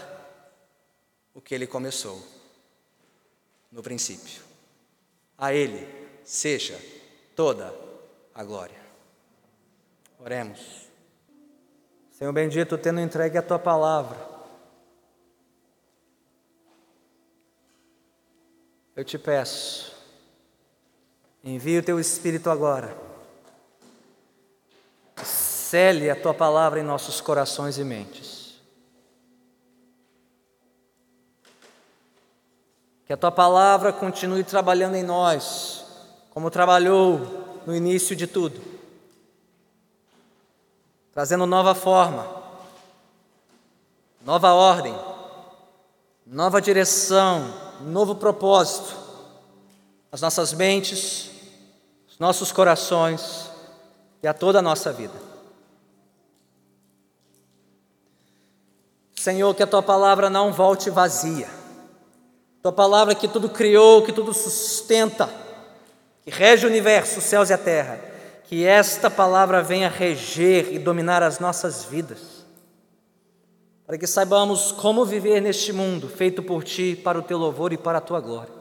o 1.34 1.42
que 1.42 1.56
ele 1.56 1.66
começou 1.66 2.24
no 3.72 3.82
princípio. 3.82 4.44
A 5.36 5.52
Ele 5.52 5.88
seja 6.24 6.80
toda 7.36 7.74
a 8.36 8.44
glória. 8.44 8.80
Oremos. 10.20 10.88
Senhor 12.12 12.32
bendito, 12.32 12.78
tendo 12.78 13.00
entregue 13.00 13.40
a 13.40 13.42
tua 13.42 13.58
palavra, 13.58 14.29
eu 19.00 19.06
te 19.06 19.18
peço, 19.18 19.93
envie 21.41 21.80
o 21.80 21.84
teu 21.84 22.02
Espírito 22.02 22.50
agora, 22.50 22.93
cele 25.24 26.10
a 26.10 26.16
tua 26.16 26.34
palavra 26.34 26.82
em 26.82 26.84
nossos 26.84 27.22
corações 27.22 27.78
e 27.78 27.84
mentes. 27.86 28.60
Que 33.06 33.14
a 33.14 33.18
tua 33.18 33.32
palavra 33.32 33.93
continue 33.93 34.43
trabalhando 34.43 34.95
em 34.95 35.04
nós, 35.04 35.86
como 36.32 36.52
trabalhou 36.52 37.62
no 37.66 37.74
início 37.74 38.16
de 38.16 38.28
tudo 38.28 38.80
trazendo 41.12 41.45
nova 41.45 41.76
forma, 41.76 42.26
nova 44.22 44.54
ordem, 44.54 44.97
nova 46.26 46.62
direção, 46.62 47.68
novo 47.82 48.16
propósito 48.16 48.96
às 50.12 50.22
nossas 50.22 50.54
mentes, 50.54 51.30
aos 52.08 52.20
nossos 52.20 52.52
corações 52.52 53.50
e 54.22 54.28
a 54.28 54.34
toda 54.34 54.60
a 54.60 54.62
nossa 54.62 54.92
vida. 54.92 55.14
Senhor, 59.16 59.54
que 59.54 59.64
a 59.64 59.68
tua 59.68 59.84
palavra 59.84 60.30
não 60.30 60.54
volte 60.54 60.90
vazia. 60.90 61.50
Tua 62.62 62.72
palavra 62.72 63.16
que 63.16 63.28
tudo 63.28 63.50
criou, 63.50 64.04
que 64.04 64.14
tudo 64.14 64.34
sustenta, 64.34 65.30
que 66.24 66.32
rege 66.32 66.66
o 66.66 66.70
universo, 66.70 67.20
os 67.20 67.26
céus 67.26 67.50
e 67.50 67.54
a 67.54 67.58
terra 67.58 68.10
que 68.50 68.66
esta 68.66 69.12
palavra 69.12 69.62
venha 69.62 69.88
reger 69.88 70.74
e 70.74 70.80
dominar 70.80 71.22
as 71.22 71.38
nossas 71.38 71.86
vidas, 71.86 72.39
para 73.90 73.98
que 73.98 74.06
saibamos 74.06 74.72
como 74.72 75.04
viver 75.04 75.42
neste 75.42 75.74
mundo 75.74 76.08
feito 76.08 76.44
por 76.44 76.64
Ti, 76.64 76.96
para 76.96 77.18
o 77.18 77.24
Teu 77.24 77.40
louvor 77.40 77.74
e 77.74 77.78
para 77.78 77.98
a 77.98 78.02
Tua 78.02 78.20
glória. 78.20 78.54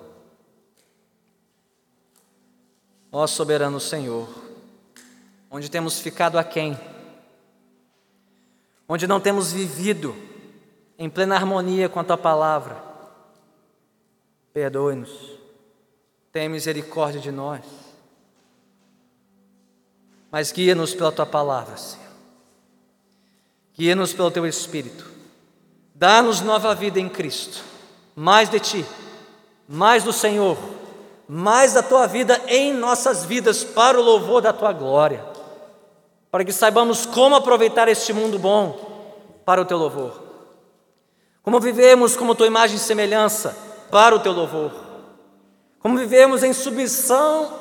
Ó 3.13 3.27
soberano 3.27 3.79
Senhor, 3.79 4.27
onde 5.51 5.71
temos 5.71 6.01
ficado 6.01 6.39
aquém, 6.39 6.81
onde 8.89 9.07
não 9.07 9.21
temos 9.21 9.53
vivido 9.53 10.17
em 10.99 11.11
plena 11.11 11.35
harmonia 11.35 11.91
com 11.91 12.01
a 12.01 12.05
Tua 12.05 12.17
palavra, 12.17 12.83
perdoe-nos, 14.51 15.11
tenha 16.33 16.49
misericórdia 16.49 17.21
de 17.21 17.31
nós 17.31 17.67
mas 20.31 20.53
guia-nos 20.53 20.95
pela 20.95 21.11
tua 21.11 21.25
palavra, 21.25 21.75
Senhor. 21.79 22.07
Guia-nos 23.75 24.13
pelo 24.13 24.31
teu 24.31 24.47
Espírito. 24.47 25.18
Dá-nos 25.99 26.41
nova 26.43 26.77
vida 26.77 27.01
em 27.01 27.09
Cristo. 27.09 27.65
Mais 28.15 28.49
de 28.49 28.61
ti, 28.61 28.87
mais 29.69 30.05
do 30.05 30.13
Senhor, 30.13 30.57
mais 31.29 31.73
da 31.73 31.83
tua 31.83 32.07
vida 32.07 32.41
em 32.47 32.73
nossas 32.73 33.25
vidas, 33.25 33.65
para 33.65 33.99
o 33.99 34.03
louvor 34.03 34.41
da 34.41 34.53
tua 34.53 34.73
glória. 34.73 35.25
Para 36.31 36.45
que 36.45 36.53
saibamos 36.53 37.05
como 37.05 37.35
aproveitar 37.35 37.89
este 37.89 38.13
mundo 38.13 38.39
bom 38.39 39.43
para 39.45 39.61
o 39.61 39.65
teu 39.65 39.77
louvor. 39.77 40.23
Como 41.43 41.59
vivemos 41.59 42.15
como 42.15 42.35
tua 42.37 42.47
imagem 42.47 42.77
e 42.77 42.81
semelhança 42.81 43.57
para 43.91 44.15
o 44.15 44.21
teu 44.21 44.31
louvor. 44.31 44.71
Como 45.81 45.99
vivemos 45.99 46.45
em 46.45 46.53
submissão 46.53 47.53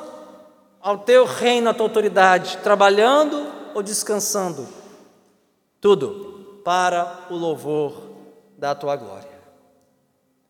ao 0.80 1.00
teu 1.00 1.26
reino, 1.26 1.72
à 1.72 1.74
tua 1.74 1.88
autoridade, 1.88 2.58
trabalhando 2.58 3.48
ou 3.74 3.82
descansando, 3.82 4.68
tudo 5.82 6.62
para 6.64 7.26
o 7.32 7.36
louvor 7.36 8.07
da 8.58 8.74
tua 8.74 8.96
glória. 8.96 9.38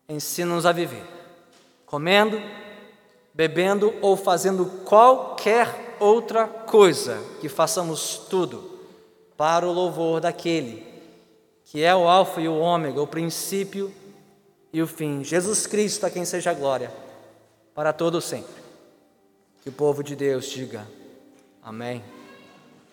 Ensina-nos 0.08 0.64
a 0.64 0.72
viver, 0.72 1.04
comendo, 1.84 2.40
bebendo 3.34 3.94
ou 4.00 4.16
fazendo 4.16 4.64
qualquer 4.84 5.96
outra 6.00 6.48
coisa, 6.48 7.22
que 7.40 7.48
façamos 7.48 8.18
tudo 8.30 8.78
para 9.36 9.66
o 9.66 9.72
louvor 9.72 10.20
daquele 10.20 10.88
que 11.70 11.82
é 11.82 11.94
o 11.94 12.08
Alfa 12.08 12.40
e 12.40 12.48
o 12.48 12.58
Ômega, 12.58 13.00
o 13.00 13.06
princípio 13.06 13.92
e 14.72 14.80
o 14.80 14.86
fim. 14.86 15.22
Jesus 15.22 15.66
Cristo, 15.66 16.06
a 16.06 16.10
quem 16.10 16.24
seja 16.24 16.50
a 16.50 16.54
glória, 16.54 16.90
para 17.74 17.92
todo 17.92 18.22
sempre. 18.22 18.62
Que 19.62 19.68
o 19.68 19.72
povo 19.72 20.02
de 20.02 20.16
Deus 20.16 20.46
diga 20.46 20.86
amém. 21.62 22.02